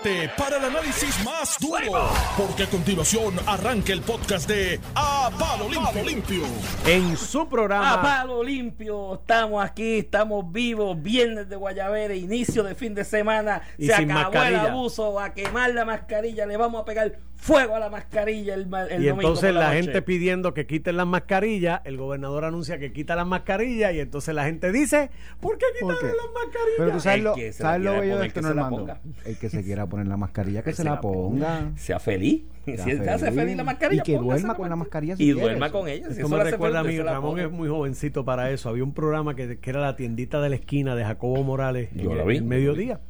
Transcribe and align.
prepárate 0.00 0.30
para 0.36 0.56
el 0.58 0.64
análisis 0.64 1.24
más 1.24 1.56
duro, 1.60 2.08
porque 2.36 2.64
a 2.64 2.66
continuación 2.70 3.34
arranca 3.46 3.92
el 3.92 4.00
podcast 4.00 4.48
de 4.48 4.80
A 4.94 5.30
Palo 5.38 5.68
Limpio. 5.68 6.04
Limpio. 6.04 6.44
En 6.86 7.16
su 7.16 7.48
programa. 7.48 7.94
A 7.94 8.02
palo 8.02 8.42
limpio, 8.42 9.14
estamos 9.14 9.64
aquí, 9.64 9.98
estamos 9.98 10.50
vivos, 10.50 11.00
viernes 11.02 11.48
de 11.48 11.56
Guayabere, 11.56 12.16
inicio 12.16 12.62
de 12.62 12.74
fin 12.74 12.94
de 12.94 13.04
semana, 13.04 13.62
Y 13.78 13.86
se 13.86 13.96
sin 13.96 14.10
acabó 14.10 14.30
mascarilla. 14.32 14.60
el 14.62 14.70
abuso, 14.70 15.20
a 15.20 15.32
quemar 15.34 15.74
la 15.74 15.84
mascarilla, 15.84 16.46
le 16.46 16.56
vamos 16.56 16.82
a 16.82 16.84
pegar 16.84 17.18
fuego 17.42 17.74
a 17.74 17.80
la 17.80 17.90
mascarilla 17.90 18.54
el, 18.54 18.62
Y 18.62 18.68
domingo 18.68 19.10
entonces 19.12 19.52
la, 19.52 19.72
gente 19.72 20.00
pidiendo 20.00 20.54
que 20.54 20.64
quiten 20.66 20.96
las 20.96 21.08
mascarillas, 21.08 21.80
el 21.84 21.96
gobernador 21.96 22.44
anuncia 22.44 22.78
que 22.78 22.92
quita 22.92 23.16
las 23.16 23.26
mascarillas 23.26 23.92
y 23.94 24.00
entonces 24.00 24.32
la 24.32 24.44
gente 24.44 24.70
dice, 24.70 25.10
¿por 25.40 25.58
qué 25.58 25.66
¿Por 25.80 25.96
quitarle 25.96 26.16
qué? 26.16 26.16
las 26.22 26.32
mascarillas? 26.32 26.74
Pero 26.78 26.92
tú 26.92 27.00
sabes 27.00 27.18
El 27.18 27.24
lo, 27.24 27.34
sabes 27.52 27.80
lo 27.82 28.00
bello 28.00 28.18
de 28.18 28.26
esto, 28.28 28.40
que 28.40 28.46
se 28.46 28.54
la 28.54 28.62
Normando. 28.62 28.78
ponga. 28.78 29.00
El 29.24 29.38
que 29.38 29.50
se 29.50 29.64
quiera 29.64 29.81
poner 29.86 30.06
la 30.06 30.16
mascarilla, 30.16 30.60
que, 30.62 30.70
Que 30.70 30.76
se, 30.76 30.82
se 30.82 30.88
la 30.88 31.00
ponga. 31.00 31.70
Sea 31.76 31.98
feliz. 31.98 32.42
Sea 32.64 32.78
si 32.78 32.90
él 32.90 33.02
te 33.02 33.10
hace 33.10 33.32
feliz 33.32 33.56
la 33.56 33.64
mascarilla, 33.64 34.02
Y 34.02 34.04
que 34.04 34.18
duerma 34.18 34.54
con 34.54 34.68
la 34.68 34.76
mascarilla 34.76 35.16
si 35.16 35.22
Y 35.24 35.26
quiere, 35.32 35.40
duerma 35.40 35.66
eso. 35.66 35.78
con 35.78 35.88
ella. 35.88 36.10
si 36.12 36.20
eso 36.20 36.28
me 36.28 36.44
recuerda 36.44 36.80
a 36.80 36.84
mí, 36.84 36.96
se 36.96 37.02
Ramón 37.02 37.38
es 37.40 37.50
muy 37.50 37.68
jovencito 37.68 38.24
para 38.24 38.50
eso. 38.50 38.68
Había 38.68 38.84
un 38.84 38.94
programa 38.94 39.34
que, 39.34 39.58
que 39.58 39.70
era 39.70 39.80
la 39.80 39.96
tiendita 39.96 40.40
de 40.40 40.48
la 40.50 40.54
esquina 40.56 40.94
de 40.94 41.04
Jacobo 41.04 41.42
Morales 41.42 41.88
Yo 41.94 42.12
en 42.12 42.18
lo 42.18 42.30
el 42.30 42.44
mediodía. 42.44 43.00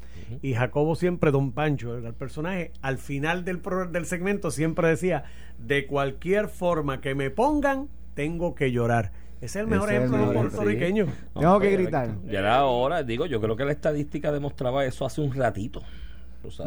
Y 0.41 0.55
Jacobo 0.55 0.95
siempre, 0.95 1.31
Don 1.31 1.53
Pancho, 1.53 1.99
era 1.99 2.09
el 2.09 2.15
personaje, 2.15 2.73
al 2.81 2.97
final 2.97 3.45
del, 3.45 3.59
pro- 3.59 3.87
del 3.89 4.07
segmento 4.07 4.51
siempre 4.51 4.89
decía, 4.89 5.25
de 5.59 5.87
cualquier 5.87 6.49
forma 6.49 7.03
que 7.03 7.15
me 7.15 7.29
pongan, 7.29 7.89
tengo 8.15 8.55
que 8.55 8.73
llorar. 8.73 9.13
Ese 9.43 9.59
es 9.59 9.65
el 9.65 9.67
mejor 9.67 9.91
Ese 9.91 9.99
ejemplo 9.99 10.19
de 10.19 10.25
un 10.29 10.33
puertorriqueño. 10.35 11.07
Tengo 11.39 11.61
que 11.61 11.71
gritar. 11.73 12.15
Ya 12.31 12.39
era 12.39 12.65
hora, 12.65 13.03
digo, 13.03 13.27
yo 13.27 13.43
creo 13.43 13.57
que 13.57 13.65
la 13.67 13.73
estadística 13.73 14.33
demostraba 14.33 14.87
eso 14.87 15.05
hace 15.05 15.21
un 15.21 15.35
ratito. 15.35 15.83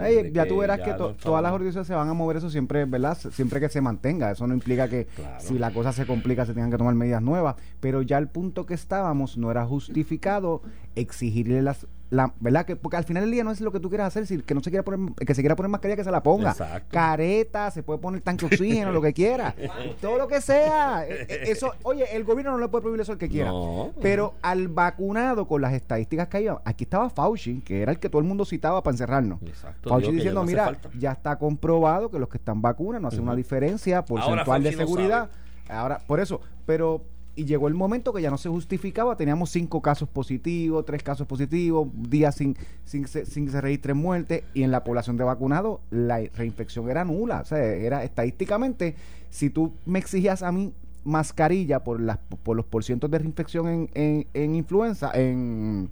Ey, 0.01 0.31
ya 0.33 0.47
tú 0.47 0.57
verás 0.57 0.79
que 0.79 0.93
to- 0.93 1.15
todas 1.15 1.43
las 1.43 1.51
organizaciones 1.51 1.87
se 1.87 1.93
van 1.95 2.07
a 2.09 2.13
mover 2.13 2.37
eso 2.37 2.49
siempre, 2.49 2.85
¿verdad? 2.85 3.17
Siempre 3.31 3.59
que 3.59 3.69
se 3.69 3.81
mantenga. 3.81 4.31
Eso 4.31 4.47
no 4.47 4.53
implica 4.53 4.87
que 4.87 5.05
Claro. 5.05 5.35
si 5.39 5.57
la 5.59 5.71
cosa 5.71 5.91
se 5.93 6.05
complica 6.05 6.45
se 6.45 6.53
tengan 6.53 6.71
que 6.71 6.77
tomar 6.77 6.95
medidas 6.95 7.21
nuevas. 7.21 7.55
Pero 7.79 8.01
ya 8.01 8.17
el 8.17 8.27
punto 8.27 8.65
que 8.65 8.73
estábamos 8.73 9.37
no 9.37 9.51
era 9.51 9.65
justificado 9.65 10.61
exigirle 10.95 11.61
las... 11.61 11.87
La, 12.11 12.33
¿Verdad? 12.39 12.65
Que, 12.65 12.75
porque 12.75 12.97
al 12.97 13.03
final 13.03 13.23
del 13.23 13.31
día 13.31 13.43
no 13.43 13.51
es 13.51 13.61
lo 13.61 13.71
que 13.71 13.79
tú 13.79 13.89
quieras 13.89 14.07
hacer, 14.07 14.27
si 14.27 14.39
que 14.41 14.53
no 14.53 14.61
se 14.61 14.69
quiera 14.69 14.83
poner, 14.83 15.13
que 15.15 15.33
se 15.33 15.41
quiera 15.41 15.55
poner 15.55 15.69
mascarilla 15.69 15.95
que 15.95 16.03
se 16.03 16.11
la 16.11 16.21
ponga. 16.21 16.51
Exacto. 16.51 16.89
Careta, 16.91 17.71
se 17.71 17.81
puede 17.83 17.99
poner 17.99 18.21
tanque 18.21 18.47
de 18.47 18.55
oxígeno, 18.55 18.91
lo 18.91 19.01
que 19.01 19.13
quiera. 19.13 19.55
Todo 20.01 20.17
lo 20.17 20.27
que 20.27 20.39
sea. 20.39 21.05
Eh, 21.07 21.25
eh, 21.27 21.43
Eso, 21.47 21.71
oye, 21.83 22.15
el 22.15 22.23
gobierno 22.23 22.51
no 22.51 22.59
le 22.59 22.67
puede 22.67 22.83
prohibir 22.83 23.01
eso 23.01 23.13
al 23.13 23.17
que 23.17 23.27
quiera. 23.27 23.49
No. 23.49 23.91
Pero 24.01 24.35
al 24.41 24.67
vacunado 24.67 25.47
con 25.47 25.61
las 25.61 25.73
estadísticas 25.73 26.27
que 26.27 26.37
hay, 26.37 26.47
aquí 26.63 26.83
estaba 26.83 27.09
Fauci, 27.09 27.61
que 27.61 27.81
era 27.81 27.91
el 27.91 27.99
que 27.99 28.09
todo 28.09 28.21
el 28.21 28.27
mundo 28.27 28.45
citaba 28.45 28.83
para 28.83 28.93
encerrarnos. 28.93 29.41
Exacto, 29.41 29.89
Fauci 29.89 30.11
diciendo, 30.11 30.41
no 30.41 30.45
mira, 30.45 30.65
falta". 30.65 30.89
ya 30.97 31.11
está 31.11 31.37
comprobado 31.37 32.11
que 32.11 32.19
los 32.19 32.29
que 32.29 32.37
están 32.37 32.61
vacunas 32.61 33.01
no 33.01 33.07
hacen 33.07 33.21
una 33.21 33.35
diferencia 33.35 34.05
porcentual 34.05 34.61
de 34.61 34.71
no 34.71 34.77
seguridad. 34.77 35.29
Ahora, 35.67 35.99
por 36.05 36.19
eso, 36.19 36.39
pero 36.67 37.01
y 37.35 37.45
llegó 37.45 37.67
el 37.67 37.73
momento 37.73 38.13
que 38.13 38.21
ya 38.21 38.29
no 38.29 38.37
se 38.37 38.49
justificaba, 38.49 39.17
teníamos 39.17 39.49
cinco 39.49 39.81
casos 39.81 40.07
positivos, 40.07 40.85
tres 40.85 41.03
casos 41.03 41.27
positivos, 41.27 41.87
días 41.93 42.35
sin 42.35 42.55
sin, 42.85 43.07
sin 43.07 43.45
que 43.45 43.51
se 43.51 43.61
registren 43.61 43.97
muertes 43.97 44.43
y 44.53 44.63
en 44.63 44.71
la 44.71 44.83
población 44.83 45.17
de 45.17 45.23
vacunados 45.23 45.79
la 45.91 46.19
reinfección 46.33 46.89
era 46.89 47.03
nula, 47.03 47.41
o 47.41 47.45
sea, 47.45 47.59
era 47.59 48.03
estadísticamente 48.03 48.95
si 49.29 49.49
tú 49.49 49.73
me 49.85 49.99
exigías 49.99 50.43
a 50.43 50.51
mí 50.51 50.73
mascarilla 51.03 51.83
por 51.83 52.01
las 52.01 52.17
por 52.17 52.55
los 52.55 52.65
porcientos 52.65 53.11
de 53.11 53.19
reinfección 53.19 53.67
en, 53.67 53.89
en, 53.93 54.27
en 54.33 54.55
influenza 54.55 55.11
en 55.13 55.89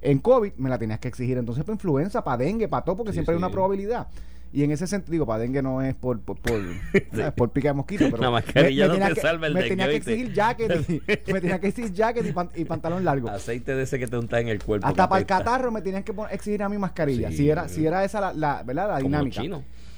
en 0.00 0.18
COVID 0.18 0.52
me 0.58 0.68
la 0.68 0.78
tenías 0.78 1.00
que 1.00 1.08
exigir. 1.08 1.38
Entonces 1.38 1.64
para 1.64 1.74
influenza, 1.74 2.22
para 2.22 2.36
dengue, 2.36 2.68
para 2.68 2.84
todo, 2.84 2.96
porque 2.98 3.12
Sí, 3.12 3.16
siempre 3.16 3.34
hay 3.34 3.38
una 3.38 3.50
probabilidad. 3.50 4.06
Y 4.54 4.62
en 4.62 4.70
ese 4.70 4.86
sentido, 4.86 5.10
digo, 5.10 5.26
para 5.26 5.40
dengue 5.40 5.60
no 5.62 5.82
es 5.82 5.96
por, 5.96 6.20
por, 6.20 6.38
por, 6.38 6.62
por 7.36 7.50
pica 7.50 7.68
de 7.70 7.74
mosquito, 7.74 8.04
pero 8.08 8.18
La 8.22 8.30
mascarilla 8.30 8.86
no 8.86 8.94
te 8.94 9.14
que, 9.14 9.20
salva 9.20 9.48
el 9.48 9.54
me 9.54 9.60
dengue, 9.62 9.70
tenía 9.76 9.88
que 9.88 9.96
exigir 9.96 10.32
jacket, 10.32 10.88
y, 10.88 11.02
me 11.32 11.40
tenía 11.40 11.58
que 11.60 11.66
exigir 11.66 11.92
jacket 11.92 12.24
y, 12.24 12.32
pan- 12.32 12.50
y 12.54 12.64
pantalón 12.64 13.04
largo. 13.04 13.28
Aceite 13.28 13.74
de 13.74 13.82
ese 13.82 13.98
que 13.98 14.06
te 14.06 14.16
untas 14.16 14.40
en 14.40 14.46
el 14.48 14.62
cuerpo. 14.62 14.86
Hasta 14.86 15.08
para 15.08 15.18
el 15.20 15.26
catarro 15.26 15.72
me 15.72 15.82
tenían 15.82 16.04
que 16.04 16.14
exigir 16.30 16.62
a 16.62 16.68
mi 16.68 16.78
mascarilla. 16.78 17.30
Sí. 17.30 17.38
Si 17.38 17.50
era, 17.50 17.66
si 17.68 17.84
era 17.84 18.04
esa 18.04 18.20
la, 18.20 18.32
la, 18.32 18.62
¿verdad? 18.62 18.88
la 18.90 18.98
dinámica. 19.00 19.42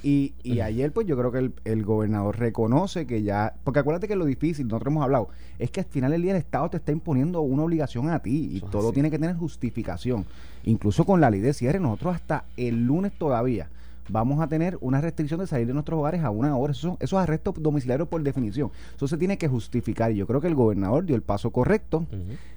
Y, 0.02 0.34
y 0.42 0.60
ayer, 0.60 0.92
pues 0.92 1.06
yo 1.06 1.18
creo 1.18 1.32
que 1.32 1.38
el, 1.38 1.52
el 1.64 1.84
gobernador 1.84 2.38
reconoce 2.38 3.06
que 3.06 3.22
ya. 3.22 3.54
Porque 3.64 3.80
acuérdate 3.80 4.08
que 4.08 4.16
lo 4.16 4.24
difícil, 4.24 4.68
nosotros 4.68 4.90
hemos 4.92 5.02
hablado, 5.04 5.28
es 5.58 5.70
que 5.70 5.80
al 5.80 5.86
final 5.86 6.12
del 6.12 6.22
día 6.22 6.30
el 6.32 6.38
Estado 6.38 6.70
te 6.70 6.76
está 6.78 6.92
imponiendo 6.92 7.40
una 7.42 7.64
obligación 7.64 8.08
a 8.08 8.20
ti 8.20 8.50
y 8.52 8.56
Eso 8.58 8.66
todo 8.68 8.88
así. 8.88 8.94
tiene 8.94 9.10
que 9.10 9.18
tener 9.18 9.36
justificación. 9.36 10.24
Incluso 10.64 11.04
con 11.04 11.20
la 11.20 11.28
ley 11.28 11.40
de 11.40 11.52
cierre, 11.52 11.78
nosotros 11.80 12.14
hasta 12.14 12.44
el 12.56 12.84
lunes 12.86 13.12
todavía 13.18 13.68
vamos 14.08 14.40
a 14.40 14.48
tener 14.48 14.78
una 14.80 15.00
restricción 15.00 15.40
de 15.40 15.46
salir 15.46 15.66
de 15.66 15.72
nuestros 15.72 15.98
hogares 15.98 16.22
a 16.22 16.30
una 16.30 16.56
hora. 16.56 16.72
Esos, 16.72 16.96
esos 17.00 17.18
arrestos 17.18 17.54
domiciliarios 17.58 18.08
por 18.08 18.22
definición. 18.22 18.70
Eso 18.94 19.08
se 19.08 19.16
tiene 19.16 19.38
que 19.38 19.48
justificar. 19.48 20.12
Y 20.12 20.16
yo 20.16 20.26
creo 20.26 20.40
que 20.40 20.48
el 20.48 20.54
gobernador 20.54 21.04
dio 21.04 21.16
el 21.16 21.22
paso 21.22 21.50
correcto 21.50 22.06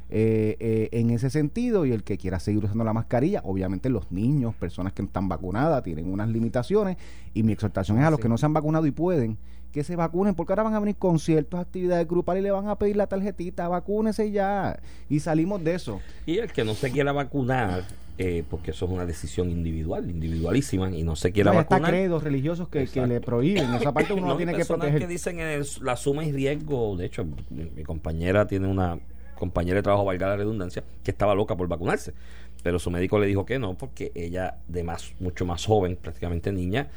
eh, 0.10 0.58
eh, 0.60 0.90
en 0.92 1.12
ese 1.12 1.30
sentido 1.30 1.86
y 1.86 1.92
el 1.92 2.04
que 2.04 2.18
quiera 2.18 2.40
seguir 2.40 2.66
usando 2.66 2.84
la 2.84 2.94
mascarilla, 2.94 3.42
obviamente 3.44 3.90
los 3.90 4.12
niños, 4.12 4.56
personas 4.56 4.94
que 4.94 5.02
están 5.02 5.30
vacunadas, 5.30 5.84
tienen 5.84 6.12
unas 6.12 6.30
limitaciones 6.30 6.98
y 7.34 7.44
mi 7.44 7.54
exhortación 7.54 8.00
es 8.00 8.06
a 8.06 8.10
los 8.10 8.20
que 8.20 8.30
no 8.30 8.38
se 8.38 8.46
han 8.46 8.54
vacunado 8.54 8.86
y 8.86 8.92
pueden 8.92 9.38
que 9.72 9.84
se 9.84 9.96
vacunen 9.96 10.36
porque 10.36 10.54
ahora 10.54 10.64
van 10.64 10.74
a 10.74 10.80
venir 10.80 10.96
conciertos, 10.96 11.60
actividades 11.60 12.08
grupales 12.08 12.42
y 12.42 12.44
le 12.44 12.52
van 12.52 12.68
a 12.68 12.76
pedir 12.78 12.96
la 12.96 13.08
tarjetita, 13.08 13.68
vacúnese 13.68 14.32
ya 14.32 14.80
y 15.10 15.20
salimos 15.20 15.64
de 15.64 15.76
eso. 15.76 16.02
Y 16.26 16.38
el 16.38 16.52
que 16.52 16.64
no 16.64 16.74
se 16.74 16.92
quiera 16.92 17.12
vacunar, 17.12 17.84
eh, 18.22 18.44
porque 18.50 18.72
eso 18.72 18.84
es 18.84 18.92
una 18.92 19.06
decisión 19.06 19.50
individual, 19.50 20.10
individualísima, 20.10 20.92
y 20.92 21.04
no 21.04 21.16
se 21.16 21.32
quiera 21.32 21.52
No, 21.52 21.56
ya 21.56 21.62
está 21.62 21.76
vacunar. 21.76 21.92
credos 21.92 22.22
religiosos 22.22 22.68
que, 22.68 22.86
le 23.08 23.22
prohíben, 23.22 23.74
esa 23.76 23.94
parte 23.94 24.12
uno 24.12 24.24
No, 24.24 24.28
no 24.34 24.36
tiene 24.36 24.54
que 24.54 24.66
proteger. 24.66 25.00
que 25.00 25.08
dicen 25.08 25.40
es 25.40 25.80
la 25.82 25.96
suma 25.96 26.26
y 26.26 26.34
riesgo. 26.34 26.98
De 26.98 27.06
hecho, 27.06 27.26
mi, 27.50 27.82
compañera 27.84 28.46
tiene 28.46 28.68
una 28.68 29.00
compañera 29.36 29.78
de 29.78 29.84
trabajo, 29.84 30.04
valga 30.04 30.28
la 30.28 30.36
redundancia, 30.36 30.84
que 31.02 31.12
estaba 31.12 31.34
loca 31.34 31.56
por 31.56 31.70
vacunarse. 31.70 32.14
Pero 32.62 32.78
su 32.78 32.92
médico 32.92 33.20
le 33.20 33.28
dijo 33.28 33.46
que 33.46 33.58
no, 33.58 33.78
porque 33.78 34.12
ella, 34.14 34.58
de 34.68 34.84
más, 34.84 35.14
mucho 35.22 35.46
más 35.46 35.66
joven, 35.66 35.96
prácticamente 35.96 36.52
niña, 36.52 36.90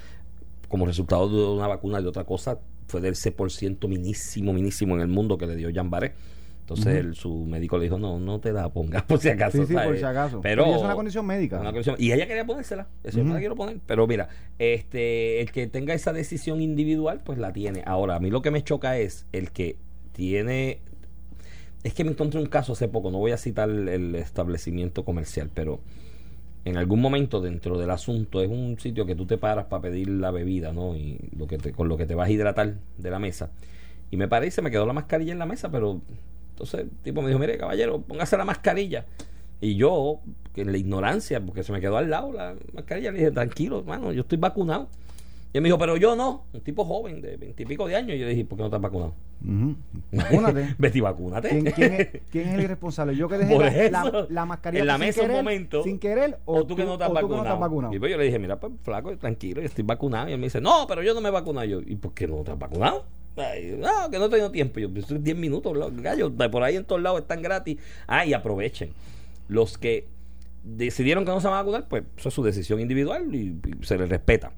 como 0.67 0.87
resultado 0.87 1.29
de 1.29 1.57
una 1.57 1.69
vacuna 1.69 2.01
y 2.01 2.03
de 2.03 2.09
otra 2.09 2.25
cosa, 2.25 2.59
fue 2.89 3.01
del 3.01 3.15
C% 3.15 3.87
minísimo, 3.87 4.53
minísimo 4.53 4.97
en 4.97 5.03
el 5.03 5.09
mundo 5.09 5.39
que 5.39 5.47
le 5.47 5.55
dio 5.55 5.71
Jean 5.71 5.89
Barré. 5.89 6.15
Entonces 6.75 6.97
él- 6.97 7.15
su 7.15 7.45
médico 7.47 7.79
le 7.79 7.85
dijo, 7.85 7.99
no, 7.99 8.19
no 8.19 8.41
te 8.41 8.53
la 8.53 8.69
pongas 8.69 9.03
por 9.05 9.19
si 9.19 9.29
acaso. 9.29 9.59
Sí, 9.59 9.67
sí, 9.67 9.75
por 9.75 9.97
si 9.97 10.05
acaso. 10.05 10.41
Pero, 10.43 10.67
es 10.75 10.83
una 10.83 10.95
condición 10.95 11.27
médica. 11.27 11.61
una 11.61 11.71
condición- 11.71 11.97
y 11.99 12.13
ella 12.13 12.27
quería 12.27 12.45
ponérsela. 12.47 12.89
Eso 13.05 13.19
yo 13.19 13.25
me 13.25 13.35
la 13.35 13.39
quiero 13.41 13.55
poner. 13.57 13.79
Pero 13.87 14.07
mira, 14.07 14.29
este, 14.59 15.41
el 15.41 15.51
que 15.53 15.67
tenga 15.67 15.95
esa 15.95 16.13
decisión 16.13 16.61
individual, 16.61 17.21
pues 17.25 17.39
la 17.39 17.53
tiene. 17.53 17.83
Ahora, 17.87 18.17
a 18.17 18.21
mí 18.21 18.31
lo 18.31 18.43
que 18.43 18.51
me 18.51 18.63
choca 18.63 18.99
es 18.99 19.27
el 19.33 19.51
que 19.51 19.77
tiene. 20.13 20.81
Es 21.85 21.95
que 21.95 22.05
me 22.05 22.11
encontré 22.13 22.39
un 22.41 22.47
caso 22.47 22.75
hace 22.75 22.87
poco, 22.89 23.11
no 23.11 23.19
voy 23.19 23.33
a 23.33 23.37
citar 23.37 23.69
el, 23.69 23.89
el 23.89 24.15
establecimiento 24.15 25.05
comercial, 25.05 25.51
pero 25.53 25.81
en 26.65 26.77
algún 26.77 27.01
momento 27.01 27.41
dentro 27.41 27.77
del 27.77 27.91
asunto 27.91 28.41
es 28.41 28.49
un 28.49 28.79
sitio 28.79 29.05
que 29.05 29.17
tú 29.17 29.27
te 29.27 29.37
paras 29.37 29.65
para 29.65 29.83
pedir 29.83 30.09
la 30.09 30.31
bebida, 30.31 30.73
¿no? 30.73 30.95
Y 30.95 31.19
lo 31.37 31.49
que 31.49 31.59
te, 31.59 31.73
con 31.73 31.89
lo 31.89 31.97
que 31.97 32.07
te 32.07 32.15
vas 32.15 32.29
a 32.29 32.31
hidratar 32.31 32.75
de 32.99 33.11
la 33.11 33.19
mesa. 33.19 33.51
Y 34.13 34.17
me 34.17 34.29
parece, 34.29 34.63
me 34.63 34.71
quedó 34.71 34.87
la 34.87 34.93
mascarilla 34.93 35.33
en 35.33 35.41
la 35.41 35.47
mesa, 35.47 35.73
pero 35.73 36.01
entonces 36.53 36.81
el 36.81 36.91
tipo 37.03 37.21
me 37.23 37.29
dijo, 37.29 37.39
mire 37.39 37.59
caballero, 37.59 38.01
póngase 38.01 38.37
la 38.37 38.45
mascarilla. 38.45 39.05
Y 39.61 39.77
yo, 39.77 40.21
que 40.55 40.63
en 40.63 40.73
la 40.73 40.79
ignorancia, 40.79 41.41
porque 41.41 41.63
se 41.63 41.73
me 41.73 41.81
quedó 41.81 41.97
al 41.97 42.11
lado 42.11 42.33
la 42.33 42.55
mascarilla, 42.73 43.13
le 43.13 43.19
dije, 43.19 43.31
tranquilo, 43.31 43.79
hermano, 43.81 44.13
yo 44.13 44.23
estoy 44.23 44.39
vacunado. 44.39 44.89
Y 45.53 45.59
él 45.59 45.63
me 45.63 45.69
dijo, 45.69 45.79
pero 45.79 45.97
yo 45.99 46.17
no, 46.17 46.45
un 46.55 46.61
tipo 46.63 46.85
joven 46.85 47.21
de 47.21 47.37
veintipico 47.37 47.87
de 47.87 47.95
años. 47.95 48.17
Y 48.17 48.19
yo 48.21 48.25
le 48.25 48.31
dije, 48.31 48.45
¿por 48.47 48.57
qué 48.57 48.63
no 48.63 48.67
estás 48.69 48.81
vacunado? 48.81 49.15
Ujú. 49.45 49.77
Vacúnate. 50.13 51.49
¿Quién, 51.49 51.65
quién 51.73 51.93
es, 51.93 52.09
quién 52.31 52.49
es 52.49 52.55
el 52.55 52.61
irresponsable? 52.63 53.15
¿Yo 53.17 53.29
que 53.29 53.39
dejé 53.39 53.59
la, 53.91 54.03
eso, 54.03 54.13
la- 54.13 54.27
la 54.31 54.45
mascarilla 54.47 54.81
en 54.81 54.87
la 54.87 54.99
mesa 54.99 55.21
un 55.21 55.27
querer, 55.27 55.43
momento, 55.43 55.83
sin 55.83 55.99
querer 55.99 56.39
o, 56.45 56.65
tú 56.65 56.75
que 56.75 56.85
no 56.85 56.95
estás 56.95 57.09
o 57.11 57.13
tú 57.13 57.17
que 57.17 57.23
vacunado. 57.23 57.43
no 57.45 57.49
estás 57.51 57.61
vacunado? 57.61 57.95
Y 57.95 57.99
pues 57.99 58.11
yo 58.11 58.19
le 58.19 58.25
dije, 58.25 58.39
mira, 58.39 58.59
pues 58.59 58.73
flaco, 58.83 59.17
tranquilo, 59.19 59.61
yo 59.61 59.67
estoy 59.67 59.85
vacunado. 59.85 60.29
Y 60.29 60.33
él 60.33 60.39
me 60.39 60.47
dice, 60.47 60.61
no, 60.61 60.87
pero 60.89 61.03
yo 61.03 61.13
no 61.15 61.21
me 61.21 61.29
he 61.29 61.33
vacunado. 61.33 61.67
Y 61.67 61.71
yo, 61.71 61.81
¿y 61.81 61.97
por 61.97 62.15
qué 62.15 62.27
no 62.27 62.39
estás 62.39 62.59
vacunado? 62.59 63.05
No, 63.37 64.11
que 64.11 64.19
no 64.19 64.27
he 64.27 64.29
tenido 64.29 64.51
tiempo. 64.51 64.79
Yo, 64.81 64.91
pues, 64.91 65.07
10 65.09 65.37
minutos, 65.37 65.77
lo- 65.77 65.91
gallo, 65.93 66.33
por 66.51 66.63
ahí 66.63 66.77
en 66.77 66.85
todos 66.85 67.01
lados 67.03 67.21
están 67.23 67.43
gratis. 67.43 67.79
Ah, 68.07 68.27
y 68.27 68.35
aprovechen. 68.35 68.91
Los 69.49 69.79
que 69.79 70.07
decidieron 70.65 71.25
que 71.25 71.31
no 71.33 71.41
se 71.41 71.47
van 71.49 71.57
a 71.57 71.63
vacunar, 71.63 71.89
pues 71.89 72.05
eso 72.17 72.29
es 72.29 72.35
su 72.35 72.43
decisión 72.43 72.81
individual 72.81 73.35
y, 73.35 73.59
y 73.81 73.85
se 73.85 73.99
les 73.99 74.09
respeta. 74.09 74.53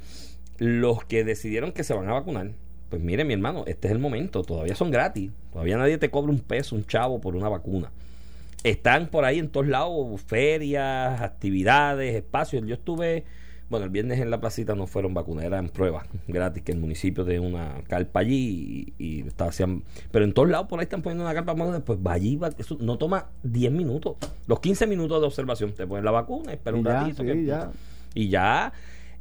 Los 0.59 1.05
que 1.05 1.25
decidieron 1.25 1.73
que 1.73 1.85
se 1.85 1.95
van 1.95 2.09
a 2.09 2.13
vacunar, 2.13 2.51
pues 2.91 3.01
mire, 3.03 3.25
mi 3.25 3.33
hermano, 3.35 3.65
este 3.67 3.89
es 3.89 3.93
el 3.93 3.99
momento. 3.99 4.43
Todavía 4.43 4.75
son 4.75 4.91
gratis. 4.91 5.31
Todavía 5.53 5.77
nadie 5.79 5.99
te 5.99 6.11
cobra 6.11 6.31
un 6.31 6.41
peso, 6.41 6.77
un 6.77 6.85
chavo 6.87 7.21
por 7.21 7.37
una 7.37 7.49
vacuna. 7.49 7.91
Están 8.63 9.09
por 9.09 9.25
ahí 9.25 9.39
en 9.39 9.49
todos 9.49 9.67
lados, 9.67 10.21
ferias, 10.23 11.21
actividades, 11.21 12.15
espacios. 12.15 12.65
Yo 12.67 12.75
estuve, 12.75 13.25
bueno, 13.75 13.85
el 13.87 13.91
viernes 13.91 14.21
en 14.21 14.31
la 14.31 14.41
placita 14.41 14.75
no 14.75 14.87
fueron 14.87 15.15
vacunas, 15.15 15.45
eran 15.45 15.69
pruebas 15.69 16.07
gratis 16.29 16.63
que 16.63 16.73
el 16.73 16.79
municipio 16.79 17.25
de 17.25 17.41
una 17.41 17.75
carpa 17.89 18.21
allí 18.21 18.95
y, 18.99 19.05
y 19.05 19.21
estaba 19.27 19.51
hacían, 19.51 19.83
pero 20.11 20.25
en 20.25 20.33
todos 20.33 20.49
lados 20.49 20.67
por 20.69 20.79
ahí 20.81 20.85
están 20.85 21.03
poniendo 21.03 21.25
una 21.25 21.35
carpa 21.35 21.55
vacuna, 21.55 21.81
pues 21.81 21.99
va 21.99 22.13
allí, 22.13 22.37
va- 22.37 22.51
eso 22.57 22.77
no 22.81 22.97
toma 22.99 23.27
10 23.43 23.73
minutos, 23.73 24.17
los 24.47 24.61
15 24.61 24.87
minutos 24.87 25.21
de 25.21 25.27
observación, 25.27 25.73
te 25.73 25.87
ponen 25.87 26.05
la 26.05 26.11
vacuna, 26.13 26.53
espera 26.53 26.77
un 26.77 26.85
ya, 26.85 27.01
ratito 27.01 27.23
sí, 27.23 27.29
que- 27.29 27.45
ya. 27.45 27.71
y 28.15 28.29
ya 28.29 28.73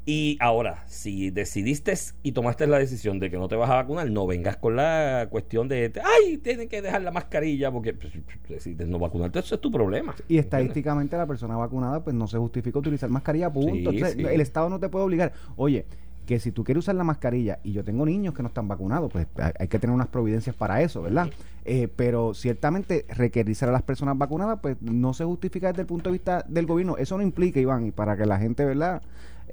Y 0.06 0.38
ahora, 0.42 0.84
si 0.88 1.30
decidiste 1.30 1.94
y 2.24 2.34
tomaste 2.34 2.68
la 2.68 2.78
decisión 2.78 3.20
de 3.20 3.30
que 3.30 3.38
no 3.38 3.48
te 3.48 3.56
vas 3.56 3.70
a 3.70 3.76
vacunar, 3.76 4.10
no 4.12 4.28
vengas 4.28 4.58
con 4.58 4.76
la 4.76 5.28
cuestión 5.30 5.70
de, 5.70 5.94
ay, 6.04 6.38
tienes 6.40 6.68
que 6.68 6.82
dejar 6.82 7.04
la 7.04 7.12
mascarilla 7.12 7.72
porque 7.72 7.94
pues, 7.94 8.12
decides 8.50 8.88
no 8.88 9.00
vacunarte, 9.00 9.40
eso 9.40 9.56
es 9.56 9.62
tu 9.62 9.72
problema. 9.72 10.14
Y 10.28 10.40
estadísticamente 10.40 11.16
la 11.16 11.26
persona 11.26 11.56
vacunada 11.56 12.04
pues 12.04 12.14
no 12.16 12.28
se 12.28 12.38
justifica 12.38 12.80
utilizar 12.80 13.10
mascarilla, 13.10 13.52
punto. 13.52 13.92
Sí, 13.92 13.98
Entonces, 13.98 14.14
sí. 14.14 14.26
El 14.26 14.42
Estado 14.42 14.70
no 14.70 14.78
te 14.78 14.90
puede 14.90 15.06
obligar. 15.06 15.32
Oye, 15.56 15.86
que 16.26 16.40
si 16.40 16.52
tú 16.52 16.64
quieres 16.64 16.84
usar 16.84 16.96
la 16.96 17.04
mascarilla 17.04 17.60
y 17.64 17.72
yo 17.72 17.84
tengo 17.84 18.06
niños 18.06 18.34
que 18.34 18.44
no 18.44 18.48
están 18.48 18.68
vacunados, 18.68 19.12
pues 19.12 19.28
hay, 19.38 19.52
hay 19.58 19.68
que 19.68 19.80
tener 19.80 19.94
unas 19.94 20.08
providencias 20.08 20.56
para 20.56 20.82
eso, 20.82 21.02
¿verdad? 21.02 21.30
Eh, 21.66 21.88
pero 21.94 22.34
ciertamente 22.34 23.06
requerirse 23.10 23.66
a 23.66 23.72
las 23.72 23.84
personas 23.84 24.18
vacunadas, 24.18 24.60
pues 24.62 24.82
no 24.82 25.14
se 25.14 25.24
justifica 25.24 25.68
desde 25.68 25.82
el 25.82 25.88
punto 25.88 26.10
de 26.10 26.14
vista 26.14 26.46
del 26.48 26.66
gobierno. 26.66 26.98
Eso 26.98 27.18
no 27.18 27.24
implica, 27.24 27.60
Iván, 27.60 27.86
y 27.86 27.92
para 27.92 28.18
que 28.18 28.26
la 28.26 28.38
gente, 28.38 28.66
¿verdad? 28.66 29.02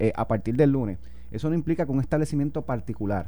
Eh, 0.03 0.11
a 0.15 0.27
partir 0.27 0.55
del 0.55 0.71
lunes, 0.71 0.97
eso 1.29 1.47
no 1.47 1.53
implica 1.53 1.85
que 1.85 1.91
un 1.91 1.99
establecimiento 1.99 2.63
particular, 2.63 3.27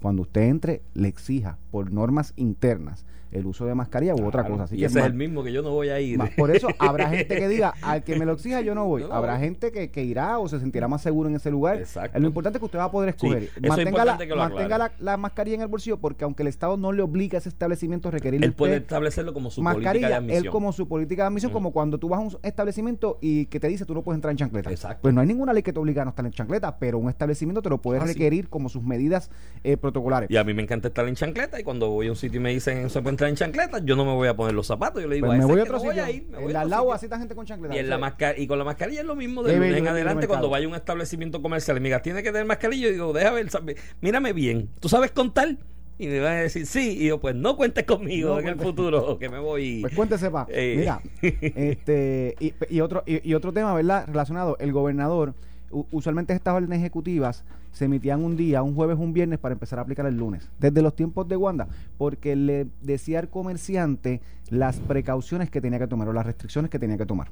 cuando 0.00 0.22
usted 0.22 0.42
entre, 0.42 0.82
le 0.94 1.08
exija 1.08 1.58
por 1.72 1.90
normas 1.90 2.32
internas 2.36 3.04
el 3.32 3.46
uso 3.46 3.66
de 3.66 3.74
mascarilla 3.74 4.14
u 4.14 4.24
otra 4.26 4.42
Claro. 4.42 4.54
cosa. 4.54 4.64
Así 4.64 4.76
y 4.76 4.78
que 4.80 4.84
ese 4.86 5.00
es 5.00 5.06
el 5.06 5.14
mismo 5.14 5.42
que 5.44 5.52
yo 5.52 5.62
no 5.62 5.70
voy 5.70 5.88
a 5.88 6.00
ir. 6.00 6.18
Por 6.36 6.50
eso 6.54 6.68
habrá 6.78 7.08
gente 7.10 7.36
que 7.36 7.48
diga, 7.48 7.74
al 7.82 8.02
que 8.04 8.18
me 8.18 8.24
lo 8.24 8.32
exija 8.32 8.60
yo 8.60 8.74
no 8.74 8.84
voy. 8.86 9.02
No 9.02 9.12
habrá 9.12 9.38
gente 9.38 9.72
que, 9.72 9.90
que 9.90 10.02
irá 10.04 10.38
o 10.38 10.48
se 10.48 10.58
sentirá 10.60 10.88
más 10.88 11.02
seguro 11.02 11.28
en 11.28 11.36
ese 11.36 11.50
lugar. 11.50 11.76
Exacto. 11.78 12.18
Lo 12.18 12.26
importante 12.26 12.58
es 12.58 12.60
que 12.60 12.64
usted 12.66 12.78
va 12.78 12.84
a 12.84 12.90
poder 12.90 13.10
escoger. 13.10 13.44
es 13.44 13.68
mantenga 13.68 13.74
la, 13.74 13.88
importante 14.12 14.24
que 14.26 14.30
lo 14.30 14.36
mantenga 14.36 14.78
la, 14.78 14.84
aclare. 14.86 15.04
la 15.04 15.16
mascarilla 15.16 15.56
en 15.56 15.62
el 15.62 15.68
bolsillo 15.68 15.98
porque 15.98 16.24
aunque 16.24 16.42
el 16.42 16.48
Estado 16.48 16.76
no 16.76 16.92
le 16.92 17.02
obliga 17.02 17.36
a 17.36 17.40
ese 17.40 17.48
establecimiento 17.48 18.08
a 18.08 18.12
requerirle 18.12 18.46
Él 18.46 18.52
puede 18.52 18.76
establecerlo 18.76 19.32
como 19.34 19.50
su 19.50 19.62
política 19.62 19.92
de 20.08 20.14
admisión. 20.14 20.44
él 20.44 20.50
como 20.50 20.72
su 20.72 20.88
política 20.88 21.22
de 21.22 21.26
admisión, 21.28 21.52
como 21.52 21.72
cuando 21.72 21.98
tú 21.98 22.08
vas 22.08 22.18
a 22.20 22.22
un 22.22 22.36
establecimiento 22.42 23.18
y 23.20 23.46
que 23.46 23.60
te 23.60 23.68
dice 23.68 23.84
tú 23.84 23.94
no 23.94 24.02
puedes 24.02 24.16
entrar 24.16 24.30
en 24.32 24.38
chancleta. 24.38 24.70
Exacto. 24.70 25.02
Pues 25.02 25.14
no 25.14 25.20
hay 25.20 25.26
ninguna 25.26 25.52
ley 25.52 25.62
que 25.62 25.72
te 25.72 25.78
obliga 25.78 26.02
a 26.02 26.04
no 26.04 26.10
estar 26.10 26.24
en 26.24 26.32
chancleta, 26.32 26.78
pero 26.78 26.98
un 26.98 27.08
establecimiento 27.08 27.62
te 27.62 27.68
lo 27.68 27.78
puede 27.82 28.00
Ah, 28.00 28.06
sí. 28.06 28.12
requerir 28.12 28.48
como 28.48 28.68
sus 28.68 28.82
medidas 28.82 29.30
eh, 29.64 29.76
protocolares. 29.76 30.30
Y 30.30 30.36
a 30.36 30.44
mí 30.44 30.52
me 30.54 30.62
encanta 30.62 30.88
estar 30.88 31.06
en 31.08 31.14
chancleta 31.14 31.58
y 31.60 31.62
cuando 31.62 31.90
voy 31.90 32.08
a 32.08 32.10
un 32.10 32.16
sitio 32.16 32.40
y 32.40 32.42
me 32.42 32.50
dicen 32.50 32.88
puede 32.90 33.15
entrar 33.16 33.30
en 33.30 33.36
chancleta, 33.36 33.78
yo 33.84 33.96
no 33.96 34.04
me 34.04 34.12
voy 34.12 34.28
a 34.28 34.36
poner 34.36 34.54
los 34.54 34.66
zapatos. 34.66 35.02
Yo 35.02 35.08
le 35.08 35.16
digo, 35.16 35.26
Pues 35.26 35.36
a 35.38 35.40
me 35.40 35.44
voy 35.46 35.60
a 35.60 35.62
otro 35.64 35.78
voy 35.78 35.98
a 35.98 36.10
ir, 36.10 36.26
me 36.28 36.38
voy 36.38 36.50
En 36.50 36.50
a 36.50 36.52
la 36.52 36.60
otro 36.60 36.70
LAU 36.70 36.80
sitio. 36.82 36.92
así 36.94 37.06
está 37.06 37.18
gente 37.18 37.34
con 37.34 37.46
chancleta. 37.46 37.74
Y, 37.74 37.78
en 37.78 37.88
la 37.90 38.16
y 38.36 38.46
con 38.46 38.58
la 38.58 38.64
mascarilla 38.64 39.00
es 39.00 39.06
lo 39.06 39.16
mismo 39.16 39.42
de 39.42 39.56
lunes 39.56 39.76
en 39.78 39.88
adelante 39.88 40.28
cuando 40.28 40.48
vaya 40.50 40.66
a 40.66 40.68
un 40.68 40.74
establecimiento 40.74 41.42
comercial. 41.42 41.76
Amiga, 41.76 42.02
tiene 42.02 42.22
que 42.22 42.30
tener 42.30 42.46
mascarilla. 42.46 42.88
Y 42.88 42.92
digo, 42.92 43.12
déjame 43.12 43.36
ver, 43.36 43.50
sabe- 43.50 43.76
mírame 44.00 44.32
bien. 44.32 44.68
¿Tú 44.80 44.88
sabes 44.88 45.10
contar? 45.10 45.56
Y 45.98 46.08
me 46.08 46.20
van 46.20 46.32
a 46.32 46.40
decir, 46.42 46.66
sí. 46.66 46.98
Y 47.00 47.06
yo, 47.08 47.18
pues 47.20 47.34
no 47.34 47.56
cuentes 47.56 47.84
conmigo 47.84 48.34
No 48.34 48.40
en 48.40 48.48
el 48.48 48.56
futuro, 48.56 49.18
que 49.18 49.28
me 49.30 49.38
voy. 49.38 49.80
Pues 49.80 49.94
cuéntese, 49.94 50.30
pa. 50.30 50.46
Eh. 50.50 50.74
Mira, 50.78 51.00
este, 51.22 52.34
y, 52.38 52.52
y 52.68 52.80
otro, 52.80 53.02
y, 53.06 53.26
y 53.28 53.34
otro 53.34 53.52
tema, 53.52 53.74
¿verdad? 53.74 54.04
Relacionado, 54.06 54.56
el 54.60 54.72
gobernador, 54.72 55.34
usualmente 55.70 56.32
estas 56.32 56.54
órdenes 56.54 56.78
ejecutivas 56.78 57.44
se 57.72 57.86
emitían 57.86 58.24
un 58.24 58.36
día, 58.36 58.62
un 58.62 58.74
jueves, 58.74 58.96
un 58.98 59.12
viernes, 59.12 59.38
para 59.38 59.52
empezar 59.52 59.78
a 59.78 59.82
aplicar 59.82 60.06
el 60.06 60.16
lunes, 60.16 60.50
desde 60.58 60.82
los 60.82 60.94
tiempos 60.96 61.28
de 61.28 61.36
Wanda, 61.36 61.68
porque 61.98 62.36
le 62.36 62.68
decía 62.80 63.18
al 63.18 63.28
comerciante 63.28 64.20
las 64.48 64.78
precauciones 64.78 65.50
que 65.50 65.60
tenía 65.60 65.78
que 65.78 65.86
tomar 65.86 66.08
o 66.08 66.12
las 66.12 66.26
restricciones 66.26 66.70
que 66.70 66.78
tenía 66.78 66.96
que 66.96 67.06
tomar. 67.06 67.28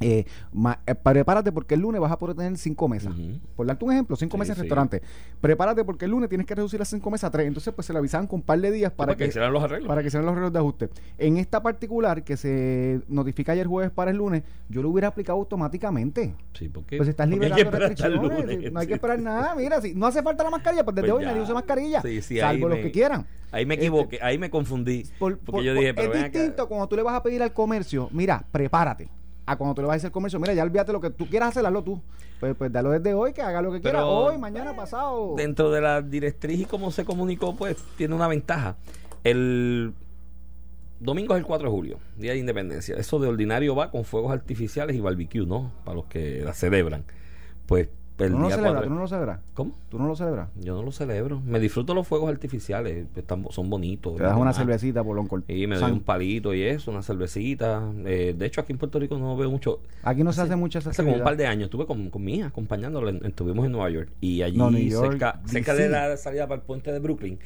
Eh, 0.00 0.24
ma- 0.52 0.80
eh, 0.86 0.94
prepárate 0.96 1.52
porque 1.52 1.74
el 1.74 1.80
lunes 1.80 2.00
vas 2.00 2.10
a 2.10 2.18
poder 2.18 2.34
tener 2.36 2.56
cinco 2.58 2.88
mesas. 2.88 3.12
Ujú. 3.14 3.38
Por 3.54 3.66
darte 3.66 3.84
un 3.84 3.92
ejemplo, 3.92 4.16
cinco 4.16 4.36
Sí, 4.36 4.40
mesas 4.40 4.56
en 4.56 4.56
sí. 4.56 4.62
restaurante. 4.62 5.00
Prepárate 5.40 5.84
porque 5.84 6.06
el 6.06 6.10
lunes 6.10 6.28
tienes 6.28 6.46
que 6.46 6.54
reducir 6.54 6.78
las 6.80 6.88
cinco 6.88 7.10
mesas 7.10 7.28
a 7.28 7.30
tres. 7.30 7.46
Entonces, 7.46 7.72
pues 7.72 7.86
se 7.86 7.92
le 7.92 7.98
avisaban 8.00 8.26
con 8.26 8.40
un 8.40 8.42
par 8.42 8.60
de 8.60 8.70
días 8.72 8.90
para 8.90 9.08
para 9.08 9.16
que 9.16 9.24
que 9.24 9.28
hicieran 9.28 9.52
los 9.52 9.62
arreglos. 9.62 9.88
para 9.88 10.02
que 10.02 10.10
sean 10.10 10.24
los 10.24 10.32
arreglos 10.32 10.52
de 10.52 10.58
ajuste. 10.58 10.88
En 11.18 11.36
esta 11.36 11.62
particular 11.62 12.24
que 12.24 12.36
se 12.36 13.00
notifica 13.08 13.52
ayer 13.52 13.66
jueves 13.66 13.90
para 13.92 14.10
el 14.10 14.16
lunes, 14.16 14.42
yo 14.68 14.82
lo 14.82 14.88
hubiera 14.90 15.08
aplicado 15.08 15.38
automáticamente. 15.38 16.34
Sí, 16.54 16.68
porque, 16.68 16.96
Pues 16.96 17.08
estás 17.08 17.28
porque 17.28 17.46
liberando 17.48 17.78
restricciones. 17.78 18.20
lunes. 18.48 18.72
no 18.72 18.80
hay 18.80 18.86
que 18.86 18.94
esperar 18.94 19.18
nada. 19.20 19.54
Mira, 19.54 19.80
si 19.80 19.94
no 19.94 20.06
hace 20.06 20.22
falta 20.22 20.42
la 20.44 20.50
mascarilla, 20.50 20.84
pues 20.84 20.94
desde 20.96 21.08
Pues 21.10 21.20
hoy 21.20 21.24
nadie 21.26 21.42
usa 21.42 21.54
mascarilla. 21.54 22.02
Salvo 22.40 22.68
los 22.68 22.78
me- 22.78 22.84
que 22.84 22.90
quieran. 22.92 23.24
Ahí 23.52 23.66
me 23.66 23.74
Este, 23.74 23.86
equivoqué, 23.86 24.18
ahí 24.22 24.38
me 24.38 24.48
confundí. 24.50 25.04
Por- 25.18 25.38
porque 25.38 25.44
por- 25.52 25.62
yo 25.62 25.72
por- 25.74 25.80
dije, 25.80 25.94
pero 25.94 26.14
es 26.14 26.20
acá. 26.24 26.28
distinto 26.38 26.68
cuando 26.68 26.88
tú 26.88 26.96
le 26.96 27.02
vas 27.02 27.14
a 27.14 27.22
pedir 27.22 27.42
al 27.42 27.52
comercio, 27.52 28.08
mira, 28.10 28.44
prepárate. 28.50 29.08
A 29.44 29.56
cuando 29.56 29.74
tú 29.74 29.82
le 29.82 29.88
vas 29.88 29.94
a 29.94 29.96
decir 29.96 30.06
al 30.06 30.12
comercio, 30.12 30.38
mira, 30.38 30.54
ya 30.54 30.62
olvídate 30.62 30.92
lo 30.92 31.00
que 31.00 31.10
tú 31.10 31.28
quieras 31.28 31.50
hacer, 31.50 31.66
hazlo 31.66 31.82
tú. 31.82 32.00
Pues, 32.38 32.54
pues 32.56 32.72
dalo 32.72 32.90
desde 32.90 33.14
hoy, 33.14 33.32
que 33.32 33.42
haga 33.42 33.60
lo 33.62 33.72
que 33.72 33.80
quiera. 33.80 34.00
Pero, 34.00 34.08
Hoy, 34.08 34.38
mañana, 34.38 34.74
pasado. 34.74 35.34
Dentro 35.36 35.70
de 35.70 35.80
la 35.80 36.00
directriz 36.02 36.60
y 36.60 36.64
cómo 36.64 36.90
se 36.90 37.04
comunicó, 37.04 37.54
pues 37.56 37.76
tiene 37.96 38.14
una 38.14 38.28
ventaja. 38.28 38.76
El 39.24 39.94
domingo 41.00 41.34
es 41.34 41.40
el 41.40 41.46
4 41.46 41.68
de 41.68 41.74
julio, 41.74 41.98
Día 42.16 42.32
de 42.32 42.38
Independencia. 42.38 42.96
Eso 42.96 43.18
de 43.18 43.28
ordinario 43.28 43.74
va 43.74 43.90
con 43.90 44.04
fuegos 44.04 44.32
artificiales 44.32 44.96
y 44.96 45.00
barbecue, 45.00 45.46
¿no? 45.46 45.72
Para 45.84 45.96
los 45.96 46.06
que 46.06 46.42
la 46.44 46.54
celebran. 46.54 47.04
Pues 47.66 47.88
el 48.18 48.32
¿Tú 48.32 48.38
no 48.38 48.42
lo 48.42 48.46
día 48.48 48.56
celebras? 48.56 48.74
4 48.74 48.88
¿Tú 48.88 48.94
no 48.94 49.00
lo 49.00 49.08
celebras? 49.08 49.40
¿Cómo? 49.54 49.72
¿Tú 49.90 49.98
no 49.98 50.06
lo 50.06 50.16
celebras? 50.16 50.48
Yo 50.60 50.74
no 50.74 50.82
lo 50.82 50.92
celebro. 50.92 51.40
Me 51.40 51.58
disfruto 51.58 51.94
los 51.94 52.06
fuegos 52.06 52.30
artificiales. 52.30 53.06
Están, 53.16 53.46
son 53.50 53.70
bonitos. 53.70 54.16
Te 54.16 54.22
das 54.22 54.36
una 54.36 54.52
cervecita 54.52 55.02
por 55.02 55.16
lo 55.16 55.42
Y 55.48 55.66
me 55.66 55.76
doy 55.76 55.92
un 55.92 56.00
palito 56.00 56.54
y 56.54 56.62
eso, 56.62 56.90
una 56.90 57.02
cervecita. 57.02 57.82
Eh, 58.04 58.34
de 58.36 58.46
hecho, 58.46 58.60
aquí 58.60 58.72
en 58.72 58.78
Puerto 58.78 58.98
Rico 58.98 59.18
no 59.18 59.36
veo 59.36 59.50
mucho. 59.50 59.80
Aquí 60.02 60.22
no 60.22 60.32
se 60.32 60.42
hace 60.42 60.56
mucha 60.56 60.78
esa 60.78 60.90
Hace 60.90 61.02
como 61.02 61.16
un 61.16 61.24
par 61.24 61.36
de 61.36 61.46
años 61.46 61.64
estuve 61.64 61.86
con, 61.86 62.10
con 62.10 62.22
mi 62.22 62.36
hija 62.36 62.48
acompañándola. 62.48 63.10
Estuvimos 63.26 63.66
en 63.66 63.72
Nueva 63.72 63.90
York. 63.90 64.10
Y 64.20 64.42
allí, 64.42 64.58
No, 64.58 64.70
New 64.70 64.82
York, 64.82 65.12
cerca, 65.12 65.40
cerca 65.46 65.74
de 65.74 65.88
la 65.88 66.16
salida 66.16 66.46
para 66.46 66.60
el 66.60 66.66
puente 66.66 66.92
de 66.92 66.98
Brooklyn, 66.98 67.38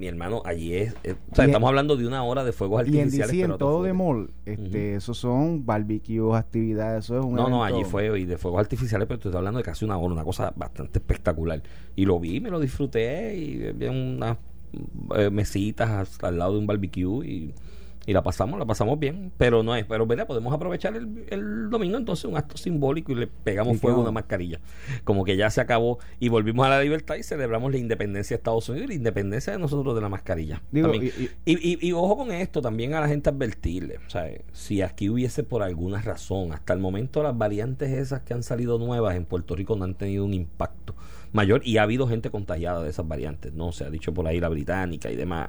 mi 0.00 0.06
hermano, 0.06 0.42
allí 0.46 0.74
es. 0.74 0.94
eh, 1.04 1.14
o 1.30 1.34
sea, 1.34 1.44
Y 1.44 1.48
estamos 1.48 1.68
hablando 1.68 1.96
de 1.96 2.06
una 2.06 2.24
hora 2.24 2.42
de 2.42 2.52
fuegos 2.52 2.88
Y 2.88 2.96
en 2.96 3.04
artificiales. 3.04 3.32
DC, 3.32 3.44
en 3.44 3.58
todo 3.58 3.82
de 3.82 3.92
mall, 3.92 4.30
este, 4.46 4.94
esos 4.96 5.18
son 5.18 5.66
barbecues, 5.66 6.34
actividades, 6.34 7.04
eso 7.04 7.18
es 7.18 7.24
un 7.24 7.34
No, 7.34 7.48
no, 7.50 7.62
allí 7.62 7.84
fue 7.84 8.18
y 8.18 8.24
de 8.24 8.38
fuegos 8.38 8.60
artificiales, 8.60 9.06
pero 9.06 9.18
estoy 9.18 9.36
hablando 9.36 9.58
de 9.58 9.64
casi 9.64 9.84
una 9.84 9.98
hora, 9.98 10.14
una 10.14 10.24
cosa 10.24 10.52
bastante 10.56 10.98
espectacular. 10.98 11.62
Y 11.94 12.06
lo 12.06 12.18
vi, 12.18 12.40
me 12.40 12.50
lo 12.50 12.58
disfruté 12.58 13.36
y 13.36 13.66
había 13.68 13.90
unas 13.90 14.38
eh, 15.16 15.28
mesitas 15.30 16.18
al 16.22 16.38
lado 16.38 16.54
de 16.54 16.58
un 16.60 16.66
barbecue 16.66 17.26
y, 17.26 17.54
y 18.10 18.12
la 18.12 18.22
pasamos, 18.22 18.58
la 18.58 18.66
pasamos 18.66 18.98
bien. 18.98 19.30
Pero 19.38 19.62
no 19.62 19.76
es, 19.76 19.84
pero 19.86 20.04
¿verdad? 20.06 20.26
podemos 20.26 20.52
aprovechar 20.52 20.96
el, 20.96 21.24
el 21.28 21.70
domingo 21.70 21.96
entonces 21.96 22.24
un 22.24 22.36
acto 22.36 22.56
simbólico 22.56 23.12
y 23.12 23.14
le 23.14 23.26
pegamos 23.28 23.76
Y 23.76 23.78
fuego 23.78 23.98
a 23.98 24.02
una 24.02 24.10
mascarilla. 24.10 24.58
Como 25.04 25.24
que 25.24 25.36
ya 25.36 25.48
se 25.50 25.60
acabó 25.60 25.98
y 26.18 26.28
volvimos 26.28 26.66
a 26.66 26.70
la 26.70 26.80
libertad 26.82 27.14
y 27.14 27.22
celebramos 27.22 27.70
la 27.70 27.78
independencia 27.78 28.36
de 28.36 28.38
Estados 28.40 28.68
Unidos 28.68 28.86
y 28.86 28.88
la 28.88 28.94
independencia 28.94 29.52
de 29.52 29.58
nosotros 29.60 29.94
de 29.94 30.00
la 30.00 30.08
mascarilla. 30.08 30.60
Digo, 30.72 30.92
y- 30.94 31.06
y- 31.06 31.30
Y, 31.44 31.72
y- 31.74 31.88
y 31.88 31.92
ojo 31.92 32.16
con 32.16 32.32
esto, 32.32 32.60
también 32.60 32.94
a 32.94 33.00
la 33.00 33.08
gente 33.08 33.30
advertirle, 33.30 33.98
o 34.06 34.10
sea, 34.10 34.28
si 34.52 34.82
aquí 34.82 35.08
hubiese 35.08 35.44
por 35.44 35.62
alguna 35.62 36.02
razón, 36.02 36.52
hasta 36.52 36.72
el 36.72 36.80
momento 36.80 37.22
las 37.22 37.38
variantes 37.38 37.90
esas 37.90 38.22
que 38.22 38.34
han 38.34 38.42
salido 38.42 38.78
nuevas 38.78 39.14
en 39.14 39.24
Puerto 39.24 39.54
Rico 39.54 39.76
no 39.76 39.84
han 39.84 39.94
tenido 39.94 40.24
un 40.24 40.34
impacto 40.34 40.94
mayor 41.32 41.62
y 41.64 41.76
ha 41.78 41.82
habido 41.84 42.08
gente 42.08 42.30
contagiada 42.30 42.82
de 42.82 42.90
esas 42.90 43.06
variantes, 43.06 43.52
¿no? 43.52 43.70
Se 43.70 43.84
ha 43.84 43.90
dicho 43.90 44.12
por 44.12 44.26
ahí 44.26 44.40
la 44.40 44.48
británica 44.48 45.10
y 45.12 45.16
demás, 45.16 45.48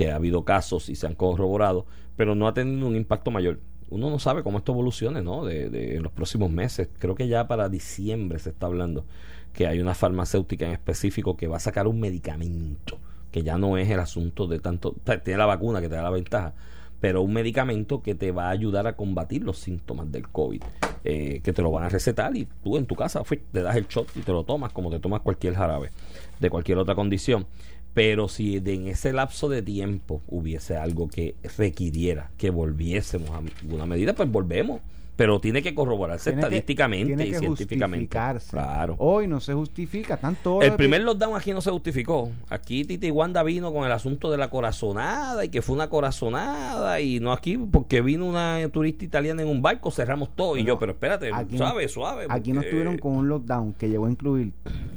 que 0.00 0.10
ha 0.10 0.16
habido 0.16 0.46
casos 0.46 0.88
y 0.88 0.94
se 0.94 1.06
han 1.06 1.14
corroborado, 1.14 1.84
pero 2.16 2.34
no 2.34 2.48
ha 2.48 2.54
tenido 2.54 2.86
un 2.88 2.96
impacto 2.96 3.30
mayor. 3.30 3.60
Uno 3.90 4.08
no 4.08 4.18
sabe 4.18 4.42
cómo 4.42 4.56
esto 4.56 4.72
evolucione, 4.72 5.20
¿no? 5.20 5.44
De, 5.44 5.68
de- 5.68 5.96
en 5.96 6.02
los 6.02 6.10
próximos 6.10 6.50
meses. 6.50 6.88
Creo 6.98 7.14
que 7.14 7.28
ya 7.28 7.46
para 7.46 7.68
diciembre 7.68 8.38
se 8.38 8.48
está 8.48 8.64
hablando 8.64 9.04
que 9.52 9.66
hay 9.66 9.78
una 9.78 9.94
farmacéutica 9.94 10.64
en 10.64 10.72
específico 10.72 11.36
que 11.36 11.48
va 11.48 11.58
a 11.58 11.60
sacar 11.60 11.86
un 11.86 12.00
medicamento, 12.00 12.96
que 13.30 13.42
ya 13.42 13.58
no 13.58 13.76
es 13.76 13.90
el 13.90 14.00
asunto 14.00 14.46
de 14.46 14.58
tanto, 14.58 14.94
tiene 15.22 15.36
la 15.36 15.44
vacuna 15.44 15.82
que 15.82 15.90
te 15.90 15.96
da 15.96 16.02
la 16.02 16.08
ventaja, 16.10 16.54
pero 16.98 17.20
un 17.20 17.34
medicamento 17.34 18.00
que 18.00 18.14
te 18.14 18.32
va 18.32 18.46
a 18.46 18.50
ayudar 18.52 18.86
a 18.86 18.96
combatir 18.96 19.44
los 19.44 19.58
síntomas 19.58 20.10
del 20.10 20.28
COVID, 20.28 20.62
eh, 21.04 21.40
que 21.44 21.52
te 21.52 21.60
lo 21.60 21.70
van 21.70 21.84
a 21.84 21.88
recetar 21.90 22.34
y 22.38 22.46
tú 22.64 22.78
en 22.78 22.86
tu 22.86 22.94
casa 22.94 23.22
te 23.52 23.62
das 23.62 23.76
el 23.76 23.86
shot 23.86 24.08
y 24.16 24.20
te 24.20 24.32
lo 24.32 24.44
tomas 24.44 24.72
como 24.72 24.88
te 24.90 24.98
tomas 24.98 25.20
cualquier 25.20 25.54
jarabe 25.56 25.90
de 26.38 26.48
cualquier 26.48 26.78
otra 26.78 26.94
condición. 26.94 27.46
Pero 27.94 28.28
si 28.28 28.60
de- 28.60 28.74
en 28.74 28.86
ese 28.88 29.12
lapso 29.12 29.48
de 29.48 29.62
tiempo 29.62 30.22
hubiese 30.28 30.76
algo 30.76 31.08
que 31.08 31.34
requiriera 31.58 32.30
que 32.38 32.50
volviésemos 32.50 33.30
a 33.30 33.40
alguna 33.62 33.86
medida, 33.86 34.14
pues 34.14 34.30
volvemos. 34.30 34.80
Pero 35.16 35.38
tiene 35.38 35.62
que 35.62 35.74
corroborarse 35.74 36.30
tiene 36.30 36.40
que- 36.40 36.46
estadísticamente 36.46 37.06
tiene 37.08 37.26
y 37.26 37.30
que 37.32 37.38
científicamente. 37.40 38.06
justificarse. 38.06 38.50
Claro. 38.52 38.94
Hoy 38.98 39.26
no 39.26 39.38
se 39.40 39.52
justifica 39.52 40.16
tanto. 40.16 40.62
El 40.62 40.72
primer 40.76 41.02
lockdown 41.02 41.36
aquí 41.36 41.52
no 41.52 41.60
se 41.60 41.70
justificó. 41.70 42.30
Aquí 42.48 42.86
Titi 42.86 43.10
Wanda 43.10 43.42
vino 43.42 43.70
con 43.70 43.84
el 43.84 43.92
asunto 43.92 44.30
de 44.30 44.38
la 44.38 44.48
corazonada 44.48 45.44
y 45.44 45.50
que 45.50 45.60
fue 45.60 45.74
una 45.74 45.90
corazonada 45.90 47.00
y 47.02 47.20
no 47.20 47.32
aquí 47.32 47.58
porque 47.58 48.00
vino 48.00 48.24
una 48.24 48.60
turista 48.72 49.04
italiana 49.04 49.42
en 49.42 49.48
un 49.48 49.60
barco, 49.60 49.90
cerramos 49.90 50.34
todo. 50.34 50.56
y 50.56 50.64
yo, 50.64 50.78
pero 50.78 50.92
espérate, 50.92 51.30
aquí 51.34 51.52
no- 51.58 51.66
suave, 51.66 51.88
suave. 51.88 52.26
Aquí 52.30 52.52
nos 52.52 52.58
porque- 52.64 52.68
estuvieron 52.68 52.96
con 52.98 53.16
un 53.16 53.28
lockdown 53.28 53.74
que 53.74 53.90
llegó 53.90 54.06
a 54.06 54.10
incluir 54.10 54.52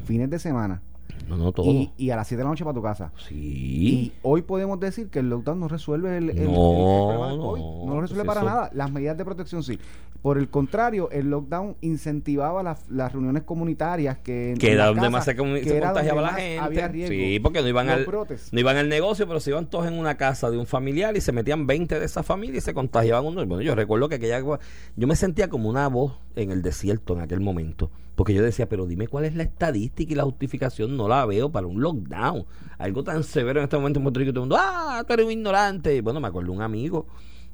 fines 0.06 0.30
de 0.30 0.40
semana, 0.40 0.82
No, 1.28 1.38
no, 1.38 1.52
todo. 1.52 1.66
y, 1.70 1.92
y 1.98 2.10
a 2.10 2.16
las 2.16 2.28
7 2.28 2.40
de 2.40 2.44
la 2.44 2.50
noche 2.50 2.64
para 2.64 2.74
tu 2.74 2.82
casa. 2.82 3.12
sí. 3.28 3.34
Y 3.36 4.12
hoy 4.22 4.42
podemos 4.42 4.80
decir 4.80 5.10
que 5.10 5.20
el 5.20 5.30
lockdown 5.30 5.60
no 5.60 5.68
resuelve 5.68 6.18
el, 6.18 6.30
el- 6.32 6.46
No, 6.52 7.08
problema 7.08 7.28
del 7.30 7.38
no, 7.38 7.44
COVID. 7.44 7.62
No, 7.62 7.94
lo 7.96 8.02
resuelve 8.02 8.24
pues 8.26 8.36
para 8.36 8.46
eso- 8.48 8.56
nada. 8.56 8.70
Las 8.74 8.92
medidas 8.92 9.18
de 9.18 9.26
protección 9.26 9.64
sí. 9.64 9.80
Por 10.22 10.38
el 10.38 10.48
contrario, 10.48 11.10
el 11.12 11.30
lockdown 11.30 11.76
incentivaba 11.82 12.64
las, 12.64 12.90
las 12.90 13.12
reuniones 13.12 13.44
comunitarias 13.44 14.20
que 14.20 14.56
que 14.58 14.72
era 14.72 14.86
donde 14.86 15.10
más 15.10 15.26
se, 15.26 15.36
que 15.36 15.64
se 15.66 15.80
contagiaba 15.82 16.22
la 16.22 16.34
gente. 16.34 16.88
riesgo. 16.88 17.14
Sí, 17.14 17.40
porque 17.42 17.62
no 17.62 17.68
iban, 17.68 17.90
al, 17.90 18.08
no 18.52 18.60
iban 18.60 18.78
al 18.78 18.88
negocio, 18.88 19.28
pero 19.28 19.42
se 19.42 19.50
iban 19.50 19.66
todos 19.70 19.86
en 19.88 20.00
una 20.00 20.16
casa 20.16 20.50
de 20.50 20.58
un 20.58 20.66
familiar 20.66 21.18
y 21.18 21.20
se 21.22 21.34
metían 21.34 21.68
20 21.68 22.00
de 22.00 22.06
esa 22.06 22.24
familia 22.24 22.60
y 22.60 22.62
se 22.62 22.74
contagiaban 22.74 23.26
uno. 23.26 23.46
Bueno, 23.46 23.62
yo 23.64 23.76
recuerdo 23.76 24.08
que 24.08 24.16
aquella, 24.16 24.40
yo 24.96 25.08
me 25.08 25.16
sentía 25.18 25.50
como 25.50 25.68
una 25.70 25.90
voz 25.90 26.14
en 26.38 26.52
el 26.52 26.62
desierto 26.62 27.14
en 27.16 27.20
aquel 27.20 27.42
momento. 27.42 27.92
Porque 28.16 28.34
yo 28.34 28.44
decía, 28.44 28.70
pero 28.70 28.86
dime 28.86 29.08
cuál 29.08 29.26
es 29.26 29.36
la 29.36 29.44
estadística 29.44 30.12
y 30.12 30.16
la 30.16 30.24
justificación. 30.24 30.96
No 30.96 31.08
la 31.08 31.26
veo 31.26 31.52
para 31.52 31.68
un 31.68 31.82
lockdown. 31.82 32.46
Algo 32.78 33.04
tan 33.04 33.24
severo 33.24 33.60
en 33.60 33.64
este 33.64 33.78
momento 33.78 34.00
en 34.00 34.04
Puerto 34.04 34.20
Rico. 34.20 34.32
Todo 34.34 34.44
el 34.44 34.50
mundo, 34.50 34.58
ah, 34.60 35.04
tú 35.08 35.14
eres 35.14 35.26
un 35.26 35.32
ignorante. 35.32 36.02
Bueno, 36.02 36.20
me 36.20 36.28
acuerdo 36.28 36.52
un 36.52 36.62
amigo 36.62 37.08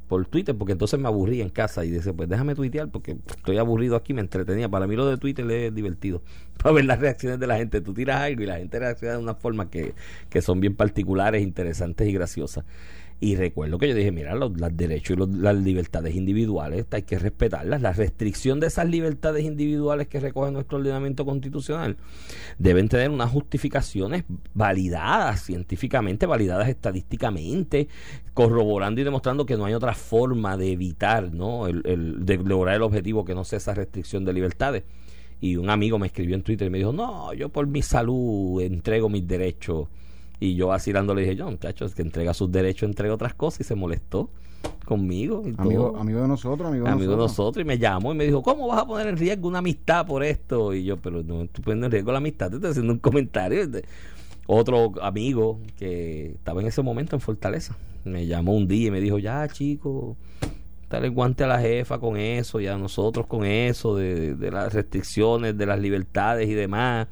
por 0.10 0.26
Twitter, 0.26 0.56
porque 0.58 0.74
entonces 0.74 1.00
me 1.00 1.08
aburrí 1.08 1.40
en 1.40 1.50
casa 1.50 1.86
y 1.86 1.92
dice, 1.92 2.12
pues 2.14 2.28
déjame 2.28 2.56
tuitear 2.56 2.90
porque 2.90 3.18
estoy 3.28 3.60
aburrido 3.60 3.96
aquí, 3.96 4.14
me 4.14 4.22
entretenía. 4.22 4.68
Para 4.68 4.88
mí 4.88 4.96
lo 4.96 5.06
de 5.06 5.18
Twitter 5.18 5.50
es 5.52 5.74
divertido, 5.74 6.24
para 6.58 6.74
ver 6.74 6.86
las 6.86 7.00
reacciones 7.00 7.40
de 7.40 7.48
la 7.48 7.58
gente. 7.58 7.80
Tú 7.80 7.94
tiras 7.94 8.20
algo 8.22 8.42
y 8.42 8.48
la 8.48 8.58
gente 8.58 8.80
reacciona 8.80 9.14
de 9.14 9.20
una 9.20 9.36
forma 9.36 9.70
que, 9.70 9.94
que 10.30 10.42
son 10.42 10.60
bien 10.60 10.76
particulares, 10.76 11.44
interesantes 11.44 12.08
y 12.08 12.12
graciosas. 12.12 12.66
Y 13.22 13.36
recuerdo 13.36 13.78
que 13.78 13.90
yo 13.90 13.96
dije, 13.96 14.14
mira, 14.14 14.34
los, 14.34 14.58
los 14.58 14.78
derechos 14.78 15.18
y 15.18 15.20
los- 15.20 15.30
las 15.30 15.54
libertades 15.56 16.16
individuales 16.16 16.86
hay 16.92 17.02
que 17.02 17.20
respetarlas. 17.20 17.82
La 17.82 17.92
restricción 17.92 18.62
de 18.62 18.68
esas 18.68 18.88
libertades 18.88 19.44
individuales 19.44 20.08
que 20.08 20.22
recoge 20.22 20.54
nuestro 20.54 20.78
ordenamiento 20.78 21.26
constitucional 21.26 21.98
deben 22.58 22.88
tener 22.88 23.10
unas 23.10 23.30
justificaciones 23.30 24.24
validadas 24.54 25.44
científicamente, 25.44 26.28
validadas 26.28 26.70
estadísticamente, 26.70 27.90
corroborando 28.34 29.02
y 29.02 29.04
demostrando 29.04 29.46
que 29.46 29.58
no 29.58 29.66
hay 29.66 29.74
otra 29.74 29.96
forma 29.96 30.56
de 30.56 30.72
evitar, 30.72 31.34
¿no? 31.34 31.68
El, 31.68 32.26
de 32.26 32.38
lograr 32.38 32.76
el 32.76 32.84
objetivo 32.84 33.26
que 33.26 33.36
no 33.36 33.44
sea 33.44 33.58
esa 33.58 33.74
restricción 33.74 34.24
de 34.24 34.32
libertades. 34.32 34.84
Y 35.42 35.58
un 35.58 35.70
amigo 35.70 36.00
me 36.00 36.08
escribió 36.08 36.36
en 36.36 36.44
Twitter 36.44 36.68
y 36.68 36.70
me 36.70 36.78
dijo, 36.78 36.94
no, 36.94 37.34
yo 37.34 37.50
por 37.50 37.68
mi 37.68 37.82
salud 37.82 38.62
entrego 38.62 39.10
mis 39.10 39.28
derechos. 39.28 39.88
Y 40.40 40.56
yo 40.56 40.68
vacilando 40.68 41.14
le 41.14 41.22
dije, 41.22 41.36
yo, 41.36 41.50
muchachos, 41.50 41.94
que 41.96 42.02
entrega 42.02 42.34
sus 42.34 42.52
derechos, 42.52 42.88
entrega 42.88 43.14
otras 43.14 43.34
cosas 43.34 43.62
y 43.62 43.64
se 43.66 43.76
molestó 43.76 44.30
conmigo. 44.86 45.44
Y 45.46 45.54
Amigo, 45.58 45.92
todo. 45.92 45.98
amigo 45.98 46.22
de 46.22 46.28
nosotros, 46.28 46.68
amigo 46.70 46.86
de 46.86 46.92
amigo 46.92 47.12
nosotros. 47.12 47.32
nosotros 47.38 47.62
y 47.64 47.68
me 47.68 47.78
llamó 47.78 48.14
y 48.14 48.16
me 48.16 48.26
dijo, 48.26 48.42
¿cómo 48.42 48.68
vas 48.68 48.80
a 48.80 48.86
poner 48.88 49.08
en 49.08 49.18
riesgo 49.18 49.48
una 49.48 49.60
amistad 49.60 50.06
por 50.06 50.24
esto? 50.24 50.74
Y 50.74 50.84
yo, 50.86 50.98
pero 50.98 51.24
no 51.24 51.44
estoy 51.44 51.64
poniendo 51.64 51.88
en 51.88 51.92
riesgo 51.92 52.12
la 52.12 52.18
amistad, 52.20 52.50
te 52.50 52.56
estoy 52.56 52.72
haciendo 52.72 52.94
un 52.94 53.00
comentario. 53.00 53.68
Otro 54.48 54.94
amigo 55.02 55.60
que 55.78 56.32
estaba 56.32 56.62
en 56.62 56.68
ese 56.68 56.82
momento 56.82 57.16
en 57.16 57.20
Fortaleza 57.22 57.78
me 58.04 58.26
llamó 58.26 58.56
un 58.56 58.68
día 58.68 58.88
y 58.88 58.92
me 58.92 59.00
dijo, 59.02 59.20
ya 59.20 59.48
chico, 59.48 60.16
dale 60.90 61.08
el 61.08 61.14
guante 61.14 61.44
a 61.44 61.48
la 61.48 61.60
jefa 61.60 62.00
con 62.00 62.18
eso 62.18 62.60
y 62.60 62.66
a 62.68 62.78
nosotros 62.78 63.28
con 63.28 63.46
eso, 63.46 63.96
de, 63.96 64.36
de 64.36 64.52
las 64.52 64.74
restricciones, 64.74 65.56
de 65.58 65.66
las 65.66 65.80
libertades 65.80 66.50
y 66.50 66.54
demás. 66.54 67.08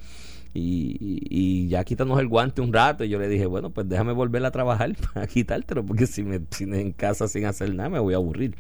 Y, 0.58 0.98
y- 1.00 1.28
y 1.30 1.68
ya 1.68 1.84
quítanos 1.84 2.20
el 2.20 2.28
guante 2.28 2.62
un 2.62 2.74
rato. 2.74 3.04
Y 3.04 3.10
yo 3.10 3.20
le 3.20 3.28
dije, 3.28 3.46
bueno, 3.46 3.70
pues 3.70 3.88
déjame 3.88 4.12
volver 4.14 4.44
a 4.46 4.52
trabajar 4.52 4.92
para 5.14 5.28
quitártelo, 5.28 5.86
porque 5.86 6.08
si 6.08 6.24
me 6.24 6.40
tienes 6.40 6.80
en 6.80 6.92
casa 6.94 7.28
sin 7.28 7.46
hacer 7.46 7.74
nada, 7.76 7.90
me 7.90 8.00
voy 8.00 8.14
a 8.14 8.18
aburrir. 8.18 8.56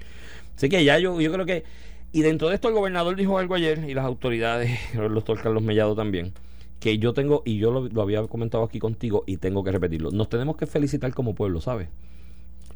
Así 0.55 0.69
que 0.69 0.83
ya 0.83 0.99
yo, 0.99 1.19
yo 1.19 1.31
creo 1.31 1.45
que. 1.45 1.63
Y 2.13 2.21
dentro 2.21 2.49
de 2.49 2.55
esto, 2.55 2.67
el 2.69 2.73
gobernador 2.73 3.15
dijo 3.15 3.37
algo 3.37 3.55
ayer, 3.55 3.85
y 3.89 3.93
las 3.93 4.05
autoridades, 4.05 4.71
el 4.93 5.13
doctor 5.13 5.41
Carlos 5.41 5.61
Mellado 5.61 5.93
también, 5.95 6.33
que 6.79 6.97
yo 6.99 7.13
tengo, 7.13 7.43
y 7.45 7.57
yo 7.57 7.71
lo, 7.71 7.87
lo 7.89 8.01
había 8.01 8.21
comentado 8.27 8.63
aquí 8.63 8.79
contigo, 8.79 9.23
y 9.27 9.37
tengo 9.37 9.63
que 9.63 9.71
repetirlo. 9.71 10.11
Nos 10.11 10.29
tenemos 10.29 10.55
que 10.55 10.65
felicitar 10.67 11.13
como 11.13 11.35
pueblo, 11.35 11.59
¿sabes? 11.61 11.89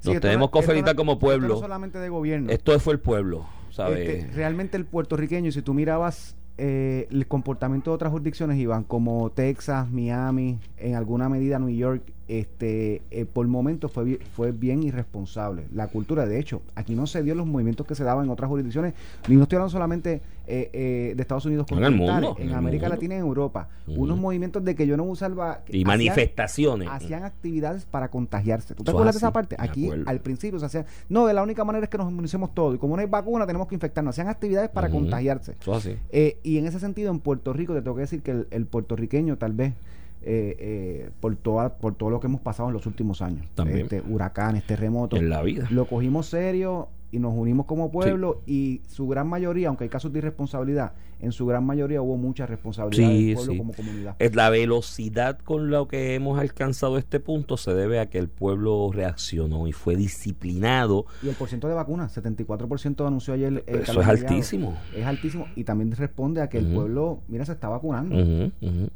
Nos 0.04 0.20
tenemos 0.20 0.48
no- 0.48 0.52
que 0.52 0.60
no- 0.60 0.66
felicitar 0.66 0.96
como 0.96 1.14
esto 1.14 1.20
no 1.26 1.28
pueblo. 1.28 1.54
es 1.56 1.60
solamente 1.62 2.00
de 2.00 2.10
gobierno. 2.10 2.52
Esto 2.52 2.78
fue 2.80 2.94
el 2.94 3.00
pueblo, 3.00 3.46
¿sabes? 3.70 4.10
Este, 4.10 4.32
realmente 4.36 4.76
el 4.78 4.86
puertorriqueño, 4.86 5.52
si 5.52 5.62
tú 5.62 5.74
mirabas 5.74 6.36
eh, 6.58 7.08
el 7.12 7.28
comportamiento 7.28 7.92
de 7.92 7.96
otras 7.96 8.12
jurisdicciones, 8.12 8.58
Iván, 8.58 8.84
como 8.84 9.30
Texas, 9.32 9.90
Miami, 9.90 10.60
en 10.78 10.96
alguna 10.96 11.30
medida 11.30 11.60
New 11.60 11.70
York, 11.70 12.04
este, 12.40 13.02
eh, 13.12 13.26
por 13.26 13.46
momentos 13.48 13.92
fue, 13.92 14.20
fue 14.36 14.52
bien 14.54 14.84
irresponsable. 14.84 15.66
La 15.74 15.88
cultura, 15.88 16.26
de 16.26 16.40
hecho, 16.40 16.62
aquí 16.76 16.96
no 16.96 17.06
se 17.08 17.24
dio 17.24 17.36
los 17.36 17.46
movimientos 17.46 17.86
que 17.86 17.94
se 17.96 18.04
daban 18.04 18.26
en 18.26 18.32
otras 18.32 18.48
jurisdicciones, 18.50 18.94
ni 19.28 19.36
no 19.36 19.44
estoy 19.44 19.58
hablando 19.58 19.72
solamente 19.72 20.22
eh, 20.48 20.70
eh, 20.74 21.14
de 21.16 21.22
Estados 21.22 21.46
Unidos 21.46 21.66
En 21.70 21.78
el 21.78 21.84
continentales, 21.84 22.22
mundo, 22.30 22.42
en, 22.42 22.50
en 22.50 22.56
América 22.56 22.84
mundo. 22.86 22.96
Latina 22.96 23.16
y 23.16 23.18
en 23.18 23.24
Europa. 23.26 23.68
Unos 23.88 24.18
movimientos 24.18 24.64
de 24.64 24.76
que 24.76 24.88
yo 24.88 24.96
no 24.98 25.04
usaba... 25.04 25.62
y 25.68 25.82
hacían- 25.84 25.88
manifestaciones. 25.88 26.88
hacían 26.90 27.24
actividades 27.24 27.86
para 27.86 28.10
contagiarse. 28.10 28.76
¿Tú 28.76 28.84
te 28.84 28.92
Eso 28.92 28.98
acuerdas 28.98 29.16
de 29.16 29.20
esa 29.20 29.32
parte? 29.34 29.56
Aquí, 29.60 29.90
al 30.06 30.20
principio, 30.22 30.58
se 30.60 30.66
hacían. 30.66 30.86
No, 31.10 31.28
de 31.28 31.34
la 31.34 31.44
única 31.44 31.64
manera 31.66 31.84
es 31.84 31.90
que 31.90 31.98
nos 31.98 32.10
inmunicemos 32.10 32.54
todos. 32.54 32.76
Y 32.76 32.78
como 32.78 32.96
no 32.96 33.02
hay 33.02 33.08
vacuna, 33.08 33.46
tenemos 33.46 33.68
que 33.68 33.76
infectarnos. 33.76 34.14
Hacían 34.14 34.30
actividades 34.30 34.70
para 34.70 34.90
contagiarse. 34.90 35.56
Eso 35.62 35.72
es 35.74 35.78
así. 35.78 35.96
Eh, 36.12 36.38
y 36.44 36.58
en 36.58 36.66
ese 36.66 36.80
sentido, 36.80 37.12
en 37.12 37.20
Puerto 37.20 37.52
Rico, 37.54 37.74
te 37.74 37.82
tengo 37.82 37.96
que 37.96 38.02
decir 38.02 38.22
que 38.22 38.32
el, 38.32 38.48
el 38.52 38.66
puertorriqueño, 38.66 39.38
tal 39.38 39.54
vez, 39.54 39.74
eh, 40.24 40.56
eh, 40.60 41.10
por, 41.20 41.36
toda, 41.36 41.78
por 41.78 41.96
todo 41.96 42.10
lo 42.10 42.20
que 42.20 42.28
hemos 42.28 42.42
pasado 42.42 42.70
en 42.70 42.74
los 42.74 42.86
últimos 42.86 43.22
años, 43.22 43.46
También. 43.56 43.82
este, 43.82 44.02
huracanes, 44.02 44.66
terremotos, 44.66 45.20
En 45.20 45.30
la 45.30 45.42
vida. 45.42 45.68
lo 45.72 45.86
cogimos 45.86 46.28
serio 46.28 46.90
y 47.12 47.20
nos 47.20 47.34
unimos 47.36 47.66
como 47.66 47.92
pueblo 47.92 48.42
y 48.46 48.82
su 48.88 49.08
gran 49.08 49.28
mayoría, 49.28 49.68
aunque 49.68 49.84
hay 49.86 49.90
casos 49.90 50.12
de 50.14 50.20
irresponsabilidad, 50.20 50.94
en 51.20 51.32
su 51.32 51.46
gran 51.46 51.64
mayoría 51.64 52.02
hubo 52.02 52.18
mucha 52.18 52.48
responsabilidad 52.48 53.08
Sí, 53.10 53.26
del 53.28 53.36
pueblo 53.36 53.52
sí. 53.52 53.58
como 53.60 53.74
comunidad. 53.74 54.16
Es 54.18 54.34
la 54.36 54.50
velocidad 54.50 55.38
con 55.38 55.70
la 55.70 55.86
que 55.88 56.16
hemos 56.16 56.40
alcanzado 56.40 56.98
este 56.98 57.20
punto 57.20 57.58
se 57.58 57.76
debe 57.76 58.00
a 58.00 58.10
que 58.10 58.18
el 58.18 58.28
pueblo 58.28 58.90
reaccionó 58.92 59.68
y 59.68 59.72
fue 59.72 59.96
disciplinado. 59.96 61.06
Y 61.22 61.30
el 61.30 61.36
porcentaje 61.36 61.70
de 61.70 61.76
vacunas, 61.76 62.16
74% 62.18 63.06
anunció 63.06 63.34
ayer. 63.36 63.64
eh, 63.68 63.82
Eso 63.84 64.02
es 64.02 64.08
altísimo. 64.08 64.76
Es 64.96 65.06
altísimo 65.06 65.46
y 65.56 65.64
también 65.64 65.92
responde 65.92 66.42
a 66.42 66.50
que 66.50 66.58
el 66.58 66.68
pueblo, 66.74 67.20
mira, 67.28 67.46
se 67.46 67.52
está 67.52 67.70
vacunando. 67.70 68.16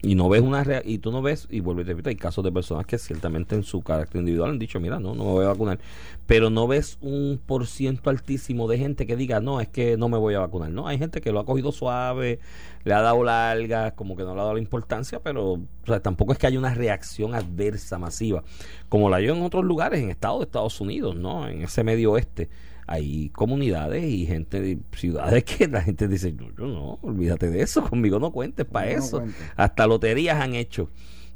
Y 0.02 0.16
no 0.16 0.30
ves 0.30 0.42
una 0.42 0.64
rea- 0.64 0.82
y 0.84 0.98
tú 1.00 1.12
no 1.12 1.22
ves, 1.22 1.48
y 1.52 1.60
vuelvo 1.60 1.82
y 1.82 1.86
te 1.86 1.92
repito, 1.92 2.10
hay 2.10 2.16
casos 2.16 2.44
de 2.44 2.52
personas 2.52 2.86
que 2.86 2.98
ciertamente 2.98 3.56
en 3.56 3.64
su 3.64 3.82
carácter 3.82 4.20
individual 4.22 4.52
han 4.52 4.60
dicho, 4.60 4.80
mira, 4.80 5.00
no, 5.00 5.14
no 5.16 5.26
me 5.26 5.32
voy 5.32 5.46
a 5.46 5.50
vacunar. 5.50 5.80
Pero 6.26 6.50
no 6.50 6.66
ves 6.68 6.98
un 7.02 7.40
por 7.46 7.68
ciento 7.68 8.05
altísimo 8.12 8.68
de 8.68 8.78
gente 8.78 9.06
que 9.06 9.16
diga, 9.16 9.40
no, 9.40 9.62
es 9.62 9.68
que 9.68 9.98
no 9.98 10.10
me 10.10 10.18
voy 10.18 10.34
a 10.36 10.40
vacunar. 10.40 10.72
No, 10.72 10.88
hay 10.88 10.98
gente 10.98 11.22
que 11.22 11.32
lo 11.32 11.40
ha 11.40 11.46
cogido 11.46 11.72
suave, 11.72 12.40
le 12.84 12.94
ha 12.94 13.02
dado 13.02 13.24
largas, 13.24 13.94
como 13.94 14.16
que 14.16 14.24
no 14.24 14.34
le 14.34 14.42
ha 14.42 14.44
dado 14.44 14.54
la 14.56 14.60
importancia, 14.62 15.20
pero 15.22 15.54
o 15.54 15.60
sea, 15.86 16.02
tampoco 16.02 16.34
es 16.34 16.40
que 16.40 16.48
haya 16.48 16.60
una 16.60 16.74
reacción 16.74 17.36
adversa 17.36 17.98
masiva, 17.98 18.44
como 18.90 19.10
la 19.10 19.18
hay 19.18 19.28
en 19.28 19.42
otros 19.42 19.64
lugares, 19.66 20.02
en 20.02 20.10
Estados 20.10 20.40
de 20.40 20.46
Estados 20.46 20.80
Unidos, 20.82 21.16
¿no? 21.16 21.48
En 21.48 21.62
ese 21.64 21.84
medio 21.84 22.12
oeste. 22.12 22.50
Hay 22.88 23.30
comunidades 23.30 24.04
y 24.06 24.28
gente, 24.28 24.78
ciudades 24.96 25.44
que 25.44 25.68
la 25.68 25.82
gente 25.82 26.08
dice, 26.08 26.36
yo, 26.36 26.46
yo 26.56 26.68
no, 26.68 27.00
olvídate 27.02 27.50
de 27.50 27.64
eso, 27.64 27.82
conmigo 27.90 28.20
no 28.20 28.32
cuentes 28.32 28.66
para 28.66 28.92
no 28.92 28.98
eso. 29.00 29.24
Hasta 29.56 29.88
loterías 29.88 30.40
han 30.40 30.54
hecho 30.54 30.90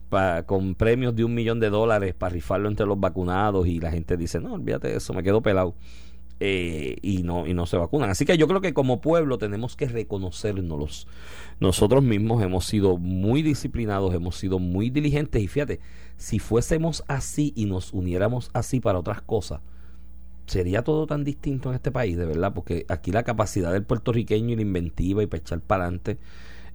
pa- 0.09 0.43
con 0.43 0.75
premios 0.75 1.15
de 1.15 1.23
un 1.23 1.33
millón 1.33 1.59
de 1.59 1.71
dólares 1.71 2.13
para 2.13 2.33
rifarlo 2.33 2.69
entre 2.69 2.85
los 2.85 2.99
vacunados 2.99 3.65
y 3.65 3.79
la 3.79 3.89
gente 3.89 4.15
dice, 4.15 4.39
no, 4.39 4.53
olvídate 4.53 4.89
de 4.89 4.97
eso, 4.97 5.11
me 5.15 5.23
quedo 5.23 5.41
pelado. 5.41 5.73
Eh, 6.41 6.96
y 7.01 7.24
no 7.24 7.46
y 7.48 7.53
no 7.53 7.65
se 7.65 7.75
vacunan. 7.75 8.10
Así 8.10 8.25
que 8.25 8.38
yo 8.38 8.48
creo 8.48 8.62
que 8.62 8.74
como 8.74 9.01
pueblo 9.01 9.38
tenemos 9.38 9.75
que 9.75 9.88
reconocernos. 9.88 11.08
Nosotros 11.60 12.01
mismos 12.01 12.41
hemos 12.41 12.65
sido 12.65 12.98
muy 12.98 13.41
disciplinados, 13.41 14.13
hemos 14.13 14.38
sido 14.38 14.58
muy 14.58 14.89
diligentes 14.89 15.41
y 15.41 15.48
fíjate, 15.48 15.81
si 16.15 16.39
fuésemos 16.39 17.03
así 17.08 17.51
y 17.55 17.65
nos 17.65 17.91
uniéramos 17.91 18.51
así 18.53 18.79
para 18.79 19.00
otras 19.00 19.22
cosas, 19.22 19.60
sería 20.48 20.84
todo 20.84 21.08
tan 21.08 21.25
distinto 21.25 21.69
en 21.69 21.75
este 21.75 21.91
país, 21.91 22.15
de 22.15 22.25
verdad, 22.25 22.53
porque 22.53 22.86
aquí 22.88 23.12
la 23.12 23.24
capacidad 23.24 23.74
del 23.74 23.84
puertorriqueño 23.84 24.53
y 24.53 24.55
la 24.55 24.62
inventiva 24.62 25.22
y 25.22 25.27
para 25.27 25.41
echar 25.41 25.60
para 25.60 25.84
adelante 25.84 26.17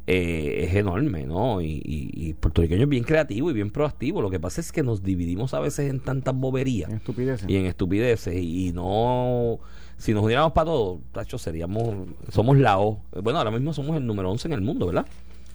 eh, 0.06 0.66
es 0.68 0.74
enorme, 0.74 1.24
¿no? 1.24 1.60
Y, 1.60 1.80
y, 1.84 2.10
y 2.12 2.28
el 2.30 2.34
puertorriqueño 2.36 2.82
es 2.82 2.88
bien 2.88 3.04
creativo 3.04 3.50
y 3.50 3.54
bien 3.54 3.70
proactivo. 3.70 4.20
Lo 4.20 4.30
que 4.30 4.38
pasa 4.38 4.60
es 4.60 4.70
que 4.72 4.82
nos 4.82 5.02
dividimos 5.02 5.54
a 5.54 5.60
veces 5.60 5.90
en 5.90 6.00
tantas 6.00 6.34
boberías 6.34 6.90
En 6.90 6.96
estupideces. 6.96 7.48
y 7.48 7.56
en 7.56 7.66
estupideces 7.66 8.34
y, 8.34 8.68
y 8.68 8.72
no 8.72 9.58
si 9.96 10.12
nos 10.12 10.22
uniéramos 10.24 10.52
para 10.52 10.66
todo 10.66 11.00
tacho 11.12 11.38
seríamos 11.38 11.94
somos 12.30 12.58
la 12.58 12.78
O 12.80 13.00
bueno 13.22 13.38
ahora 13.38 13.52
mismo 13.52 13.72
somos 13.72 13.96
el 13.96 14.04
número 14.06 14.30
11 14.30 14.48
en 14.48 14.52
el 14.54 14.60
mundo 14.60 14.86
¿verdad? 14.86 15.06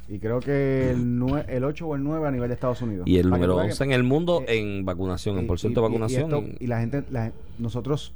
Y 0.07 0.17
creo 0.17 0.39
que 0.39 0.89
el, 0.91 1.43
el 1.49 1.63
8 1.63 1.85
o 1.87 1.95
el 1.95 2.03
9 2.03 2.27
a 2.27 2.31
nivel 2.31 2.47
de 2.47 2.55
Estados 2.55 2.81
Unidos. 2.81 3.05
y 3.07 3.17
el 3.17 3.29
número 3.29 3.53
tú 3.53 3.59
veas 3.59 3.71
11 3.73 3.83
en 3.83 3.91
el 3.91 4.03
mundo 4.03 4.43
eh, 4.47 4.57
en 4.59 4.85
vacunación 4.85 5.37
en 5.37 5.45
por 5.45 5.59
ciento 5.59 5.81
de 5.81 5.87
vacunación 5.89 6.31
Y, 6.31 6.35
esto- 6.49 6.63
y 6.63 6.67
la 6.67 6.79
gente, 6.79 7.03
la 7.11 7.31
nosotros, 7.59 8.13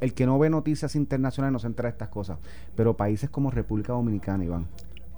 el 0.00 0.12
que 0.14 0.26
no 0.26 0.38
ve 0.38 0.50
noticias 0.50 0.94
internacionales 0.94 1.52
no 1.54 1.58
se 1.58 1.66
entera 1.66 1.88
de 1.88 1.92
estas 1.94 2.10
cosas. 2.10 2.38
Pero 2.76 2.96
países 2.96 3.28
como 3.30 3.50
República 3.50 3.94
Dominicana, 3.94 4.44
Iván, 4.44 4.66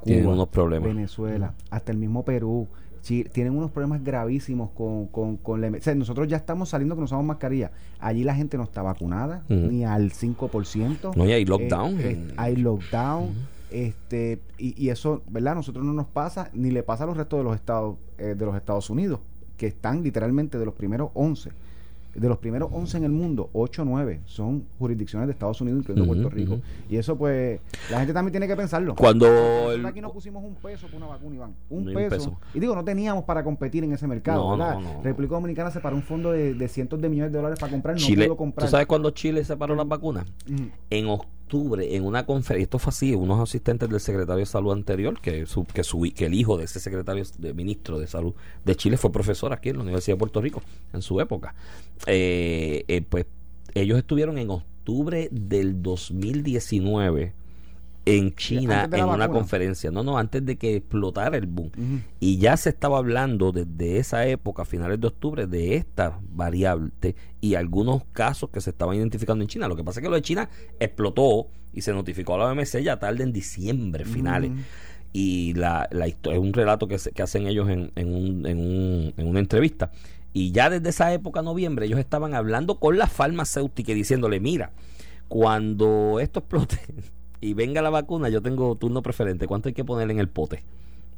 Tienen 0.05 0.27
unos 0.27 0.49
problemas. 0.49 0.89
Venezuela, 0.89 1.55
hasta 1.71 1.93
el 1.93 1.99
mismo 1.99 2.25
Perú, 2.25 2.67
Chi- 3.03 3.25
tienen 3.25 3.57
unos 3.57 3.71
problemas 3.71 4.03
gravísimos 4.03 4.71
con, 4.71 5.07
con, 5.07 5.37
con 5.37 5.61
la... 5.61 5.69
o 5.69 5.81
sea, 5.81 5.95
nosotros 5.95 6.27
ya 6.29 6.37
estamos 6.37 6.69
saliendo 6.69 6.95
que 6.97 7.01
no 7.01 7.05
usamos 7.05 7.25
mascarilla. 7.25 7.71
Allí 8.01 8.25
la 8.25 8.35
gente 8.35 8.57
no 8.57 8.65
está 8.65 8.83
vacunada, 8.83 9.45
ni 9.49 9.85
al 9.85 10.11
5%. 10.13 11.15
No, 11.17 11.27
y 11.27 11.33
hay 11.33 11.45
lockdown 11.45 12.01
Eh, 12.01 12.03
eh, 12.13 12.33
hay 12.37 12.57
lockdown. 12.57 13.29
Este, 13.71 14.41
y, 14.57 14.83
y 14.83 14.89
eso, 14.91 15.23
¿verdad? 15.29 15.53
A 15.53 15.57
nosotros 15.57 15.85
no 15.85 15.93
nos 15.93 16.07
pasa, 16.07 16.51
ni 16.55 16.71
le 16.71 16.83
pasa 16.83 17.05
a 17.05 17.07
los 17.07 17.17
restos 17.17 17.39
de 17.41 17.45
los 17.45 17.55
estados, 17.55 17.97
eh, 18.19 18.35
de 18.37 18.47
los 18.47 18.57
Estados 18.57 18.89
Unidos, 18.91 19.21
que 19.57 19.67
están 19.67 20.03
literalmente 20.03 20.59
de 20.59 20.65
los 20.65 20.75
primeros 20.75 21.11
11. 21.15 21.51
De 22.15 22.29
los 22.29 22.39
primeros 22.39 22.71
11 22.73 22.97
en 22.97 23.05
el 23.05 23.13
mundo, 23.13 23.49
8 23.53 23.83
o 23.83 23.85
9 23.85 24.21
son 24.25 24.65
jurisdicciones 24.79 25.29
de 25.29 25.33
Estados 25.33 25.61
Unidos, 25.61 25.81
incluyendo 25.81 26.07
Puerto 26.13 26.29
Rico. 26.31 26.59
Y 26.91 26.97
eso, 26.97 27.17
pues, 27.17 27.61
la 27.91 27.99
gente 27.99 28.13
también 28.13 28.33
tiene 28.33 28.49
que 28.49 28.57
pensarlo. 28.57 28.95
Cuando 28.97 29.71
el- 29.73 29.85
aquí 29.87 30.01
no 30.01 30.13
pusimos 30.13 30.43
un 30.43 30.55
peso 30.57 30.87
por 30.89 30.97
una 30.97 31.07
vacuna, 31.07 31.37
Iván. 31.37 31.55
Un, 31.71 31.85
peso. 31.93 32.37
Y 32.55 32.61
digo, 32.61 32.75
no 32.75 32.83
teníamos 32.85 33.25
para 33.25 33.45
competir 33.45 33.85
en 33.85 33.93
ese 33.93 34.07
mercado, 34.07 34.43
No, 34.43 34.51
¿verdad? 34.57 34.81
no, 34.81 34.95
no. 34.95 35.03
República 35.03 35.35
Dominicana 35.35 35.71
separó 35.71 35.95
un 35.97 36.03
fondo 36.03 36.33
de, 36.33 36.55
de 36.55 36.69
cientos 36.69 37.01
de 37.01 37.09
millones 37.09 37.31
de 37.33 37.39
dólares 37.39 37.59
para 37.61 37.71
comprar, 37.71 37.95
no 37.95 38.01
Chile, 38.01 38.27
pudo 38.27 38.37
comprar. 38.37 38.67
¿tú 38.67 38.71
sabes 38.71 38.87
cuándo 38.87 39.11
Chile 39.11 39.45
separó 39.45 39.75
las 39.77 39.87
vacunas? 39.87 40.27
En 40.91 41.07
octubre, 41.07 41.29
en 41.53 42.05
una 42.05 42.27
conferencia, 42.27 42.65
esto 42.65 42.79
fue 42.79 42.91
así, 42.91 43.15
unos 43.15 43.41
asistentes 43.41 43.89
del 43.89 44.01
secretario 44.01 44.41
de 44.41 44.47
salud 44.47 44.73
anterior, 44.73 45.21
que 45.21 45.47
su, 45.47 45.65
que 45.65 45.85
su 45.85 46.03
que 46.15 46.27
el 46.27 46.35
hijo 46.35 46.57
de 46.57 46.65
ese 46.65 46.81
secretario 46.81 47.25
de 47.39 47.55
ministro 47.55 47.99
de 47.99 48.07
salud 48.07 48.35
de 48.65 48.77
Chile 48.77 48.97
fue 48.97 49.11
profesor 49.11 49.53
aquí 49.53 49.71
en 49.71 49.77
la 49.77 49.83
Universidad 49.83 50.17
de 50.17 50.19
Puerto 50.19 50.41
Rico 50.41 50.63
en 50.93 51.03
su 51.03 51.21
época. 51.21 51.55
Eh, 52.07 52.85
eh, 52.89 53.03
pues 53.03 53.27
ellos 53.75 53.99
estuvieron 53.99 54.39
en 54.39 54.51
octubre 54.51 55.29
del 55.31 55.83
2019 55.83 57.33
en 58.17 58.35
China 58.35 58.85
en 58.85 59.05
una 59.05 59.17
vacuna. 59.27 59.29
conferencia. 59.29 59.91
No, 59.91 60.03
no, 60.03 60.17
antes 60.19 60.45
de 60.45 60.57
que 60.57 60.77
explotara 60.77 61.37
el 61.37 61.47
boom. 61.47 61.71
Y 62.21 62.39
ya 62.39 62.57
se 62.57 62.71
estaba 62.71 62.99
hablando 62.99 63.53
desde 63.53 63.99
esa 63.99 64.27
época, 64.27 64.63
a 64.63 64.65
finales 64.65 65.01
de 65.01 65.07
octubre, 65.09 65.47
de 65.47 65.77
esta 65.77 66.19
variable 66.31 66.91
y 67.41 67.55
algunos 67.55 68.05
casos 68.13 68.51
que 68.51 68.61
se 68.61 68.71
estaban 68.71 68.97
identificando 68.97 69.43
en 69.43 69.49
China. 69.49 69.69
Lo 69.69 69.77
que 69.77 69.85
pasa 69.85 70.01
es 70.01 70.05
que 70.05 70.09
lo 70.11 70.17
de 70.17 70.23
China 70.23 70.49
explotó 70.81 71.49
y 71.75 71.83
se 71.83 71.93
notificó 71.93 72.35
a 72.35 72.39
la 72.39 72.45
OMS 72.47 72.73
ya 72.83 72.99
tarde 72.99 73.23
en 73.25 73.33
diciembre, 73.33 74.05
finales. 74.05 74.51
Y 75.13 75.55
la, 75.55 75.89
la 75.91 76.07
histo- 76.07 76.33
es 76.33 76.39
un 76.39 76.53
relato 76.53 76.87
que, 76.87 76.99
se- 76.99 77.13
que 77.13 77.23
hacen 77.23 77.47
ellos 77.47 77.69
en, 77.71 77.93
en, 77.97 78.15
un- 78.15 78.47
en, 78.47 78.59
un- 78.59 79.15
en 79.17 79.27
una 79.27 79.41
entrevista. 79.41 79.91
Y 80.35 80.53
ya 80.53 80.69
desde 80.69 80.91
esa 80.91 81.13
época, 81.15 81.41
noviembre, 81.41 81.87
ellos 81.87 81.99
estaban 81.99 82.35
hablando 82.35 82.79
con 82.79 82.99
la 82.99 83.07
farmacéutica 83.07 83.93
y 83.93 83.95
diciéndole, 83.95 84.39
mira, 84.41 84.73
cuando 85.29 86.21
esto 86.21 86.41
explote 86.41 86.79
y 87.41 87.55
venga 87.55 87.83
la 87.83 87.91
vacuna, 87.91 88.29
yo 88.29 88.43
tengo 88.43 88.75
turno 88.77 89.03
preferente. 89.03 89.47
¿Cuánto 89.47 89.69
hay 89.69 89.75
que 89.75 89.85
poner 89.85 90.11
en 90.11 90.19
el 90.19 90.29
pote? 90.29 90.65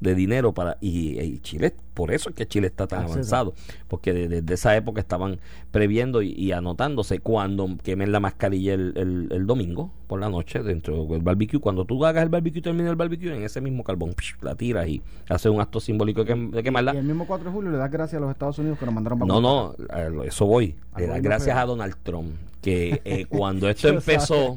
De 0.00 0.14
dinero 0.14 0.52
para 0.52 0.76
y, 0.80 1.20
y 1.20 1.38
Chile 1.40 1.74
por 1.94 2.12
eso 2.12 2.30
es 2.30 2.34
que 2.34 2.46
Chile 2.48 2.68
está 2.68 2.86
tan 2.86 3.00
Ah, 3.00 3.06
sí, 3.06 3.12
avanzado 3.12 3.52
porque 3.88 4.14
de- 4.14 4.28
desde 4.28 4.54
esa 4.54 4.74
época 4.74 5.00
estaban 5.00 5.38
previendo 5.70 6.22
y, 6.22 6.32
y 6.32 6.52
anotándose 6.52 7.18
cuando 7.18 7.68
quemen 7.82 8.10
la 8.12 8.20
mascarilla 8.20 8.72
el, 8.74 8.94
el- 8.96 9.28
el 9.30 9.46
domingo 9.46 9.92
por 10.06 10.18
la 10.20 10.30
noche 10.30 10.62
dentro 10.62 11.04
del 11.06 11.20
barbecue 11.20 11.60
cuando 11.60 11.84
tú 11.84 12.04
hagas 12.06 12.22
el 12.22 12.30
barbecue 12.30 12.60
y 12.60 12.62
termines 12.62 12.88
el 12.90 12.96
barbecue 12.96 13.34
en 13.36 13.42
ese 13.42 13.60
mismo 13.60 13.84
carbón 13.84 14.14
psh, 14.14 14.36
la 14.42 14.54
tiras 14.54 14.88
y 14.88 15.02
haces 15.28 15.52
un 15.52 15.60
acto 15.60 15.78
simbólico 15.80 16.24
de, 16.24 16.34
quem- 16.34 16.50
de 16.50 16.62
quemarla 16.62 16.94
Y 16.94 16.98
el 16.98 17.04
mismo 17.04 17.26
4 17.26 17.44
de 17.44 17.52
julio 17.52 17.70
le 17.70 17.76
das 17.78 17.90
gracias 17.90 18.16
a 18.18 18.20
los 18.20 18.30
Estados 18.30 18.58
Unidos 18.58 18.78
que 18.78 18.86
nos 18.86 18.94
mandaron 18.94 19.18
no, 19.18 19.26
vacunas. 19.42 19.78
no, 19.98 20.10
lo- 20.10 20.24
eso 20.24 20.46
voy. 20.46 20.74
Le 20.96 21.06
das 21.06 21.20
gracias 21.20 21.56
a 21.56 21.64
Donald 21.66 21.94
Trump. 22.02 22.30
Que 22.60 23.00
eh, 23.06 23.24
cuando 23.30 23.70
esto 23.70 23.88
empezó, 23.88 24.54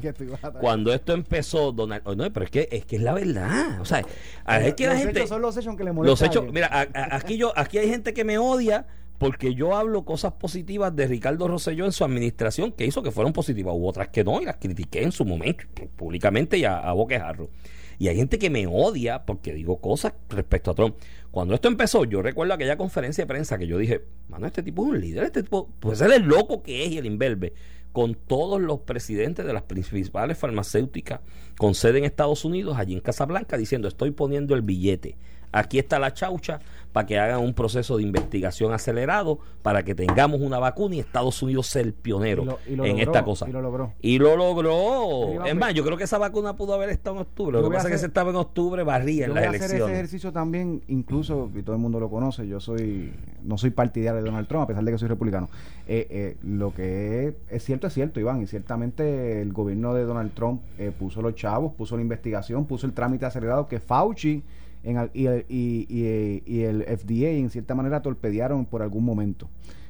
cuando 0.60 0.92
esto 0.92 1.14
empezó, 1.14 1.72
Donald, 1.72 2.02
oh, 2.04 2.14
no, 2.14 2.30
pero 2.32 2.44
es 2.44 2.50
que 2.50 2.68
es 2.70 2.84
que 2.84 2.96
es 2.96 3.02
la 3.02 3.14
verdad. 3.14 3.80
O 3.80 3.86
sea, 3.86 4.04
a- 4.44 4.60
es 4.60 4.74
que 4.74 4.86
la 4.86 4.96
gente, 4.98 5.26
son 5.34 5.42
los 5.42 5.56
hechos 5.56 5.76
que 5.76 5.84
le 5.84 5.92
molestan 5.92 6.12
los 6.12 6.22
hechos, 6.36 6.52
mira, 6.52 6.66
a- 6.68 6.82
a- 6.82 7.16
aquí 7.16 7.36
yo, 7.36 7.52
aquí 7.56 7.78
hay 7.78 7.88
gente 7.88 8.14
que 8.14 8.24
me 8.24 8.38
odia 8.38 8.86
porque 9.18 9.54
yo 9.54 9.76
hablo 9.76 10.04
cosas 10.04 10.32
positivas 10.32 10.94
de 10.96 11.06
Ricardo 11.06 11.46
Rosselló 11.48 11.84
en 11.84 11.92
su 11.92 12.04
administración 12.04 12.72
que 12.72 12.84
hizo 12.84 13.02
que 13.02 13.10
fueron 13.12 13.32
positivas, 13.32 13.74
hubo 13.76 13.88
otras 13.88 14.08
que 14.08 14.24
no 14.24 14.40
y 14.40 14.44
las 14.44 14.56
critiqué 14.56 15.02
en 15.02 15.12
su 15.12 15.24
momento 15.24 15.64
públicamente 15.96 16.58
y 16.58 16.64
a, 16.64 16.78
a 16.78 16.92
boquejarro. 16.92 17.48
Y 17.96 18.08
hay 18.08 18.16
gente 18.16 18.40
que 18.40 18.50
me 18.50 18.66
odia 18.66 19.24
porque 19.24 19.54
digo 19.54 19.76
cosas 19.80 20.14
respecto 20.28 20.72
a 20.72 20.74
Trump. 20.74 20.96
Cuando 21.30 21.54
esto 21.54 21.68
empezó, 21.68 22.04
yo 22.04 22.22
recuerdo 22.22 22.52
aquella 22.54 22.76
conferencia 22.76 23.22
de 23.22 23.28
prensa 23.28 23.56
que 23.56 23.68
yo 23.68 23.78
dije, 23.78 24.02
mano, 24.28 24.46
este 24.48 24.64
tipo 24.64 24.82
es 24.84 24.90
un 24.90 25.00
líder, 25.00 25.24
este 25.24 25.44
tipo, 25.44 25.70
pues 25.78 26.00
él 26.00 26.10
es 26.10 26.16
el 26.18 26.24
loco 26.24 26.62
que 26.62 26.84
es 26.84 26.90
y 26.90 26.98
el 26.98 27.06
imberbe, 27.06 27.54
con 27.94 28.16
todos 28.16 28.60
los 28.60 28.80
presidentes 28.80 29.46
de 29.46 29.52
las 29.52 29.62
principales 29.62 30.36
farmacéuticas 30.36 31.20
con 31.56 31.76
sede 31.76 31.98
en 31.98 32.04
Estados 32.04 32.44
Unidos, 32.44 32.76
allí 32.76 32.92
en 32.92 33.00
Casablanca, 33.00 33.56
diciendo, 33.56 33.86
estoy 33.86 34.10
poniendo 34.10 34.56
el 34.56 34.62
billete. 34.62 35.16
Aquí 35.56 35.78
está 35.78 35.98
la 35.98 36.12
chaucha 36.12 36.58
para 36.92 37.06
que 37.06 37.18
hagan 37.18 37.40
un 37.40 37.54
proceso 37.54 37.96
de 37.96 38.02
investigación 38.04 38.72
acelerado 38.72 39.38
para 39.62 39.82
que 39.82 39.94
tengamos 39.94 40.40
una 40.40 40.58
vacuna 40.60 40.96
y 40.96 41.00
Estados 41.00 41.42
Unidos 41.42 41.66
sea 41.66 41.82
el 41.82 41.92
pionero 41.92 42.42
Y 42.42 42.46
lo- 42.46 42.58
y 42.68 42.76
lo 42.76 42.84
en 42.84 42.90
logró, 42.92 43.02
esta 43.12 43.24
cosa. 43.24 43.48
y 43.48 43.52
lo 43.52 43.60
logró. 43.62 43.92
Y 44.00 44.18
lo 44.18 44.36
logró. 44.36 45.44
Es 45.44 45.56
más, 45.56 45.74
yo 45.74 45.84
creo 45.84 45.96
que 45.96 46.04
esa 46.04 46.18
vacuna 46.18 46.54
pudo 46.56 46.74
haber 46.74 46.90
estado 46.90 47.16
en 47.16 47.22
octubre. 47.22 47.58
Lo 47.60 47.68
que 47.68 47.74
pasa 47.74 47.88
es 47.88 47.94
que 47.94 47.98
se 47.98 48.06
estaba 48.06 48.30
en 48.30 48.36
octubre, 48.36 48.82
barría 48.84 49.26
en 49.26 49.34
las 49.34 49.44
a 49.44 49.48
hacer 49.48 49.54
ese 49.56 49.64
elecciones. 49.66 49.94
ejercicio 49.96 50.32
también, 50.32 50.82
incluso, 50.88 51.50
y 51.54 51.62
todo 51.62 51.74
el 51.76 51.82
mundo 51.82 51.98
lo 52.00 52.08
conoce, 52.10 52.46
yo 52.46 52.60
soy, 52.60 53.12
no 53.42 53.58
soy 53.58 53.70
partidario 53.70 54.20
de 54.22 54.28
Donald 54.30 54.46
Trump, 54.48 54.64
a 54.64 54.66
pesar 54.68 54.84
de 54.84 54.92
que 54.92 54.98
soy 54.98 55.08
republicano. 55.08 55.48
Eh, 55.88 56.06
eh, 56.10 56.36
lo 56.44 56.72
que 56.74 57.28
es, 57.28 57.34
es 57.50 57.64
cierto, 57.64 57.86
es 57.88 57.92
cierto, 57.94 58.20
Iván, 58.20 58.40
y 58.42 58.46
ciertamente 58.46 59.40
el 59.42 59.52
gobierno 59.52 59.94
de 59.94 60.04
Donald 60.04 60.32
Trump 60.34 60.62
eh, 60.78 60.92
puso 60.96 61.22
los 61.22 61.34
chavos, 61.34 61.72
puso 61.74 61.96
la 61.96 62.02
investigación, 62.02 62.66
puso 62.66 62.86
el 62.86 62.92
trámite 62.92 63.26
acelerado 63.26 63.66
que 63.68 63.80
Fauci 63.80 64.42
en, 64.84 65.10
y, 65.14 65.26
el- 65.26 65.44
y, 65.48 65.86
y- 65.88 66.42
y 66.46 66.60
el 66.62 66.82
FDA 66.84 67.30
en 67.30 67.50
cierta 67.50 67.74
manera 67.74 68.00
torpedearon 68.02 68.64
por 68.66 68.82
algún 68.82 69.04
momento. 69.04 69.48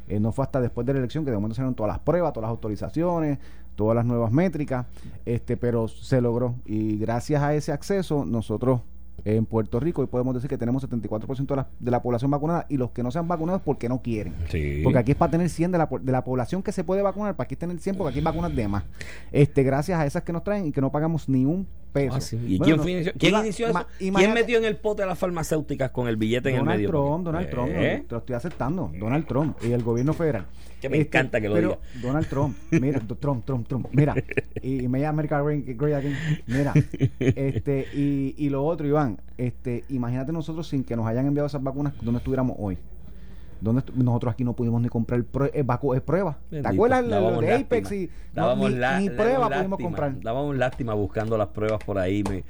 Eh, 0.08 0.20
no 0.20 0.32
fue 0.32 0.44
hasta 0.44 0.60
después 0.60 0.86
de 0.86 0.92
la 0.92 0.98
elección 1.00 1.24
que 1.24 1.30
de 1.30 1.36
momento 1.36 1.54
salieron 1.56 1.74
todas 1.74 1.90
las 1.92 1.98
pruebas, 1.98 2.32
todas 2.32 2.44
las 2.48 2.50
autorizaciones, 2.50 3.38
todas 3.74 3.96
las 3.96 4.04
nuevas 4.04 4.30
métricas, 4.32 4.86
este, 5.24 5.56
pero 5.56 5.88
se 5.88 6.20
logró. 6.20 6.54
Y 6.66 6.98
gracias 6.98 7.42
a 7.42 7.54
ese 7.54 7.72
acceso, 7.72 8.24
nosotros 8.24 8.80
en 9.24 9.46
Puerto 9.46 9.80
Rico 9.80 10.02
hoy 10.02 10.06
podemos 10.08 10.34
decir 10.34 10.50
que 10.50 10.58
tenemos 10.58 10.86
74% 10.88 11.46
de 11.46 11.56
la, 11.56 11.68
de 11.80 11.90
la 11.90 12.02
población 12.02 12.30
vacunada 12.30 12.66
y 12.68 12.76
los 12.76 12.90
que 12.90 13.02
no 13.02 13.10
se 13.10 13.18
han 13.18 13.26
vacunado 13.28 13.56
es 13.58 13.64
porque 13.64 13.88
no 13.88 14.02
quieren. 14.02 14.34
Sí. 14.50 14.80
Porque 14.84 14.98
aquí 14.98 15.12
es 15.12 15.16
para 15.16 15.30
tener 15.30 15.48
100 15.48 15.72
de 15.72 15.78
la, 15.78 15.88
de 16.02 16.12
la 16.12 16.22
población 16.22 16.62
que 16.62 16.72
se 16.72 16.84
puede 16.84 17.00
vacunar, 17.00 17.34
para 17.34 17.46
aquí 17.46 17.56
tener 17.56 17.78
100 17.78 17.96
porque 17.96 18.10
aquí 18.10 18.18
hay 18.18 18.24
vacunas 18.24 18.54
de 18.54 18.68
más. 18.68 18.84
Este, 19.32 19.62
gracias 19.62 19.98
a 19.98 20.04
esas 20.04 20.22
que 20.24 20.32
nos 20.34 20.44
traen 20.44 20.66
y 20.66 20.72
que 20.72 20.80
no 20.82 20.92
pagamos 20.92 21.28
ni 21.30 21.46
un 21.46 21.66
Ah, 22.12 22.20
sí. 22.20 22.36
¿Y 22.46 22.58
Bueno, 22.58 22.64
quién, 22.64 22.76
no- 22.76 22.88
inició, 22.88 23.12
quién 23.18 23.30
iba- 23.32 23.40
inició 23.44 23.66
eso? 23.68 23.86
¿Quién 23.98 24.34
metió 24.34 24.58
en 24.58 24.64
el 24.64 24.76
pote 24.76 25.02
a 25.02 25.06
las 25.06 25.18
farmacéuticas 25.18 25.90
con 25.90 26.08
el 26.08 26.16
billete 26.16 26.50
en 26.50 26.56
Donald 26.56 26.70
el 26.72 26.76
medio? 26.78 26.88
Trump, 26.90 27.24
Donald 27.24 27.50
Trump, 27.50 27.70
Eh, 27.74 28.04
te 28.08 28.12
lo 28.14 28.18
estoy 28.18 28.36
aceptando. 28.36 28.90
Donald 28.98 29.26
Trump 29.26 29.56
y 29.62 29.72
el 29.72 29.82
gobierno 29.82 30.12
federal. 30.12 30.46
Este, 30.50 30.80
Que 30.80 30.88
me 30.90 30.98
encanta 30.98 31.40
que 31.40 31.48
lo 31.48 31.54
pero 31.54 31.68
diga. 31.94 32.02
Donald 32.06 32.26
Trump, 32.28 32.56
mira, 32.72 33.00
Trump, 33.20 33.42
Trump, 33.44 33.66
Trump, 33.66 33.86
mira, 33.92 34.14
y, 34.60 34.82
y 34.84 34.88
me 34.88 35.00
llama 35.00 35.10
America 35.22 35.40
Great, 35.42 35.66
Again, 35.94 36.16
mira, 36.46 36.74
este, 37.18 37.86
y, 37.94 38.34
y 38.36 38.50
lo 38.50 38.64
otro, 38.64 38.86
Iván, 38.86 39.18
este, 39.38 39.84
imagínate 39.88 40.32
nosotros 40.32 40.68
sin 40.68 40.84
que 40.84 40.94
nos 40.96 41.06
hayan 41.06 41.26
enviado 41.26 41.46
esas 41.46 41.62
vacunas, 41.62 41.94
¿dónde 42.02 42.18
estuviéramos 42.18 42.56
hoy? 42.58 42.76
¿Dónde 43.64 43.82
nosotros 43.96 44.32
aquí 44.34 44.44
no 44.44 44.52
pudimos 44.52 44.80
ni 44.82 44.88
comprar 44.88 45.20
prue- 45.24 45.50
eh, 45.54 45.64
eh, 45.96 46.00
pruebas. 46.00 46.36
¿Te 46.50 46.60
acuerdas 46.66 47.04
lo 47.04 47.40
de 47.40 47.54
Apex? 47.54 47.90
Y, 47.92 48.10
no, 48.34 48.54
ni, 48.56 48.68
la- 48.76 49.00
ni 49.00 49.08
dábamos 49.08 49.16
prueba 49.16 49.48
pudimos 49.50 49.80
comprar. 49.80 50.20
Dábamos 50.20 50.56
lástima 50.56 50.94
buscando 50.94 51.36
las 51.38 51.48
pruebas 51.48 51.82
por 51.82 51.98
ahí, 51.98 52.22
me- 52.28 52.44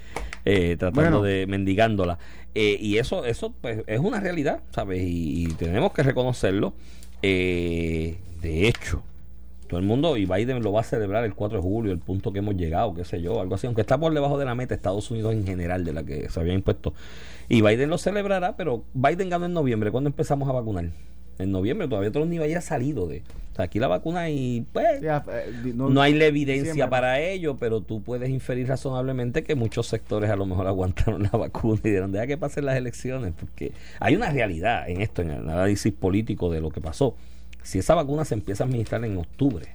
eh, 0.44 0.76
tratando 0.78 1.20
Bueno. 1.20 1.22
de 1.22 1.46
mendigándolas. 1.46 2.18
Eh, 2.54 2.76
y 2.80 2.98
eso, 2.98 3.24
eso 3.24 3.52
pues, 3.60 3.82
es 3.86 4.00
una 4.00 4.20
realidad, 4.20 4.60
¿sabes? 4.70 5.02
Y, 5.02 5.44
y 5.44 5.46
tenemos 5.54 5.92
que 5.92 6.02
reconocerlo. 6.02 6.72
Eh, 7.22 8.18
de 8.42 8.68
hecho, 8.68 9.02
todo 9.68 9.80
el 9.80 9.86
mundo, 9.86 10.16
y 10.16 10.26
Biden 10.26 10.62
lo 10.62 10.72
va 10.72 10.80
a 10.82 10.84
celebrar 10.84 11.24
el 11.24 11.34
4 11.34 11.56
de 11.58 11.62
julio, 11.62 11.90
el 11.92 11.98
punto 11.98 12.32
que 12.32 12.40
hemos 12.40 12.54
llegado, 12.54 12.92
qué 12.94 13.04
sé 13.04 13.22
yo, 13.22 13.40
algo 13.40 13.54
así, 13.54 13.66
aunque 13.66 13.80
está 13.80 13.96
por 13.98 14.12
debajo 14.12 14.36
de 14.38 14.44
la 14.44 14.54
meta 14.54 14.74
Estados 14.74 15.10
Unidos 15.10 15.32
en 15.32 15.46
general 15.46 15.84
de 15.84 15.92
la 15.94 16.04
que 16.04 16.28
se 16.28 16.38
había 16.38 16.52
impuesto. 16.52 16.92
Y 17.48 17.62
Biden 17.62 17.90
lo 17.90 17.98
celebrará, 17.98 18.56
pero 18.56 18.84
Biden 18.94 19.28
ganó 19.28 19.46
en 19.46 19.52
noviembre, 19.52 19.90
cuando 19.90 20.08
empezamos 20.08 20.48
a 20.48 20.52
vacunar? 20.52 20.90
En 21.38 21.50
noviembre 21.50 21.88
todavía 21.88 22.12
todos 22.12 22.28
ni 22.28 22.38
había 22.38 22.60
salido 22.60 23.08
de... 23.08 23.22
O 23.52 23.56
sea, 23.56 23.66
aquí 23.66 23.78
la 23.78 23.88
vacuna 23.88 24.30
y 24.30 24.66
pues... 24.72 25.02
Eh, 25.02 25.72
No, 25.74 26.00
hay 26.00 26.14
la 26.14 26.26
evidencia 26.26 26.74
Siempre. 26.74 26.90
para 26.90 27.20
ello, 27.20 27.56
pero 27.56 27.80
tú 27.80 28.02
puedes 28.02 28.30
inferir 28.30 28.68
razonablemente 28.68 29.42
que 29.42 29.54
muchos 29.54 29.86
sectores 29.86 30.30
a 30.30 30.36
lo 30.36 30.46
mejor 30.46 30.66
aguantaron 30.68 31.24
la 31.24 31.30
vacuna 31.30 31.80
y 31.84 31.88
dijeron, 31.88 32.12
deja 32.12 32.26
que 32.26 32.36
pasen 32.36 32.66
las 32.66 32.76
elecciones, 32.76 33.32
porque 33.38 33.72
hay 34.00 34.14
una 34.16 34.30
realidad 34.30 34.88
en 34.88 35.00
esto, 35.00 35.22
en 35.22 35.30
el 35.30 35.48
análisis 35.48 35.92
político 35.92 36.50
de 36.50 36.60
lo 36.60 36.70
que 36.70 36.80
pasó. 36.80 37.16
Si 37.62 37.78
esa 37.78 37.94
vacuna 37.94 38.24
se 38.24 38.34
empieza 38.34 38.64
a 38.64 38.66
administrar 38.66 39.04
en 39.04 39.16
octubre, 39.18 39.66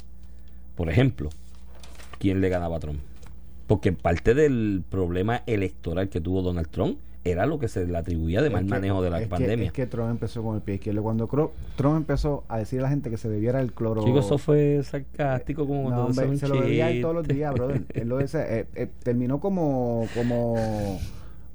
por 0.76 0.90
ejemplo, 0.90 1.30
¿quién 2.20 2.40
le 2.40 2.50
ganaba 2.50 2.78
a 2.78 2.80
Trump? 2.80 3.00
Porque 3.68 3.92
parte 3.92 4.34
del 4.34 4.84
problema 4.90 5.44
electoral 5.46 6.10
que 6.10 6.22
tuvo 6.22 6.42
Donald 6.42 6.70
Trump 6.70 7.00
era 7.26 7.46
lo 7.46 7.60
que 7.60 7.68
se 7.68 7.86
le 7.86 7.98
atribuía 7.98 8.42
de 8.42 8.50
mal 8.50 8.62
Es 8.62 8.68
que- 8.68 8.70
manejo 8.72 9.02
de 9.02 9.10
la 9.10 9.18
es 9.18 9.24
que- 9.26 9.30
pandemia. 9.30 9.66
es 9.68 9.72
que 9.74 9.86
Trump 9.88 10.10
empezó 10.10 10.42
con 10.42 10.56
el 10.56 10.62
pie 10.62 10.76
izquierdo. 10.76 11.04
Cuando 11.04 11.28
Trump 11.76 11.98
empezó 11.98 12.44
a 12.48 12.58
decir 12.60 12.80
a 12.80 12.84
la 12.84 12.90
gente 12.90 13.10
que 13.10 13.18
se 13.18 13.28
bebiera 13.28 13.60
el 13.60 13.74
cloro. 13.74 14.04
Chicos, 14.06 14.26
eso 14.26 14.38
fue 14.38 14.82
sarcástico 14.84 15.68
como 15.68 15.90
No, 15.90 16.06
hombre, 16.06 16.38
se 16.38 16.48
lo 16.48 16.60
bebía 16.62 16.90
él 16.90 17.02
todos 17.02 17.16
los 17.16 17.28
días, 17.28 17.54
brother. 17.54 17.82
Él 17.94 18.08
lo 18.08 18.18
decía, 18.18 18.46
eh, 18.60 18.68
eh, 18.76 18.88
terminó 19.04 19.40
como, 19.42 20.08
como, 20.16 20.56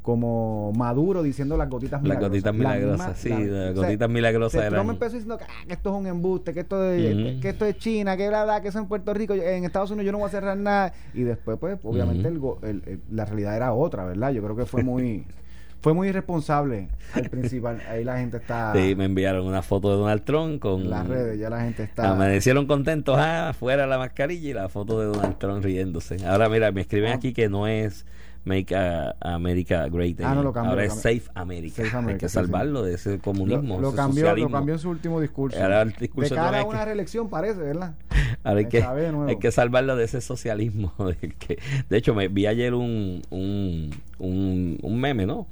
como 0.03 0.71
Maduro 0.77 1.23
diciendo 1.23 1.57
las 1.57 1.71
gotitas 1.71 2.03
Las 2.03 2.03
milagrosas. 2.03 2.31
gotitas 2.31 2.53
La 2.53 2.59
milagrosas, 2.59 3.07
misma- 3.09 3.15
sí, 3.17 3.29
la- 3.31 3.39
las 3.39 3.71
o 3.71 3.75
sea, 3.75 3.83
gotitas 3.85 4.11
milagrosas 4.11 4.69
Trump 4.69 4.91
empezó 4.91 5.13
diciendo 5.15 5.39
que, 5.39 5.45
ah, 5.45 5.65
que 5.67 5.73
esto 5.73 5.91
es 5.95 5.97
un 6.01 6.07
embuste, 6.07 6.53
que 6.53 6.61
esto 6.61 6.91
es, 6.93 7.15
Ujú. 7.15 7.41
que 7.41 7.49
esto 7.49 7.65
es 7.65 7.79
China, 7.79 8.15
que 8.19 8.29
bla, 8.29 8.45
bla, 8.45 8.61
que 8.61 8.69
eso 8.69 8.79
en 8.81 8.87
Puerto 8.87 9.15
Rico, 9.15 9.33
en 9.33 9.65
Estados 9.65 9.91
Unidos 9.91 10.05
yo 10.05 10.13
no 10.13 10.19
voy 10.19 10.27
a 10.27 10.31
cerrar 10.31 10.59
nada. 10.59 10.93
Y 11.15 11.23
después, 11.23 11.57
pues, 11.59 11.79
obviamente 11.83 12.29
el- 12.29 12.83
el- 12.87 13.01
la 13.11 13.25
realidad 13.25 13.57
era 13.57 13.73
otra, 13.73 14.05
¿verdad? 14.05 14.31
Yo 14.33 14.43
creo 14.43 14.57
que 14.57 14.67
fue 14.67 14.83
muy... 14.83 15.25
Fue 15.85 15.93
muy 15.93 16.09
irresponsable 16.09 16.89
al 17.13 17.29
principal. 17.29 17.79
Ahí 17.91 18.05
la 18.05 18.17
gente 18.17 18.39
está... 18.39 18.73
Sí, 18.75 18.95
me 18.97 19.05
enviaron 19.05 19.47
una 19.47 19.61
foto 19.61 19.91
de 19.91 19.99
Donald 19.99 20.25
Trump 20.25 20.59
con... 20.59 20.89
las 20.89 21.07
redes, 21.07 21.39
ya 21.39 21.51
la 21.51 21.61
gente 21.61 21.83
está... 21.83 22.11
Amanecieron 22.11 22.67
contentos, 22.67 23.17
ah, 23.19 23.53
fuera 23.53 23.87
la 23.87 23.99
mascarilla 23.99 24.49
y 24.49 24.53
la 24.55 24.71
foto 24.71 24.99
de 24.99 25.07
Donald 25.09 25.37
Trump 25.37 25.63
riéndose. 25.63 26.27
Ahora 26.27 26.49
mira, 26.49 26.73
me 26.73 26.81
escriben 26.81 27.13
Ah. 27.13 27.17
aquí 27.17 27.35
que 27.35 27.51
no 27.51 27.67
es 27.67 28.07
Make 28.47 28.75
America 29.21 29.87
Great 29.89 30.21
Ah, 30.23 30.35
no, 30.35 30.43
lo 30.43 30.55
cambió, 30.55 30.71
Ahora 30.71 30.85
lo 30.87 30.89
es. 30.89 30.95
Safe 30.95 31.25
America. 31.35 31.83
Safe 31.85 31.97
America, 31.97 32.13
Hay 32.15 32.19
que 32.19 32.29
sí, 32.31 32.35
salvarlo 32.35 32.83
de 32.83 32.95
ese 32.95 33.19
comunismo, 33.19 33.79
lo 33.79 33.89
ese 33.89 33.97
cambió, 33.97 34.35
lo 34.37 34.51
cambió 34.51 34.75
en 34.75 34.81
su 34.81 34.89
último 34.89 35.21
discurso. 35.21 35.63
Ahora 35.63 35.83
el 35.83 35.93
discurso 35.93 36.35
de 36.35 36.41
cara 36.41 36.61
a 36.61 36.65
una 36.65 36.79
que- 36.79 36.85
reelección 36.87 37.29
parece, 37.29 37.61
¿verdad? 37.61 37.93
Ahora 38.43 38.61
hay 38.61 38.67
que, 38.69 38.83
hay 38.83 39.37
que 39.39 39.51
salvarlo 39.53 39.97
de 39.97 40.05
ese 40.05 40.23
socialismo. 40.23 40.95
De, 41.21 41.29
que, 41.39 41.59
de 41.91 41.97
hecho, 41.99 42.15
me 42.15 42.29
vi 42.29 42.47
ayer 42.47 42.73
un, 42.73 43.21
un, 43.31 43.91
un, 44.19 44.79
un 44.83 45.01
meme, 45.01 45.27
¿no? 45.27 45.47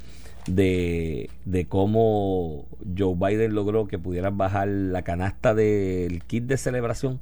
De, 0.47 1.31
de 1.45 1.67
cómo 1.67 2.67
Joe 2.99 3.15
Biden 3.15 3.55
logró 3.55 3.87
que 3.87 3.99
pudieran 3.99 4.37
bajar 4.37 4.67
la 4.67 5.03
canasta 5.03 5.55
del 5.55 6.25
kit 6.25 6.45
de 6.45 6.57
celebración, 6.57 7.21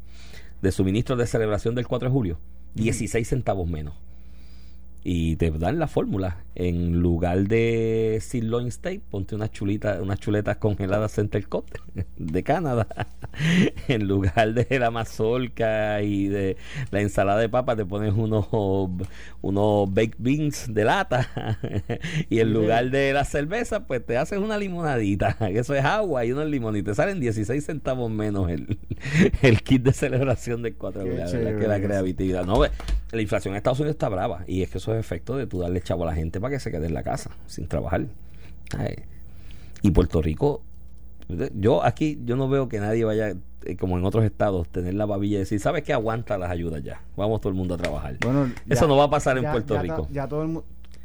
de 0.62 0.72
suministro 0.72 1.16
de 1.16 1.26
celebración 1.26 1.74
del 1.74 1.86
4 1.86 2.08
de 2.08 2.12
julio, 2.12 2.38
16 2.74 3.28
centavos 3.28 3.68
menos. 3.68 3.94
Y 5.02 5.36
te 5.36 5.50
dan 5.50 5.78
la 5.78 5.88
fórmula. 5.88 6.44
En 6.54 7.00
lugar 7.00 7.48
de 7.48 8.18
sirloin 8.20 8.70
steak, 8.70 9.00
ponte 9.00 9.34
unas 9.34 9.50
chulitas, 9.50 10.00
unas 10.00 10.20
chuletas 10.20 10.58
congeladas 10.58 11.12
center 11.12 11.46
cut 11.46 11.64
de 12.18 12.42
Canadá. 12.42 12.86
en 13.88 14.06
lugar 14.06 14.52
de 14.52 14.78
la 14.78 14.90
mazorca 14.90 16.02
y 16.02 16.28
de 16.28 16.56
la 16.90 17.00
ensalada 17.00 17.40
de 17.40 17.48
papa, 17.48 17.76
te 17.76 17.86
pones 17.86 18.12
unos, 18.14 18.48
unos 19.40 19.94
baked 19.94 20.16
beans 20.18 20.72
de 20.72 20.84
lata. 20.84 21.28
y 22.28 22.40
en 22.40 22.52
lugar 22.52 22.90
de 22.90 23.12
la 23.12 23.24
cerveza, 23.24 23.86
pues 23.86 24.04
te 24.04 24.18
haces 24.18 24.38
una 24.38 24.58
limonadita. 24.58 25.36
que 25.38 25.58
Eso 25.58 25.74
es 25.74 25.84
agua 25.84 26.24
y 26.24 26.32
unos 26.32 26.48
te 26.84 26.94
salen 26.94 27.20
16 27.20 27.64
centavos 27.64 28.10
menos 28.10 28.50
el, 28.50 28.78
el 29.42 29.62
kit 29.62 29.82
de 29.82 29.92
celebración 29.92 30.62
del 30.62 30.74
4 30.74 31.04
de. 31.04 31.32
La 31.32 31.50
la 31.68 31.80
creatividad. 31.80 32.44
No, 32.44 32.60
la 33.12 33.22
inflación 33.22 33.54
en 33.54 33.58
Estados 33.58 33.80
Unidos 33.80 33.94
está 33.94 34.08
brava. 34.08 34.44
Y 34.46 34.62
es 34.62 34.70
que 34.70 34.78
eso 34.78 34.92
es 34.94 35.00
efecto 35.00 35.36
de 35.36 35.46
tú 35.46 35.58
darle 35.60 35.80
chavo 35.80 36.04
a 36.04 36.06
la 36.06 36.14
gente 36.14 36.40
para 36.40 36.52
que 36.54 36.60
se 36.60 36.70
quede 36.70 36.86
en 36.86 36.94
la 36.94 37.02
casa 37.02 37.30
sin 37.46 37.66
trabajar. 37.66 38.06
Ay. 38.76 38.96
Y 39.82 39.90
Puerto 39.90 40.20
Rico, 40.22 40.62
yo 41.54 41.84
aquí, 41.84 42.20
yo 42.24 42.36
no 42.36 42.48
veo 42.48 42.68
que 42.68 42.80
nadie 42.80 43.04
vaya, 43.04 43.30
eh, 43.64 43.76
como 43.78 43.96
en 43.98 44.04
otros 44.04 44.24
estados, 44.24 44.68
tener 44.68 44.94
la 44.94 45.06
babilla 45.06 45.36
y 45.36 45.40
decir, 45.40 45.60
¿sabes 45.60 45.82
qué? 45.84 45.92
Aguanta 45.92 46.36
las 46.38 46.50
ayudas 46.50 46.82
ya. 46.82 47.00
Vamos 47.16 47.40
todo 47.40 47.50
el 47.50 47.56
mundo 47.56 47.74
a 47.74 47.78
trabajar. 47.78 48.16
Bueno, 48.22 48.50
Eso 48.68 48.86
no 48.88 48.96
va 48.96 49.04
a 49.04 49.10
pasar 49.10 49.38
en 49.38 49.50
Puerto 49.50 49.74
ya 49.74 49.82
Rico. 49.82 50.02
ta- 50.02 50.08
Ya 50.12 50.28
todo 50.28 50.42
el 50.42 50.48
mundo. 50.48 50.64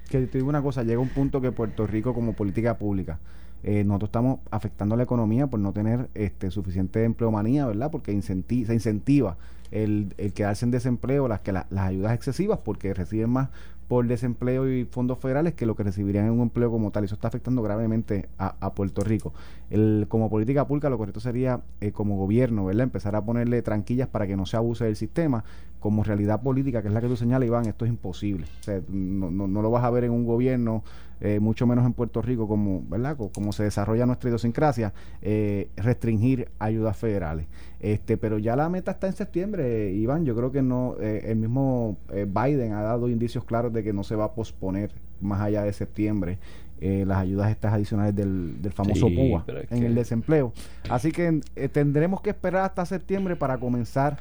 Que 0.10 0.22
te 0.28 0.38
digo 0.38 0.50
una 0.50 0.62
cosa, 0.62 0.84
llega 0.84 1.00
un 1.00 1.10
punto 1.10 1.42
que 1.42 1.52
Puerto 1.52 1.88
Rico, 1.88 2.14
como 2.14 2.34
política 2.34 2.78
pública, 2.78 3.20
eh, 3.64 3.84
nosotros 3.84 4.10
estamos 4.10 4.40
afectando 4.52 4.96
la 4.96 5.04
economía 5.04 5.48
por 5.48 5.60
no 5.60 5.74
tener 5.74 6.10
este 6.14 6.52
suficiente 6.52 7.04
empleomanía, 7.04 7.66
¿verdad? 7.66 7.90
Porque 7.92 8.12
incenti- 8.14 8.66
se 8.66 8.74
incentiva 8.76 9.38
el, 9.72 10.14
el 10.18 10.34
quedarse 10.34 10.66
en 10.66 10.72
desempleo, 10.72 11.28
las 11.28 11.42
que 11.42 11.52
la- 11.52 11.68
las 11.70 11.88
ayudas 11.88 12.14
excesivas, 12.14 12.60
porque 12.64 12.94
reciben 12.94 13.30
más 13.30 13.50
por 13.88 14.08
desempleo 14.08 14.68
y 14.68 14.86
fondos 14.86 15.20
federales 15.20 15.54
que 15.54 15.68
lo 15.68 15.76
que 15.76 15.84
recibirían 15.84 16.26
en 16.26 16.32
un 16.32 16.42
empleo 16.42 16.72
como 16.72 16.90
tal. 16.90 17.04
Eso 17.04 17.14
está 17.14 17.28
afectando 17.28 17.62
gravemente 17.62 18.28
a, 18.40 18.56
a 18.60 18.74
Puerto 18.74 19.04
Rico. 19.04 19.32
El, 19.70 20.08
como 20.10 20.28
política 20.30 20.66
pública, 20.68 20.90
lo 20.90 20.98
correcto 20.98 21.20
sería, 21.20 21.62
eh, 21.82 21.92
como 21.92 22.18
gobierno, 22.18 22.66
¿verdad? 22.66 22.84
Empezar 22.84 23.16
a 23.16 23.24
ponerle 23.24 23.62
tranquillas 23.62 24.08
para 24.08 24.26
que 24.26 24.36
no 24.36 24.48
se 24.48 24.58
abuse 24.58 24.86
del 24.86 24.96
sistema. 24.96 25.44
Como 25.86 26.04
realidad 26.04 26.42
política, 26.42 26.82
que 26.82 26.88
es 26.88 26.94
la 26.96 27.00
que 27.00 27.08
tú 27.08 27.16
señalas, 27.16 27.46
Iván, 27.46 27.68
esto 27.68 27.86
es 27.86 27.90
imposible. 27.92 28.48
O 28.60 28.64
sea, 28.64 28.82
no, 28.90 29.30
no, 29.30 29.46
no 29.46 29.62
lo 29.62 29.70
vas 29.70 29.84
a 29.84 29.92
ver 29.92 30.04
en 30.06 30.10
un 30.14 30.26
gobierno, 30.26 30.84
eh, 31.22 31.40
mucho 31.40 31.68
menos 31.68 31.86
en 31.86 31.94
Puerto 31.94 32.24
Rico, 32.24 32.48
como, 32.48 32.82
¿verdad? 32.90 33.16
Co- 33.16 33.30
Como 33.32 33.54
se 33.54 33.62
desarrolla 33.66 34.08
nuestra 34.08 34.32
idiosincrasia, 34.32 34.94
eh, 35.22 35.70
restringir 35.78 36.50
ayudas 36.58 36.98
federales. 36.98 37.46
Este, 37.80 38.18
pero 38.18 38.40
ya 38.40 38.56
la 38.56 38.68
meta 38.68 38.90
está 38.90 39.06
en 39.06 39.14
septiembre, 39.14 39.90
eh, 39.90 39.94
Iván. 39.94 40.26
Yo 40.26 40.36
creo 40.36 40.52
que 40.52 40.64
no, 40.64 40.96
eh, 41.00 41.22
el 41.26 41.36
mismo 41.36 41.98
Biden 42.10 42.74
ha 42.74 42.82
dado 42.82 43.08
indicios 43.08 43.44
claros 43.44 43.72
de 43.72 43.84
que 43.84 43.94
no 43.94 44.04
se 44.04 44.16
va 44.16 44.24
a 44.26 44.34
posponer 44.34 44.90
más 45.22 45.40
allá 45.40 45.62
de 45.62 45.72
septiembre 45.72 46.40
eh, 46.82 47.04
las 47.06 47.20
ayudas 47.20 47.52
estas 47.52 47.74
adicionales 47.74 48.16
del, 48.16 48.60
del 48.60 48.74
famoso 48.74 49.08
Sí, 49.08 49.16
PUA 49.16 49.46
en 49.70 49.80
que- 49.82 49.86
el 49.86 49.94
desempleo. 49.94 50.52
Así 50.90 51.12
que 51.12 51.42
eh, 51.56 51.70
tendremos 51.70 52.22
que 52.22 52.32
esperar 52.32 52.64
hasta 52.66 52.88
septiembre 52.88 53.36
para 53.36 53.60
comenzar 53.60 54.18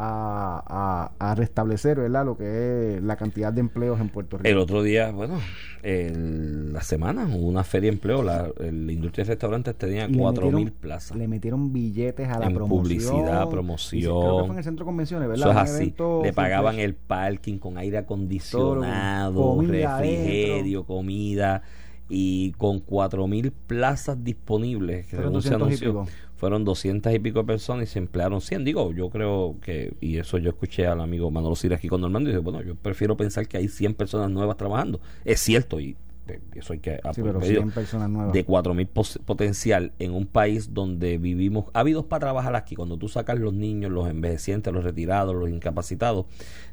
a, 0.00 1.10
a- 1.18 1.30
a 1.30 1.34
restablecer 1.34 1.98
¿verdad? 1.98 2.24
lo 2.24 2.36
que 2.38 2.96
es 2.96 3.02
la 3.02 3.16
cantidad 3.16 3.52
de 3.52 3.60
empleos 3.60 4.00
en 4.00 4.08
Puerto 4.08 4.38
Rico. 4.38 4.48
El 4.48 4.58
otro 4.58 4.82
día, 4.82 5.10
bueno, 5.10 5.38
el- 5.82 6.72
la 6.72 6.82
semana 6.82 7.26
hubo 7.26 7.48
una 7.48 7.64
feria 7.64 7.90
de 7.90 7.94
empleo. 7.96 8.22
La, 8.22 8.48
la 8.58 8.92
industria 8.92 9.24
de 9.24 9.30
restaurantes 9.32 9.74
tenía 9.76 10.06
Y 10.06 10.12
le 10.12 10.18
cuatro 10.18 10.44
metieron- 10.46 10.54
mil 10.64 10.72
plazas. 10.72 11.16
Le 11.16 11.26
metieron 11.26 11.72
billetes 11.72 12.28
a 12.28 12.38
la 12.38 12.46
En 12.46 12.54
promoción. 12.54 12.82
publicidad, 12.82 13.46
Y 13.46 13.50
promoción. 13.50 14.00
sí, 14.02 14.06
creo 14.20 14.36
que 14.38 14.44
fue 14.44 14.52
en 14.52 14.58
el 14.58 14.64
centro 14.64 14.84
de 14.84 14.88
convenciones, 14.88 15.28
¿verdad? 15.28 15.50
Eso 15.50 15.60
es 15.64 15.70
así. 15.70 15.94
Le 16.22 16.32
pagaban 16.32 16.78
el 16.78 16.94
parking 16.94 17.58
con 17.58 17.76
aire 17.78 17.98
acondicionado, 17.98 19.40
comida 19.56 19.98
refrigerio, 20.00 20.84
comida 20.84 21.62
y 22.08 22.52
con 22.52 22.80
cuatro 22.80 23.26
mil 23.26 23.52
plazas 23.52 24.22
disponibles 24.24 25.06
que 25.06 25.16
Fueron 25.16 25.42
según 25.42 25.42
se 25.42 25.50
200 25.50 25.60
y 25.82 25.84
anunció, 25.84 25.88
pico. 26.04 26.06
fueron 26.36 26.64
200 26.64 27.12
y 27.14 27.18
pico 27.18 27.38
de 27.40 27.44
personas 27.44 27.88
y 27.88 27.92
se 27.92 27.98
emplearon 27.98 28.40
100 28.40 28.64
digo 28.64 28.92
yo 28.92 29.10
creo 29.10 29.56
que 29.60 29.94
y 30.00 30.16
eso 30.18 30.38
yo 30.38 30.48
escuché 30.50 30.86
al 30.86 31.00
amigo 31.00 31.30
Manolo 31.30 31.54
Sira 31.56 31.76
aquí 31.76 31.88
con 31.88 32.00
Normando 32.00 32.30
y 32.30 32.32
dice 32.32 32.42
bueno 32.42 32.62
yo 32.62 32.74
prefiero 32.76 33.16
pensar 33.16 33.46
que 33.46 33.58
hay 33.58 33.68
100 33.68 33.94
personas 33.94 34.30
nuevas 34.30 34.56
trabajando 34.56 35.00
es 35.24 35.40
cierto 35.40 35.80
y 35.80 35.96
eh, 36.28 36.40
eso 36.54 36.72
hay 36.72 36.78
que 36.80 36.96
Sí, 37.12 37.22
pero 37.22 37.30
apoyar. 37.38 37.46
100 37.56 37.70
personas 37.70 38.10
nuevas. 38.10 38.32
de 38.32 38.44
4.000 38.46 38.86
pos- 38.88 39.18
potencial 39.24 39.92
en 39.98 40.12
un 40.14 40.26
país 40.26 40.74
donde 40.74 41.18
vivimos 41.18 41.66
ávidos 41.72 42.04
para 42.04 42.20
trabajar 42.20 42.54
aquí, 42.56 42.74
cuando 42.76 42.96
tú 42.96 43.08
sacas 43.08 43.38
los 43.38 43.52
niños, 43.54 43.90
los 43.90 44.08
envejecientes, 44.08 44.72
los 44.72 44.84
retirados, 44.84 45.34
los 45.34 45.48
incapacitados, 45.50 46.26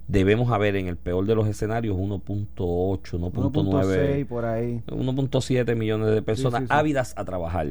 debemos 0.08 0.52
haber 0.52 0.76
en 0.76 0.88
el 0.88 0.98
peor 0.98 1.26
de 1.26 1.36
los 1.36 1.48
escenarios 1.48 1.96
1.8, 1.98 3.00
1.6 3.20 3.52
1.9, 3.52 4.26
por 4.28 4.46
ahí. 4.46 4.82
1.7 4.88 5.76
millones 5.76 6.12
de 6.14 6.22
personas 6.22 6.60
Sí, 6.62 6.66
sí, 6.66 6.74
sí. 6.74 6.78
ávidas 6.80 7.14
a 7.18 7.26
trabajar. 7.26 7.68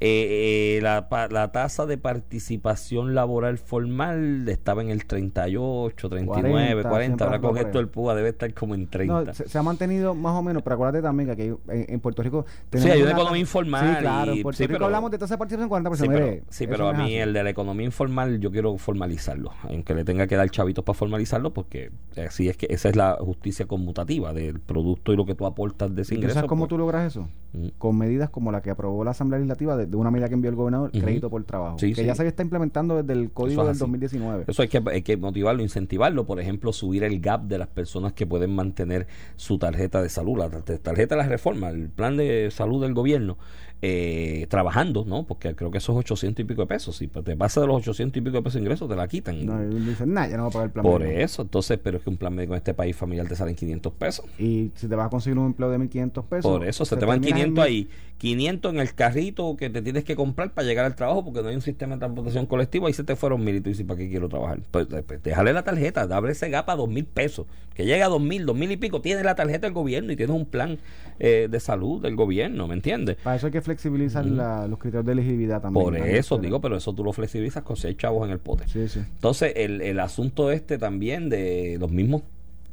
Eh, 0.00 0.76
eh, 0.78 0.80
la, 0.80 1.08
la 1.30 1.50
tasa 1.52 1.84
de 1.86 1.98
participación 1.98 3.14
laboral 3.14 3.58
formal 3.58 4.48
estaba 4.48 4.82
en 4.82 4.90
el 4.90 5.04
38, 5.06 6.08
39, 6.08 6.82
40, 6.82 6.88
40, 6.88 7.24
ahora 7.24 7.40
con 7.40 7.56
esto 7.58 7.80
el 7.80 7.88
PUA 7.88 8.14
debe 8.14 8.28
estar 8.28 8.52
como 8.54 8.74
en 8.74 8.86
30. 8.86 9.24
No, 9.24 9.34
se, 9.34 9.48
se 9.48 9.58
ha 9.58 9.62
mantenido 9.62 10.14
más 10.14 10.34
o 10.34 10.42
menos, 10.42 10.62
pero 10.62 10.74
acuérdate 10.74 11.02
también 11.02 11.26
que 11.26 11.32
aquí 11.32 11.42
en, 11.68 11.86
en 11.88 12.00
Puerto 12.00 12.22
Rico 12.22 12.46
Sí, 12.72 12.88
hay 12.88 13.02
una 13.02 13.10
economía 13.12 13.40
informal 13.40 13.94
Sí, 13.96 14.00
claro, 14.00 14.32
en 14.32 14.42
Puerto 14.42 14.56
sí, 14.58 14.64
Rico 14.66 14.74
pero- 14.74 14.84
hablamos 14.86 15.10
de 15.10 15.18
tasa 15.18 15.34
de 15.34 15.38
participación 15.38 15.70
40%. 15.84 15.96
Sí, 15.96 16.04
pero, 16.08 16.24
mire, 16.26 16.42
sí, 16.48 16.66
pero 16.66 16.88
a 16.88 16.92
mí 16.92 17.04
así. 17.04 17.14
el 17.16 17.32
de 17.32 17.42
la 17.42 17.50
economía 17.50 17.86
informal 17.86 18.38
yo 18.40 18.50
quiero 18.52 18.76
formalizarlo, 18.78 19.50
aunque 19.64 19.94
le 19.94 20.04
tenga 20.04 20.26
que 20.26 20.36
dar 20.36 20.48
chavitos 20.50 20.84
para 20.84 20.96
formalizarlo, 20.96 21.52
porque 21.52 21.90
así 22.24 22.48
es 22.48 22.56
que 22.56 22.66
esa 22.70 22.88
es 22.88 22.96
la 22.96 23.16
justicia 23.20 23.66
conmutativa 23.66 24.32
del 24.32 24.60
producto 24.60 25.12
y 25.12 25.16
lo 25.16 25.26
que 25.26 25.34
tú 25.34 25.44
aportas 25.46 25.94
de 25.94 26.02
ese 26.02 26.14
¿Y 26.14 26.16
tú 26.16 26.20
ingreso. 26.20 26.34
sabes 26.34 26.48
cómo 26.48 26.62
pues, 26.62 26.68
tú 26.70 26.78
logras 26.78 27.06
eso? 27.06 27.28
Mm. 27.52 27.68
Con 27.78 27.98
medidas 27.98 28.30
como 28.30 28.52
la 28.52 28.60
que 28.62 28.70
aprobó 28.70 29.02
la 29.04 29.10
Asamblea 29.12 29.38
Legislativa 29.38 29.76
de, 29.76 29.86
de 29.88 29.96
una 29.96 30.10
medida 30.10 30.28
que 30.28 30.34
envió 30.34 30.50
el 30.50 30.56
gobernador, 30.56 30.90
Ujú. 30.92 31.00
crédito 31.00 31.30
por 31.30 31.42
trabajo, 31.44 31.78
Sí, 31.78 31.88
que 31.94 32.02
sí. 32.02 32.06
ya 32.06 32.14
se 32.14 32.26
está 32.26 32.42
implementando 32.42 32.96
desde 33.02 33.12
el 33.18 33.30
código 33.30 33.62
es 33.62 33.66
del 33.66 33.72
así. 33.72 33.80
2019. 33.80 34.44
Eso 34.46 34.62
hay 34.62 34.68
que, 34.68 34.82
hay 34.90 35.02
que 35.02 35.16
motivarlo, 35.16 35.62
incentivarlo. 35.62 36.26
Por 36.26 36.40
ejemplo, 36.40 36.72
subir 36.72 37.04
el 37.04 37.20
gap 37.20 37.42
de 37.44 37.58
las 37.58 37.68
personas 37.68 38.12
que 38.12 38.26
pueden 38.26 38.54
mantener 38.54 39.06
su 39.36 39.58
tarjeta 39.58 40.02
de 40.02 40.08
salud, 40.08 40.38
la 40.38 40.48
tar- 40.50 40.78
tarjeta 40.78 41.16
de 41.16 41.22
la 41.22 41.28
reforma, 41.28 41.70
el 41.70 41.88
plan 41.88 42.16
de 42.16 42.50
salud 42.50 42.80
del 42.82 42.94
gobierno, 42.94 43.36
eh, 43.80 44.46
trabajando, 44.48 45.04
¿no? 45.06 45.24
Porque 45.24 45.54
creo 45.54 45.70
que 45.70 45.78
esos 45.78 45.94
800 45.96 46.42
y 46.42 46.44
pico 46.48 46.62
de 46.62 46.66
pesos, 46.66 46.96
si 46.96 47.06
te 47.06 47.36
pasa 47.36 47.60
de 47.60 47.68
los 47.68 47.76
800 47.76 48.16
y 48.16 48.20
pico 48.22 48.36
de 48.38 48.42
pesos 48.42 48.54
de 48.54 48.60
ingresos, 48.60 48.88
te 48.88 48.96
la 48.96 49.06
quitan. 49.06 49.46
No, 49.46 49.58
dicen, 49.68 50.12
nah, 50.12 50.26
ya 50.26 50.36
no 50.36 50.44
voy 50.44 50.50
a 50.50 50.52
pagar 50.52 50.66
el 50.66 50.72
plan 50.72 50.82
Por 50.84 51.00
médico". 51.02 51.20
eso, 51.20 51.42
entonces, 51.42 51.78
pero 51.80 51.98
es 51.98 52.02
que 52.02 52.10
un 52.10 52.16
plan 52.16 52.34
médico 52.34 52.54
en 52.54 52.58
este 52.58 52.74
país 52.74 52.96
familiar 52.96 53.28
te 53.28 53.36
salen 53.36 53.54
500 53.54 53.92
pesos. 53.92 54.26
Y 54.38 54.72
si 54.74 54.88
te 54.88 54.96
vas 54.96 55.06
a 55.06 55.10
conseguir 55.10 55.38
un 55.38 55.46
empleo 55.46 55.70
de 55.70 55.78
1.500 55.78 56.24
pesos. 56.24 56.50
Por 56.50 56.66
eso 56.66 56.84
se 56.84 56.96
te 56.96 57.04
van 57.04 57.20
terminas 57.20 57.40
en 57.40 57.54
500 57.54 57.64
mil- 57.64 57.72
ahí, 57.72 57.88
500 58.18 58.74
en 58.74 58.80
el 58.80 58.94
carrito 58.94 59.56
que 59.56 59.70
te 59.70 59.77
tienes 59.82 60.04
que 60.04 60.16
comprar 60.16 60.52
para 60.52 60.66
llegar 60.66 60.84
al 60.84 60.94
trabajo 60.94 61.24
porque 61.24 61.42
no 61.42 61.48
hay 61.48 61.54
un 61.54 61.62
sistema 61.62 61.94
de 61.94 62.00
transportación 62.00 62.46
colectiva, 62.46 62.86
ahí 62.88 62.92
se 62.92 63.04
te 63.04 63.16
fueron 63.16 63.44
mil 63.44 63.56
y 63.56 63.60
tú 63.60 63.68
dices, 63.70 63.84
¿para 63.86 63.98
qué 63.98 64.08
quiero 64.08 64.28
trabajar? 64.28 64.60
Pues, 64.70 64.86
eh, 64.92 65.02
pues, 65.06 65.22
déjale 65.22 65.52
la 65.52 65.62
tarjeta, 65.64 66.02
abre 66.02 66.32
ese 66.32 66.48
gap 66.50 66.68
a 66.70 66.76
dos 66.76 66.88
mil 66.88 67.04
pesos, 67.04 67.46
que 67.74 67.84
llega 67.84 68.06
a 68.06 68.08
dos 68.08 68.20
mil, 68.22 68.46
dos 68.46 68.56
mil 68.56 68.70
y 68.72 68.76
pico, 68.76 69.00
tienes 69.00 69.24
la 69.24 69.34
tarjeta 69.34 69.66
del 69.66 69.72
gobierno 69.74 70.12
y 70.12 70.16
tienes 70.16 70.34
un 70.34 70.46
plan 70.46 70.78
eh, 71.20 71.48
de 71.50 71.60
salud 71.60 72.00
del 72.02 72.14
gobierno, 72.16 72.68
¿me 72.68 72.74
entiendes? 72.74 73.16
Para 73.22 73.36
eso 73.36 73.46
hay 73.46 73.52
que 73.52 73.60
flexibilizar 73.60 74.24
la- 74.24 74.66
los 74.68 74.78
criterios 74.78 75.06
de 75.06 75.12
elegibilidad 75.12 75.60
también. 75.60 75.84
Por 75.84 75.96
eso 75.96 76.36
pero- 76.36 76.42
digo, 76.44 76.60
pero 76.60 76.76
eso 76.76 76.92
tú 76.92 77.02
lo 77.04 77.12
flexibilizas 77.12 77.62
con 77.64 77.76
seis 77.76 77.96
chavos 77.96 78.24
en 78.26 78.32
el 78.32 78.38
pote. 78.38 78.68
Sí, 78.68 78.88
sí. 78.88 79.00
Entonces, 79.00 79.52
el, 79.56 79.80
el 79.80 79.98
asunto 80.00 80.50
este 80.52 80.78
también 80.78 81.28
de 81.28 81.76
los 81.80 81.90
mismos 81.90 82.22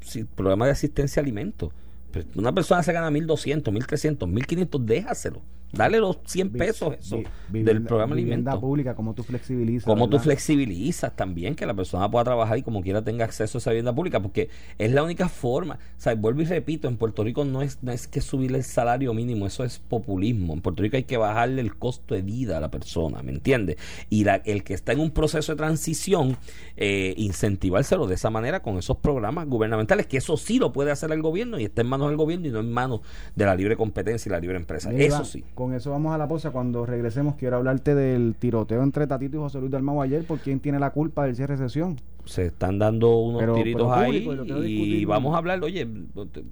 si- 0.02 0.24
programas 0.26 0.68
de 0.68 0.72
asistencia 0.74 1.20
a 1.20 1.24
alimentos. 1.24 1.72
Pues, 2.12 2.26
una 2.36 2.54
persona 2.54 2.82
se 2.84 2.94
gana 2.94 3.10
1.200, 3.10 3.64
1.300, 3.74 4.18
1.500, 4.30 4.80
déjaselo. 4.86 5.42
Dale 5.72 6.00
los 6.00 6.20
100 6.26 6.54
Vi- 6.54 6.60
pesos 6.60 6.94
eso, 7.00 7.22
del 7.52 7.84
programa 7.84 8.16
vivienda 8.16 8.52
alimento. 8.52 8.62
pública, 8.68 8.96
como 8.96 9.14
tú 9.14 9.24
flexibilizas. 9.24 9.86
Cómo 9.86 10.06
tú 10.06 10.12
¿verdad? 10.12 10.24
flexibilizas 10.24 11.16
también 11.16 11.54
que 11.56 11.66
la 11.66 11.74
persona 11.74 12.10
pueda 12.10 12.24
trabajar 12.24 12.58
y 12.58 12.64
como 12.64 12.82
quiera 12.82 13.02
tenga 13.04 13.26
acceso 13.26 13.58
a 13.58 13.60
esa 13.60 13.72
vivienda 13.72 13.94
pública, 13.94 14.22
porque 14.22 14.50
es 14.78 14.92
la 14.92 15.04
única 15.04 15.28
forma. 15.28 15.76
O 15.76 16.02
sea, 16.02 16.16
vuelvo 16.16 16.42
y 16.42 16.46
repito, 16.46 16.88
en 16.88 16.96
Puerto 16.98 17.24
Rico 17.24 17.44
no 17.44 17.62
es, 17.62 17.80
no 17.84 17.92
es 17.92 18.08
que 18.08 18.22
subirle 18.22 18.60
el 18.60 18.64
salario 18.64 19.14
mínimo, 19.14 19.46
eso 19.48 19.64
es 19.66 19.80
populismo. 19.80 20.54
En 20.54 20.62
Puerto 20.62 20.82
Rico 20.82 20.96
hay 20.98 21.04
que 21.04 21.18
bajarle 21.18 21.62
el 21.62 21.76
costo 21.76 22.16
de 22.16 22.22
vida 22.22 22.58
a 22.58 22.62
la 22.62 22.72
persona, 22.72 23.22
¿me 23.22 23.32
entiendes? 23.34 23.76
Y 24.10 24.24
la- 24.24 24.36
el 24.46 24.64
que 24.64 24.74
está 24.76 24.94
en 24.94 25.00
un 25.02 25.12
proceso 25.12 25.52
de 25.52 25.58
transición, 25.58 26.38
eh, 26.78 27.14
incentivárselo 27.18 28.08
de 28.08 28.16
esa 28.16 28.30
manera 28.30 28.62
con 28.62 28.78
esos 28.78 28.98
programas 28.98 29.48
gubernamentales, 29.48 30.08
que 30.08 30.18
eso 30.18 30.38
sí 30.38 30.58
lo 30.60 30.72
puede 30.72 30.92
hacer 30.92 31.12
el 31.12 31.22
gobierno 31.22 31.60
y 31.60 31.66
está 31.66 31.82
en 31.82 31.88
manos 31.88 32.08
del 32.08 32.18
gobierno 32.18 32.48
y 32.48 32.52
no 32.52 32.60
en 32.62 32.72
manos 32.72 33.02
de 33.36 33.46
la 33.46 33.56
libre 33.56 33.76
competencia 33.76 34.30
y 34.30 34.32
la 34.32 34.40
libre 34.40 34.58
empresa. 34.58 34.92
Eso 34.94 35.26
sí. 35.26 35.44
Con 35.56 35.74
eso 35.74 35.90
vamos 35.92 36.14
a 36.14 36.18
la 36.18 36.28
pausa. 36.28 36.52
Cuando 36.52 36.86
regresemos, 36.86 37.36
quiero 37.36 37.56
hablarte 37.56 37.96
del 37.96 38.36
tiroteo 38.38 38.84
entre 38.84 39.08
Tatito 39.08 39.38
y 39.38 39.40
José 39.40 39.60
Luis 39.60 39.72
Dalmau 39.72 40.02
ayer. 40.02 40.26
¿Por 40.26 40.40
quién 40.40 40.60
tiene 40.60 40.80
la 40.80 40.92
culpa 40.92 41.26
del 41.26 41.36
cierre 41.36 41.56
de 41.58 41.64
sesión? 41.64 41.98
se 42.26 42.48
están 42.48 42.80
dando 42.80 43.18
unos 43.20 43.40
Pero- 43.40 43.54
tiritos 43.54 43.82
pero 43.84 43.94
ahí 43.94 44.22
público, 44.26 44.46
y 44.56 45.06
vamos 45.06 45.30
¿no? 45.30 45.36
a 45.36 45.38
hablar, 45.38 45.64
oye, 45.64 45.88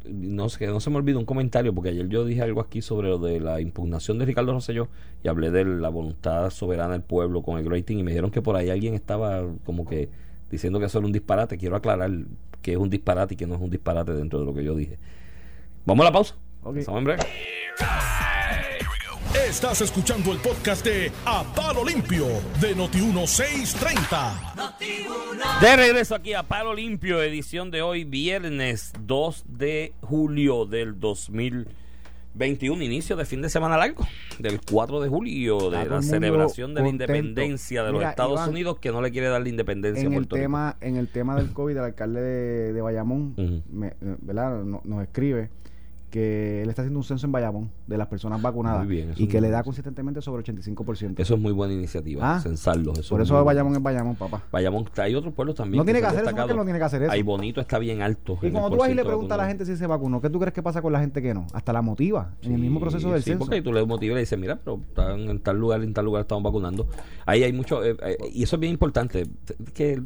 no 0.07 0.47
sé, 0.47 0.59
que 0.59 0.67
no 0.67 0.79
se 0.79 0.91
me 0.91 0.97
olvide 0.97 1.17
un 1.17 1.25
comentario 1.25 1.73
porque 1.73 1.89
ayer 1.89 2.07
yo 2.09 2.25
dije 2.25 2.43
algo 2.43 2.61
aquí 2.61 2.83
sobre 2.83 3.09
lo 3.09 3.17
de 3.17 3.39
la 3.39 3.59
impugnación 3.59 4.19
de 4.19 4.25
Ricardo 4.25 4.51
Rosselló 4.53 4.87
y 5.23 5.29
hablé 5.29 5.49
de 5.49 5.65
la 5.65 5.89
voluntad 5.89 6.51
soberana 6.51 6.91
del 6.93 7.01
pueblo 7.01 7.41
con 7.41 7.57
el 7.57 7.67
rating 7.67 7.97
y 7.97 8.03
me 8.03 8.11
dijeron 8.11 8.29
que 8.29 8.39
por 8.43 8.55
ahí 8.55 8.69
alguien 8.69 8.93
estaba 8.93 9.41
como 9.65 9.83
que 9.87 10.09
diciendo 10.51 10.77
que 10.79 10.85
eso 10.85 10.99
era 10.99 11.07
un 11.07 11.11
disparate, 11.13 11.57
quiero 11.57 11.75
aclarar 11.75 12.11
que 12.61 12.73
es 12.73 12.77
un 12.77 12.91
disparate 12.91 13.33
y 13.33 13.37
que 13.37 13.47
no 13.47 13.55
es 13.55 13.61
un 13.61 13.71
disparate 13.71 14.13
dentro 14.13 14.39
de 14.41 14.45
lo 14.45 14.53
que 14.53 14.63
yo 14.63 14.75
dije. 14.75 14.99
Vamos 15.87 16.05
a 16.05 16.09
la 16.09 16.13
pausa. 16.13 16.35
Estamos 16.75 16.99
en 16.99 17.03
breve. 17.05 17.23
Estás 19.33 19.81
escuchando 19.81 20.31
el 20.31 20.37
podcast 20.39 20.85
de 20.85 21.11
A 21.25 21.43
Palo 21.55 21.83
Limpio 21.83 22.25
de 22.61 22.75
Noti1630. 22.75 25.59
De 25.61 25.75
regreso 25.75 26.15
aquí 26.15 26.33
a 26.33 26.43
Palo 26.43 26.73
Limpio, 26.73 27.21
edición 27.21 27.71
de 27.71 27.81
hoy, 27.81 28.03
viernes 28.03 28.93
2 29.01 29.45
de 29.47 29.93
julio 30.01 30.65
del 30.65 30.99
2021, 30.99 32.83
inicio 32.83 33.15
de 33.15 33.25
fin 33.25 33.41
de 33.41 33.49
semana 33.49 33.77
largo, 33.77 34.05
del 34.39 34.59
4 34.61 35.01
de 35.01 35.09
julio, 35.09 35.69
de 35.71 35.81
el 35.81 35.89
la 35.89 36.01
celebración 36.03 36.73
de 36.75 36.81
la 36.81 36.87
contento. 36.87 37.15
independencia 37.15 37.83
de 37.83 37.91
los 37.91 37.99
Mira, 37.99 38.11
Estados 38.11 38.33
Iván, 38.39 38.49
Unidos, 38.49 38.79
que 38.79 38.91
no 38.91 39.01
le 39.01 39.11
quiere 39.11 39.27
dar 39.27 39.41
la 39.41 39.49
independencia 39.49 40.03
a 40.03 40.07
En 40.07 40.13
el, 40.13 40.19
Puerto 40.19 40.35
Rico. 40.35 40.43
tema, 40.45 40.77
en 40.79 40.95
el 40.97 41.07
tema 41.07 41.35
del 41.35 41.51
COVID, 41.51 41.77
el 41.77 41.83
alcalde 41.83 42.21
de, 42.21 42.73
de 42.73 42.81
Bayamón 42.81 43.33
Ujú. 43.37 43.61
me- 43.71 43.87
eh, 43.87 43.95
¿verdad? 44.21 44.63
No- 44.63 44.81
nos 44.85 45.01
escribe 45.03 45.49
que 46.13 46.61
él 46.61 46.69
está 46.69 46.83
haciendo 46.83 46.99
un 46.99 47.03
censo 47.03 47.25
en 47.25 47.31
Bayamón 47.31 47.71
de 47.87 47.97
las 47.97 48.05
personas 48.07 48.39
vacunadas 48.39 48.85
Muy 48.85 48.95
bien, 48.95 49.13
y 49.17 49.23
es 49.23 49.29
que 49.29 49.41
le 49.41 49.49
da 49.49 49.63
consistentemente 49.63 50.21
sobre 50.21 50.43
85%. 50.43 51.15
Eso 51.19 51.33
es 51.33 51.39
muy 51.39 51.51
buena 51.51 51.73
iniciativa, 51.73 52.35
Ah, 52.35 52.39
censarlos. 52.39 52.99
eso 52.99 53.09
Por 53.15 53.21
es 53.21 53.27
eso 53.27 53.33
muy 53.33 53.43
Bayamón 53.45 53.73
es 53.75 53.81
Bayamón, 53.81 54.15
papá. 54.15 54.43
Bayamón, 54.51 54.85
hay 54.97 55.15
otros 55.15 55.33
pueblos 55.33 55.55
también. 55.55 55.79
No 55.79 55.85
tiene 55.85 56.01
que 56.01 56.05
hacer 56.05 56.19
eso, 56.19 56.25
¿por 56.25 56.33
qué 56.35 56.39
destacado. 56.41 56.57
no 56.59 56.63
tiene 56.65 56.77
que 56.77 56.85
hacer 56.85 57.01
eso? 57.01 57.11
Ahí 57.11 57.23
Bonito 57.23 57.61
está 57.61 57.79
bien 57.79 58.03
alto. 58.03 58.37
Y 58.43 58.51
cuando 58.51 58.69
tú 58.69 58.77
vas 58.77 58.89
y 58.91 58.93
le 58.93 59.03
preguntas 59.03 59.39
a 59.39 59.41
la 59.41 59.47
gente 59.47 59.65
si 59.65 59.75
se 59.75 59.87
vacunó, 59.87 60.21
¿qué 60.21 60.29
tú 60.29 60.39
crees 60.39 60.53
que 60.53 60.61
pasa 60.61 60.83
con 60.83 60.93
la 60.93 60.99
gente 60.99 61.19
que 61.19 61.33
no? 61.33 61.47
Hasta 61.51 61.73
la 61.73 61.81
motiva 61.81 62.35
en 62.43 62.53
el 62.53 62.59
mismo 62.61 62.79
proceso 62.79 63.11
del 63.11 63.23
sí, 63.23 63.31
censo. 63.31 63.45
porque 63.45 63.63
tú 63.63 63.73
le 63.73 63.83
motivas 63.83 64.11
y 64.11 64.15
le 64.15 64.19
dices, 64.19 64.37
mira, 64.37 64.59
pero 64.63 64.79
están 64.87 65.19
en 65.21 65.39
tal 65.39 65.57
lugar, 65.57 65.81
en 65.81 65.93
tal 65.95 66.05
lugar 66.05 66.21
estamos 66.21 66.43
vacunando. 66.43 66.85
Ahí 67.25 67.41
hay 67.43 67.53
mucho, 67.53 67.83
eh, 67.83 67.97
eh, 68.05 68.17
y 68.31 68.43
eso 68.43 68.57
es 68.57 68.59
bien 68.59 68.73
importante. 68.73 69.25
Que 69.73 69.99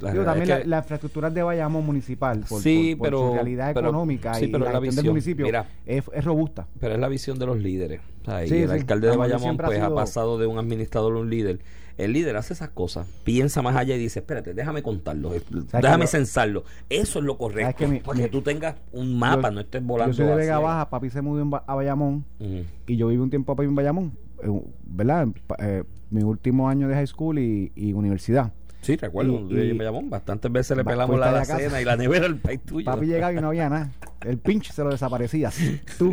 la 0.00 0.12
también 0.12 0.42
es 0.42 0.48
la, 0.48 0.58
que- 0.60 0.66
la 0.68 0.78
infraestructura 0.78 1.30
de 1.30 1.42
Bayamón 1.42 1.84
municipal, 1.84 2.44
por, 2.48 2.60
Sí, 2.62 2.94
por- 2.94 2.98
por 2.98 3.06
pero- 3.08 3.28
su 3.28 3.34
realidad 3.34 3.70
pero- 3.74 3.88
económica 3.88 4.34
sí, 4.34 4.44
y 4.44 4.48
pero 4.48 4.64
la, 4.64 4.72
la 4.72 4.80
gestión 4.80 4.94
del 4.96 5.02
visión, 5.02 5.12
municipio, 5.14 5.46
mira. 5.48 5.66
es, 5.86 6.04
es 6.12 6.24
robusta. 6.24 6.66
Pero 6.80 6.94
es 6.94 7.00
la 7.00 7.08
visión 7.08 7.38
de 7.38 7.46
los 7.46 7.58
líderes. 7.58 8.00
Sí, 8.24 8.54
el 8.56 8.68
sí. 8.68 8.74
alcalde 8.74 9.08
de 9.08 9.16
Bayamón 9.16 9.54
ha 9.60 9.64
pues 9.66 9.78
ha 9.80 9.84
sido- 9.86 9.94
pasado 9.94 10.38
de 10.38 10.46
un 10.46 10.58
administrador 10.58 11.16
a 11.16 11.20
un 11.20 11.30
líder. 11.30 11.60
El 11.96 12.12
líder 12.12 12.36
hace 12.36 12.52
esas 12.52 12.68
cosas, 12.68 13.08
piensa 13.24 13.60
más 13.60 13.74
allá 13.74 13.96
y 13.96 13.98
dice, 13.98 14.20
espérate, 14.20 14.54
déjame 14.54 14.84
contarlo, 14.84 15.34
eh, 15.34 15.42
déjame 15.72 16.04
lo- 16.04 16.08
censarlo. 16.08 16.64
Eso 16.88 17.18
es 17.18 17.24
lo 17.24 17.36
correcto. 17.38 17.74
que 17.76 17.88
mi- 17.88 17.98
para 17.98 18.18
mi- 18.18 18.22
que 18.24 18.28
tú 18.30 18.40
tengas 18.42 18.76
un 18.92 19.18
mapa, 19.18 19.48
Yo- 19.48 19.54
no 19.54 19.60
estés 19.60 19.82
volando. 19.84 20.12
Yo 20.12 20.18
soy 20.18 20.26
de 20.26 20.36
Vega. 20.36 20.60
Baja, 20.60 20.88
papi 20.90 21.10
se 21.10 21.22
mudó 21.22 21.60
a 21.66 21.74
Bayamón 21.74 22.24
Ujú. 22.38 22.62
y 22.86 22.96
yo 22.96 23.08
viví 23.08 23.20
un 23.20 23.30
tiempo 23.30 23.56
papi 23.56 23.66
en 23.66 23.74
Bayamón, 23.74 24.12
eh, 24.44 24.62
¿verdad? 24.84 25.26
Eh, 25.58 25.82
mi 26.10 26.22
último 26.22 26.68
año 26.68 26.86
de 26.86 26.94
high 26.94 27.06
school 27.08 27.38
y, 27.40 27.72
y 27.74 27.92
universidad. 27.94 28.52
Sí, 28.80 28.96
recuerdo, 28.96 29.46
Y- 29.50 29.54
y- 29.58 29.70
en 29.70 29.78
Bayamón, 29.78 30.08
bastantes 30.08 30.50
veces 30.52 30.76
le 30.76 30.84
pelamos 30.84 31.18
la 31.18 31.32
la 31.32 31.44
cena 31.44 31.80
y 31.80 31.84
la 31.84 31.96
nevera 31.96 32.26
al 32.26 32.36
país 32.36 32.60
tuyo. 32.64 32.84
Papi 32.86 33.06
llegaba 33.06 33.32
y 33.32 33.36
no 33.40 33.48
había 33.48 33.68
nada. 33.68 33.90
El 34.24 34.38
pinche 34.38 34.72
se 34.72 34.82
lo 34.82 34.90
desaparecía. 34.90 35.50
Tú. 35.98 36.12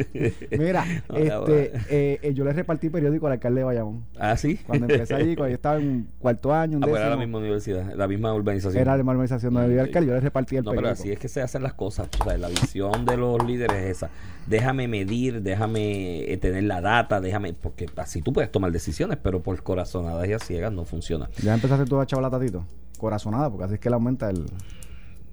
Mira, 0.51 0.83
No, 1.09 1.15
este, 1.17 1.71
eh, 1.89 2.19
eh, 2.21 2.33
yo 2.33 2.43
le 2.43 2.53
repartí 2.53 2.89
periódico 2.89 3.27
al 3.27 3.33
alcalde 3.33 3.59
de 3.61 3.65
Bayamón. 3.65 4.03
Ah, 4.19 4.35
sí. 4.35 4.57
Cuando 4.65 4.85
empecé 4.87 5.13
allí, 5.15 5.35
cuando 5.35 5.49
yo 5.49 5.55
estaba 5.55 5.77
en 5.77 6.07
cuarto 6.19 6.53
año, 6.53 6.77
un 6.77 6.83
Ah, 6.83 6.87
pues 6.87 6.99
era 7.01 7.09
la 7.11 7.17
misma 7.17 7.37
universidad, 7.39 7.93
la 7.95 8.07
misma 8.07 8.33
urbanización. 8.33 8.81
era 8.81 8.97
la 8.97 9.03
urbanización 9.03 9.53
donde 9.53 9.69
vivía 9.69 9.81
el 9.83 9.87
alcalde, 9.87 10.07
yo 10.07 10.13
le 10.15 10.19
repartí 10.21 10.55
el 10.57 10.63
No, 10.65 10.71
pero 10.71 10.81
periódico. 10.81 11.01
así 11.03 11.11
es 11.11 11.19
que 11.19 11.27
se 11.27 11.41
hacen 11.41 11.63
las 11.63 11.73
cosas. 11.73 12.09
O 12.19 12.23
sea, 12.23 12.37
la 12.37 12.49
visión 12.49 13.05
de 13.05 13.17
los 13.17 13.43
líderes 13.45 13.77
es 13.77 13.97
esa. 13.97 14.09
Déjame 14.47 14.87
medir, 14.87 15.41
déjame 15.41 16.31
eh, 16.31 16.37
tener 16.37 16.63
la 16.63 16.81
data, 16.81 17.19
déjame. 17.19 17.53
Porque 17.53 17.87
así 17.97 18.21
tú 18.21 18.31
puedes 18.33 18.51
tomar 18.51 18.71
decisiones, 18.71 19.17
pero 19.21 19.41
por 19.41 19.61
corazonadas 19.63 20.27
y 20.27 20.33
a 20.33 20.39
ciegas 20.39 20.71
no 20.71 20.85
funciona. 20.85 21.29
Ya 21.41 21.55
empezaste 21.55 21.85
tú 21.85 21.99
a 21.99 22.05
chaval 22.05 22.29
tatito. 22.29 22.63
Corazonada, 22.99 23.49
porque 23.49 23.65
así 23.65 23.73
es 23.75 23.79
que 23.79 23.89
le 23.89 23.95
aumenta 23.95 24.29
el, 24.29 24.45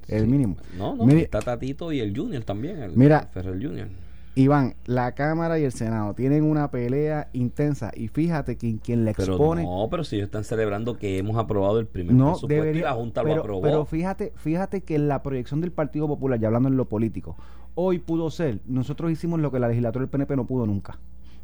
el 0.08 0.26
mínimo. 0.26 0.56
No, 0.76 0.96
no. 0.96 1.08
Está 1.10 1.40
Tatito 1.40 1.92
y 1.92 2.00
el 2.00 2.16
Junior 2.16 2.42
también. 2.42 2.82
El, 2.82 2.96
Mira. 2.96 3.20
el 3.20 3.28
Ferrer 3.28 3.62
Junior. 3.62 3.88
Iván, 4.34 4.76
la 4.86 5.12
Cámara 5.12 5.58
y 5.58 5.64
el 5.64 5.72
Senado 5.72 6.14
tienen 6.14 6.42
una 6.42 6.70
pelea 6.70 7.28
intensa 7.34 7.92
y 7.94 8.08
fíjate 8.08 8.56
que 8.56 8.78
quien 8.78 9.04
le 9.04 9.12
Pero 9.12 9.34
expone. 9.34 9.62
no, 9.62 9.88
pero 9.90 10.04
si 10.04 10.16
ellos 10.16 10.28
están 10.28 10.44
celebrando 10.44 10.96
que 10.96 11.18
hemos 11.18 11.36
aprobado 11.36 11.78
el 11.78 11.86
primer 11.86 12.14
No, 12.14 12.30
presupuesto 12.32 12.62
debería, 12.62 12.80
y 12.80 12.84
la 12.84 12.92
Junta 12.94 13.22
pero, 13.22 13.34
lo 13.36 13.40
aprobó. 13.42 13.60
pero 13.60 13.84
fíjate, 13.84 14.32
fíjate 14.36 14.80
que 14.80 14.98
la 14.98 15.22
proyección 15.22 15.60
del 15.60 15.70
Partido 15.70 16.08
Popular, 16.08 16.40
ya 16.40 16.46
hablando 16.46 16.70
en 16.70 16.78
lo 16.78 16.86
político, 16.88 17.36
hoy 17.74 17.98
pudo 17.98 18.30
ser, 18.30 18.60
nosotros 18.66 19.10
hicimos 19.10 19.40
lo 19.40 19.50
que 19.50 19.58
la 19.58 19.68
legislatura 19.68 20.02
del 20.04 20.10
PNP 20.10 20.36
no 20.36 20.46
pudo 20.46 20.66
nunca. 20.66 20.98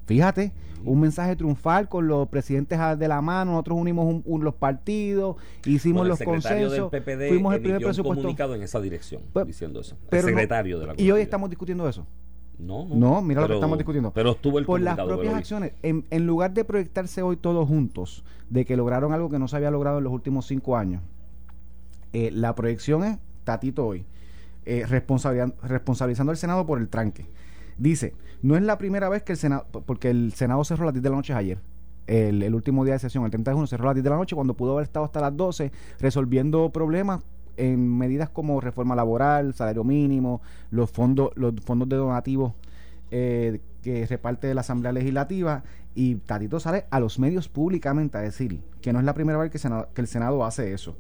Fíjate, 0.07 0.53
un 0.87 1.01
mensaje 1.01 1.37
triunfal 1.37 1.87
con 1.89 2.09
los 2.09 2.29
presidentes 2.29 2.79
de 2.99 3.09
la 3.09 3.21
mano, 3.21 3.53
nosotros 3.53 3.79
unimos 3.79 4.07
un- 4.07 4.23
un- 4.25 4.43
los 4.43 4.55
partidos, 4.55 5.37
hicimos 5.67 6.01
Bueno, 6.01 6.09
los 6.11 6.23
consensos, 6.23 6.91
del 6.91 7.03
PPD 7.03 7.29
fuimos 7.29 7.55
el 7.55 7.61
primer 7.61 7.83
presupuesto. 7.83 8.23
comunicado 8.23 8.55
en 8.55 8.63
esa 8.63 8.81
dirección, 8.81 9.21
diciendo 9.47 9.81
eso. 9.81 9.97
pero 10.09 10.29
el 10.29 10.35
no- 10.35 10.41
secretario 10.41 10.79
de 10.79 10.87
la 10.87 10.95
y 10.97 11.11
hoy 11.11 11.21
estamos 11.21 11.51
discutiendo 11.51 11.87
eso. 11.89 12.07
No, 12.59 12.87
No, 12.87 13.23
mira 13.23 13.43
lo 13.43 13.49
que 13.49 13.55
estamos 13.55 13.79
discutiendo. 13.79 14.11
Pero 14.13 14.33
estuvo 14.33 14.59
el 14.59 14.65
por 14.65 14.81
las 14.81 14.97
propias 14.97 15.35
acciones, 15.35 15.73
en, 15.83 16.05
en 16.11 16.27
lugar 16.27 16.53
de 16.55 16.65
proyectarse 16.65 17.23
hoy 17.23 17.37
todos 17.37 17.69
juntos, 17.69 18.25
de 18.51 18.65
que 18.65 18.77
lograron 18.77 19.13
algo 19.13 19.29
que 19.31 19.39
no 19.39 19.47
se 19.47 19.57
había 19.57 19.71
logrado 19.71 19.99
en 19.99 20.05
los 20.05 20.13
últimos 20.13 20.47
cinco 20.47 20.77
años, 20.77 21.03
eh, 22.13 22.31
la 22.33 22.55
proyección 22.55 23.05
es 23.05 23.19
Tatito 23.45 23.87
hoy, 23.87 24.05
eh, 24.69 24.85
responsabilizando 24.87 26.31
al 26.31 26.37
Senado 26.37 26.67
por 26.67 26.79
el 26.79 26.89
tranque. 26.89 27.27
Dice, 27.79 28.15
no 28.43 28.55
es 28.55 28.63
la 28.63 28.77
primera 28.77 29.09
vez 29.09 29.23
que 29.23 29.33
el 29.33 29.39
Senado, 29.39 29.67
porque 29.87 30.11
el 30.11 30.33
Senado 30.35 30.63
cerró 30.65 30.85
las 30.85 30.93
10 30.93 31.03
de 31.03 31.11
la 31.11 31.17
noche 31.17 31.33
ayer. 31.33 31.59
El, 32.07 32.55
último 32.55 32.85
día 32.85 32.95
de 32.95 33.01
sesión, 33.01 33.25
el 33.25 33.31
30 33.31 33.51
de 33.51 33.55
junio, 33.55 33.67
cerró 33.67 33.87
las 33.87 33.95
10 33.95 34.05
de 34.05 34.11
la 34.11 34.17
noche 34.17 34.35
cuando 34.35 34.55
pudo 34.55 34.73
haber 34.73 34.85
estado 34.85 35.05
hasta 35.05 35.21
las 35.21 35.37
12 35.37 35.73
resolviendo 36.01 36.71
problemas 36.71 37.23
en 37.57 37.97
medidas 37.97 38.29
como 38.29 38.61
reforma 38.61 38.95
laboral, 38.95 39.55
salario 39.55 39.85
mínimo, 39.85 40.41
los 40.71 40.91
fondos, 40.91 41.31
los 41.35 41.55
fondos 41.65 41.89
de 41.89 41.97
donativos 41.97 42.53
eh, 43.11 43.61
que 43.83 44.07
reparte 44.07 44.53
la 44.55 44.61
Asamblea 44.61 44.93
Legislativa 44.93 45.65
y 45.95 46.17
Tatito 46.17 46.61
sale 46.61 46.85
a 46.91 47.01
los 47.01 47.19
medios 47.19 47.49
públicamente 47.49 48.19
a 48.19 48.21
decir 48.21 48.61
que 48.81 48.93
no 48.93 48.99
es 48.99 49.05
la 49.05 49.15
primera 49.15 49.39
vez 49.39 49.51
que, 49.51 49.59
Senado- 49.59 49.89
que 49.95 50.01
el 50.01 50.07
Senado 50.09 50.45
hace 50.45 50.73
eso. 50.73 50.97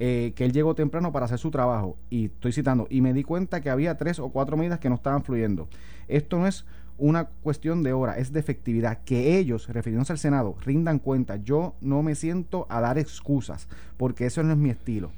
Eh, 0.00 0.32
que 0.36 0.44
él 0.44 0.52
llegó 0.52 0.76
temprano 0.76 1.10
para 1.10 1.24
hacer 1.24 1.38
su 1.38 1.50
trabajo 1.50 1.96
y 2.08 2.26
estoy 2.26 2.52
citando 2.52 2.86
y 2.88 3.00
me 3.00 3.12
di 3.12 3.24
cuenta 3.24 3.60
que 3.60 3.68
había 3.68 3.96
tres 3.96 4.20
o 4.20 4.28
cuatro 4.28 4.56
medidas 4.56 4.78
que 4.78 4.88
no 4.88 4.94
estaban 4.94 5.24
fluyendo 5.24 5.66
esto 6.06 6.38
no 6.38 6.46
es 6.46 6.66
una 6.98 7.24
cuestión 7.24 7.82
de 7.82 7.92
hora 7.92 8.16
es 8.16 8.32
de 8.32 8.38
efectividad 8.38 8.98
que 9.04 9.38
ellos 9.38 9.66
refiriéndose 9.66 10.12
al 10.12 10.20
Senado 10.20 10.54
rindan 10.64 11.00
cuenta 11.00 11.34
yo 11.42 11.74
no 11.80 12.04
me 12.04 12.14
siento 12.14 12.68
a 12.68 12.80
dar 12.80 12.96
excusas 12.96 13.66
porque 13.96 14.26
eso 14.26 14.40
no 14.44 14.52
es 14.52 14.58
mi 14.58 14.70
estilo 14.70 15.10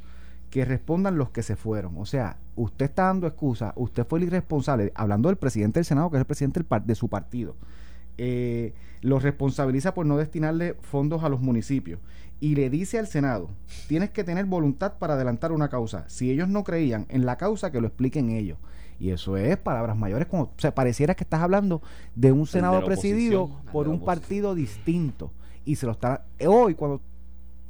que 0.50 0.64
respondan 0.64 1.16
los 1.16 1.30
que 1.30 1.42
se 1.42 1.56
fueron. 1.56 1.96
O 1.96 2.04
sea, 2.04 2.36
usted 2.56 2.86
está 2.86 3.04
dando 3.04 3.26
excusas, 3.26 3.72
usted 3.76 4.04
fue 4.06 4.18
el 4.18 4.26
irresponsable, 4.26 4.92
hablando 4.94 5.28
del 5.28 5.38
presidente 5.38 5.78
del 5.78 5.84
Senado, 5.84 6.10
que 6.10 6.16
es 6.16 6.20
el 6.20 6.26
presidente 6.26 6.62
de 6.84 6.94
su 6.94 7.08
partido. 7.08 7.54
Eh, 8.18 8.74
lo 9.00 9.18
responsabiliza 9.18 9.94
por 9.94 10.04
no 10.04 10.18
destinarle 10.18 10.74
fondos 10.74 11.24
a 11.24 11.28
los 11.28 11.40
municipios 11.40 12.00
y 12.40 12.54
le 12.54 12.70
dice 12.70 12.98
al 12.98 13.06
Senado, 13.06 13.50
tienes 13.86 14.10
que 14.10 14.24
tener 14.24 14.46
voluntad 14.46 14.94
para 14.98 15.14
adelantar 15.14 15.52
una 15.52 15.68
causa. 15.68 16.08
Si 16.08 16.30
ellos 16.30 16.48
no 16.48 16.64
creían 16.64 17.06
en 17.10 17.26
la 17.26 17.36
causa, 17.36 17.70
que 17.70 17.80
lo 17.80 17.86
expliquen 17.86 18.30
ellos. 18.30 18.58
Y 18.98 19.10
eso 19.10 19.36
es 19.36 19.56
palabras 19.58 19.96
mayores, 19.96 20.26
como 20.26 20.44
o 20.44 20.52
sea, 20.56 20.74
pareciera 20.74 21.14
que 21.14 21.24
estás 21.24 21.40
hablando 21.40 21.82
de 22.14 22.32
un 22.32 22.46
Senado 22.46 22.84
presidido 22.84 23.50
el 23.66 23.72
por 23.72 23.88
un 23.88 24.04
partido 24.04 24.54
distinto. 24.54 25.32
Y 25.66 25.76
se 25.76 25.86
lo 25.86 25.92
está... 25.92 26.24
Hoy, 26.46 26.74
cuando 26.74 27.02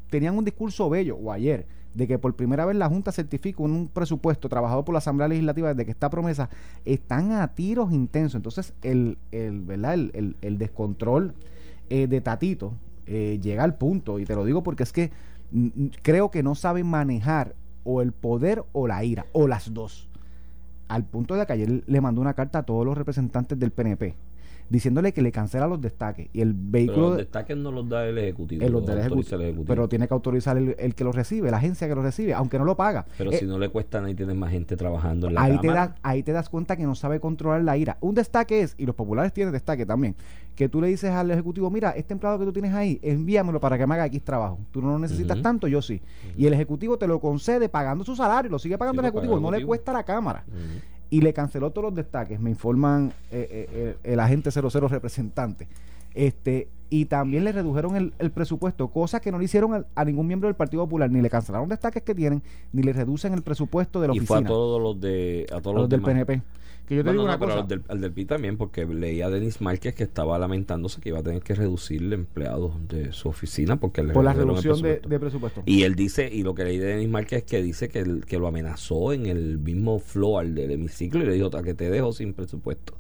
tenían 0.09 0.37
un 0.39 0.45
discurso 0.45 0.89
bello, 0.89 1.17
o 1.17 1.33
ayer, 1.33 1.67
de 1.95 2.07
que 2.07 2.19
por 2.19 2.35
primera 2.35 2.65
vez 2.65 2.77
la 2.77 2.89
Junta 2.89 3.11
certifica 3.11 3.63
un 3.63 3.89
presupuesto 3.93 4.49
trabajado 4.49 4.85
por 4.85 4.93
la 4.93 4.99
Asamblea 4.99 5.29
Legislativa 5.29 5.69
desde 5.69 5.85
que 5.85 5.91
está 5.91 6.11
promesa, 6.11 6.49
están 6.85 7.33
a 7.33 7.49
tiros 7.55 7.93
intensos. 7.93 8.37
Entonces, 8.37 8.73
el, 8.83 9.19
el, 9.33 9.63
¿verdad? 9.63 9.95
el, 9.95 10.11
el, 10.15 10.37
el 10.43 10.59
descontrol 10.59 11.35
eh, 11.89 12.07
de 12.07 12.21
Tatito 12.21 12.75
eh, 13.11 13.39
llega 13.43 13.65
al 13.65 13.75
punto, 13.75 14.19
y 14.19 14.25
te 14.25 14.35
lo 14.35 14.45
digo 14.45 14.63
porque 14.63 14.85
es 14.85 14.93
que 14.93 15.11
creo 16.03 16.31
que 16.31 16.43
no 16.43 16.55
saben 16.55 16.87
manejar 16.87 17.57
o 17.83 18.03
el 18.03 18.13
poder 18.13 18.63
o 18.73 18.87
la 18.87 19.03
ira, 19.05 19.27
o 19.33 19.49
las 19.49 19.75
dos. 19.75 20.09
Al 20.89 21.05
punto 21.05 21.35
de 21.35 21.45
que 21.45 21.53
ayer 21.53 21.83
le 21.87 22.01
mandó 22.01 22.21
una 22.21 22.35
carta 22.35 22.61
a 22.61 22.63
todos 22.63 22.87
los 22.87 22.97
representantes 22.97 23.59
del 23.59 23.71
PNP 23.71 24.15
diciéndole 24.71 25.13
que 25.13 25.21
le 25.21 25.31
cancela 25.33 25.67
los 25.67 25.81
destaques 25.81 26.29
y 26.33 26.41
el 26.41 26.55
Pero 26.55 26.71
vehículo 26.71 27.09
los 27.11 27.17
destaques 27.19 27.57
no 27.57 27.71
los 27.73 27.89
da 27.89 28.07
el 28.07 28.17
Ejecutivo. 28.17 28.65
el 28.65 28.73
los 28.73 28.87
del 28.87 28.99
el 28.99 29.05
Ejecutivo. 29.05 29.65
pero 29.67 29.89
tiene 29.89 30.09
que 30.09 30.15
autorizar 30.15 30.57
el, 30.57 30.75
el 30.79 30.95
que 30.95 31.05
lo 31.05 31.13
recibe, 31.13 31.51
la 31.51 31.59
agencia 31.59 31.87
que 31.89 31.95
lo 31.95 32.03
recibe, 32.03 32.33
aunque 32.33 32.59
no 32.59 32.65
lo 32.65 32.77
paga. 32.77 33.05
Pero 33.19 33.33
Eh, 33.33 33.39
si 33.39 33.47
no 33.47 33.59
le 33.59 33.69
cuesta 33.69 33.99
nada 33.99 34.11
y 34.11 34.15
tienes 34.15 34.37
más 34.37 34.51
gente 34.51 34.77
trabajando 34.77 35.29
en 35.29 35.35
la 35.35 35.43
ahí 35.43 35.59
te, 35.59 35.67
das, 35.67 35.91
ahí 36.03 36.23
te 36.23 36.33
das 36.33 36.49
cuenta 36.49 36.77
que 36.77 36.85
no 36.85 36.95
sabe 36.95 37.21
controlar 37.21 37.63
la 37.63 37.77
ira. 37.77 37.99
Un 38.01 38.15
destaque 38.15 38.63
es, 38.63 38.75
y 38.79 38.87
los 38.87 38.95
populares 38.95 39.33
tienen 39.33 39.53
destaque 39.53 39.85
también, 39.85 40.15
que 40.55 40.69
tú 40.69 40.81
le 40.81 40.89
dices 40.89 41.11
al 41.11 41.31
ejecutivo, 41.31 41.71
mira, 41.71 41.91
este 41.91 42.13
empleado 42.13 42.39
que 42.39 42.45
tú 42.45 42.53
tienes 42.53 42.73
ahí, 42.73 42.99
envíamelo 43.03 43.61
para 43.61 43.77
que 43.77 43.87
me 43.87 43.95
haga 43.95 44.07
X 44.07 44.23
trabajo. 44.23 44.59
Tú 44.71 44.81
no 44.83 44.89
lo 44.93 44.99
necesitas 44.99 45.41
tanto, 45.43 45.67
yo 45.69 45.83
sí. 45.83 46.01
Y 46.37 46.47
el 46.47 46.53
ejecutivo 46.53 46.97
te 46.97 47.07
lo 47.09 47.19
concede 47.19 47.69
pagando 47.69 48.05
su 48.05 48.15
salario, 48.15 48.51
lo 48.51 48.59
sigue 48.59 48.79
pagando 48.79 49.01
Sí, 49.03 49.07
el 49.07 49.13
paga 49.13 49.19
ejecutivo, 49.21 49.37
el 49.39 49.43
no 49.43 49.51
le 49.59 49.67
cuesta 49.67 49.91
a 49.91 49.95
la 49.95 50.05
Cámara. 50.05 50.45
Y 51.11 51.21
le 51.21 51.33
canceló 51.33 51.71
todos 51.71 51.87
los 51.87 51.95
destaques, 51.95 52.41
me 52.41 52.51
informan 52.51 53.13
eh, 53.33 53.49
eh, 53.51 53.69
eh, 53.73 53.97
el 54.05 54.21
agente 54.21 54.51
00 54.51 54.89
representante. 54.89 55.67
Este, 56.15 56.69
y 56.89 57.05
también 57.05 57.45
le 57.45 57.53
redujeron 57.53 57.95
el, 57.97 58.13
el 58.19 58.31
presupuesto, 58.33 58.89
cosa 58.89 59.21
que 59.21 59.31
no 59.31 59.39
le 59.39 59.45
hicieron 59.45 59.75
al- 59.75 59.87
a, 59.95 60.05
ningún 60.05 60.27
miembro 60.27 60.49
del 60.49 60.57
Partido 60.57 60.83
Popular, 60.85 61.11
ni 61.11 61.21
le 61.23 61.31
cancelaron 61.31 61.69
destaques 61.69 62.03
que 62.03 62.15
tienen, 62.15 62.43
ni 62.73 62.83
le 62.83 62.93
reducen 62.93 63.33
el 63.33 63.43
presupuesto 63.43 64.01
de 64.01 64.09
la 64.09 64.15
Y 64.17 64.21
fue 64.21 64.39
oficina. 64.39 64.49
a 64.49 64.53
todos 64.53 64.83
los 64.83 65.01
de 65.01 65.47
a 65.53 65.61
todos 65.61 65.67
a 65.77 65.81
los, 65.81 65.83
los 65.83 65.89
del. 65.91 66.03
PNP. 66.03 66.43
Que 66.89 66.97
yo 66.97 67.03
te 67.05 67.11
Bueno, 67.11 67.21
digo 67.23 67.23
no, 67.29 67.29
una 67.35 67.39
pero 67.39 67.51
cosa. 67.53 67.63
al 67.63 67.69
del, 67.69 67.83
al 67.87 68.01
del 68.01 68.13
PI 68.13 68.25
también, 68.25 68.57
porque 68.57 68.85
leía 68.85 69.27
a 69.27 69.31
Denis 69.31 69.61
Márquez 69.61 69.95
que 69.95 70.03
estaba 70.03 70.37
lamentándose 70.41 71.01
que 71.01 71.11
iba 71.11 71.21
a 71.21 71.23
tener 71.23 71.41
que 71.41 71.55
reducirle 71.55 72.17
empleados 72.17 72.73
de 72.89 73.13
su 73.13 73.29
oficina 73.29 73.79
porque 73.79 74.03
le 74.03 74.13
por 74.13 74.25
la 74.25 74.33
reducción 74.33 74.75
de, 74.83 74.95
presupuesto. 74.95 75.09
de 75.09 75.21
presupuesto. 75.21 75.63
Y 75.67 75.85
él 75.85 75.95
dice, 75.95 76.29
y 76.33 76.43
lo 76.43 76.53
que 76.57 76.65
leí 76.65 76.79
de 76.79 76.87
Denis 76.87 77.09
Márquez 77.09 77.39
es 77.39 77.45
que 77.45 77.63
dice 77.63 77.89
que, 77.89 78.01
el- 78.01 78.27
que 78.27 78.41
lo 78.41 78.49
amenazó 78.49 79.13
en 79.13 79.27
el 79.27 79.59
mismo 79.59 80.01
floor 80.01 80.49
del 80.49 80.73
hemiciclo 80.73 81.23
y 81.23 81.27
le 81.27 81.35
dijo 81.35 81.57
"A 81.57 81.63
que 81.63 81.75
te 81.75 81.89
dejo 81.91 82.13
sin 82.13 82.35
presupuesto. 82.35 82.95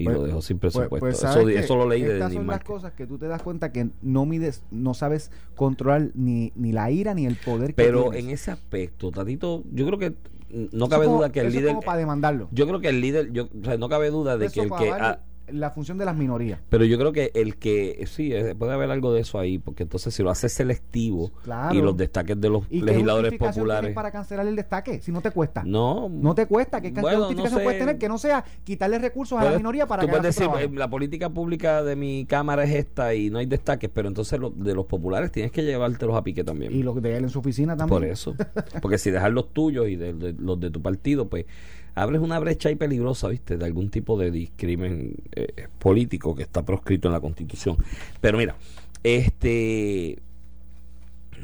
Y 0.00 0.04
Pues- 0.04 0.16
lo 0.16 0.22
dejó 0.24 0.40
sin 0.40 0.58
Pues- 0.58 0.72
presupuesto. 0.74 0.98
pues, 1.06 1.18
eso, 1.18 1.26
¿sabes 1.30 1.46
di- 1.46 1.52
qué? 1.52 1.58
eso 1.60 1.76
lo 1.76 1.86
leí 1.86 2.02
de 2.02 2.14
Estas 2.14 2.32
son 2.32 2.46
las 2.46 2.64
cosas 2.64 2.92
que 2.94 3.06
tú 3.06 3.18
te 3.18 3.28
das 3.28 3.42
cuenta 3.42 3.70
que 3.70 3.90
no 4.00 4.24
mides, 4.24 4.62
no 4.70 4.94
sabes 4.94 5.30
controlar 5.56 6.10
ni, 6.14 6.52
ni 6.56 6.72
la 6.72 6.90
ira 6.90 7.12
ni 7.12 7.26
el 7.26 7.36
poder 7.36 7.74
que 7.74 7.82
Pero 7.84 8.14
en 8.14 8.30
ese 8.30 8.50
aspecto, 8.50 9.10
Tatito, 9.10 9.62
yo 9.72 9.86
creo 9.86 9.98
que 9.98 10.14
no 10.50 10.66
Eso 10.86 10.88
cabe 10.88 11.04
como- 11.04 11.18
duda 11.18 11.30
que 11.30 11.40
el 11.40 11.48
eso 11.48 11.58
líder... 11.58 11.72
como 11.74 11.82
para 11.82 11.98
demandarlo. 11.98 12.48
Yo 12.50 12.66
creo 12.66 12.80
que 12.80 12.88
el 12.88 13.00
líder, 13.02 13.30
yo, 13.30 13.44
o 13.60 13.64
sea, 13.64 13.76
no 13.76 13.90
cabe 13.90 14.08
duda 14.10 14.38
de 14.38 14.46
Eso 14.46 14.54
que 14.54 14.60
el 14.62 14.70
que... 14.72 14.90
ah, 14.90 15.20
la 15.52 15.70
función 15.70 15.98
de 15.98 16.04
las 16.04 16.16
minorías. 16.16 16.58
pero 16.68 16.84
yo 16.84 16.98
creo 16.98 17.12
que 17.12 17.30
el 17.34 17.56
que, 17.56 18.04
sí, 18.10 18.32
puede 18.58 18.72
haber 18.72 18.90
algo 18.90 19.12
de 19.12 19.20
eso 19.20 19.38
ahí, 19.38 19.58
porque 19.58 19.82
entonces 19.82 20.14
si 20.14 20.22
lo 20.22 20.30
hace 20.30 20.48
selectivo 20.48 21.30
Claro. 21.44 21.74
y 21.74 21.82
los 21.82 21.96
destaques 21.96 22.40
de 22.40 22.48
los 22.48 22.64
¿Y 22.70 22.80
qué 22.80 22.86
legisladores 22.86 23.30
justificación 23.30 23.64
populares... 23.64 23.94
para 23.94 24.10
cancelar 24.10 24.46
el 24.46 24.56
destaque? 24.56 25.00
Si 25.00 25.12
no 25.12 25.20
te 25.20 25.30
cuesta. 25.30 25.62
No, 25.64 26.08
No 26.08 26.34
te 26.34 26.46
cuesta. 26.46 26.80
¿Qué, 26.80 26.92
qué 26.92 27.00
Bueno, 27.00 27.18
no 27.18 27.24
justificación 27.26 27.58
sé. 27.60 27.64
puedes 27.64 27.78
tener 27.80 27.98
que 27.98 28.08
no 28.08 28.18
sea 28.18 28.44
quitarle 28.64 28.98
recursos 28.98 29.38
a 29.38 29.44
la 29.44 29.56
minoría 29.56 29.86
para 29.86 30.02
tú 30.02 30.06
que 30.08 30.12
puedes 30.16 30.36
decir, 30.36 30.50
eh, 30.60 30.70
la 30.72 30.88
política 30.88 31.28
pública 31.30 31.82
de 31.82 31.96
mi 31.96 32.24
cámara 32.26 32.64
es 32.64 32.70
esta 32.74 33.14
y 33.14 33.30
no 33.30 33.38
hay 33.38 33.46
destaques, 33.46 33.90
pero 33.92 34.08
entonces 34.08 34.38
lo- 34.38 34.50
de 34.50 34.74
los 34.74 34.86
populares 34.86 35.30
tienes 35.32 35.52
que 35.52 35.62
llevártelos 35.62 36.16
a 36.16 36.22
pique 36.22 36.44
también. 36.44 36.72
Y 36.74 36.82
los 36.82 37.00
de 37.02 37.16
él 37.16 37.24
en 37.24 37.30
su 37.30 37.38
oficina 37.40 37.76
también. 37.76 38.00
Por 38.00 38.04
eso. 38.08 38.34
Porque 38.82 38.98
si 38.98 39.10
dejas 39.10 39.30
los 39.32 39.52
tuyos 39.52 39.88
y 39.88 39.96
de, 39.96 40.12
de- 40.14 40.32
los 40.34 40.58
de 40.60 40.70
tu 40.70 40.80
partido, 40.82 41.28
pues 41.28 41.46
abres 41.94 42.20
una 42.20 42.38
brecha 42.38 42.68
ahí 42.68 42.76
peligrosa, 42.76 43.28
¿viste? 43.28 43.56
De 43.56 43.64
algún 43.64 43.90
tipo 43.90 44.18
de 44.18 44.30
discrimen 44.30 45.14
eh, 45.32 45.68
político 45.78 46.34
que 46.34 46.42
está 46.42 46.64
proscrito 46.64 47.08
en 47.08 47.12
la 47.12 47.20
Constitución. 47.20 47.76
Pero 48.20 48.38
mira, 48.38 48.56
este. 49.02 50.18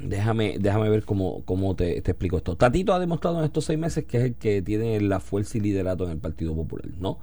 Déjame, 0.02 0.56
déjame 0.58 0.90
ver 0.90 1.04
cómo, 1.04 1.42
cómo 1.46 1.74
te, 1.74 2.02
te 2.02 2.10
explico 2.10 2.36
esto. 2.36 2.54
Tatito 2.54 2.92
ha 2.92 2.98
demostrado 2.98 3.38
en 3.38 3.46
estos 3.46 3.64
seis 3.64 3.78
meses 3.78 4.04
que 4.04 4.18
es 4.18 4.24
el 4.24 4.34
que 4.34 4.60
tiene 4.60 5.00
la 5.00 5.20
fuerza 5.20 5.56
y 5.56 5.62
liderato 5.62 6.04
en 6.04 6.10
el 6.10 6.18
Partido 6.18 6.54
Popular, 6.54 6.86
¿no? 7.00 7.18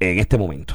En 0.00 0.18
este 0.18 0.36
momento. 0.36 0.74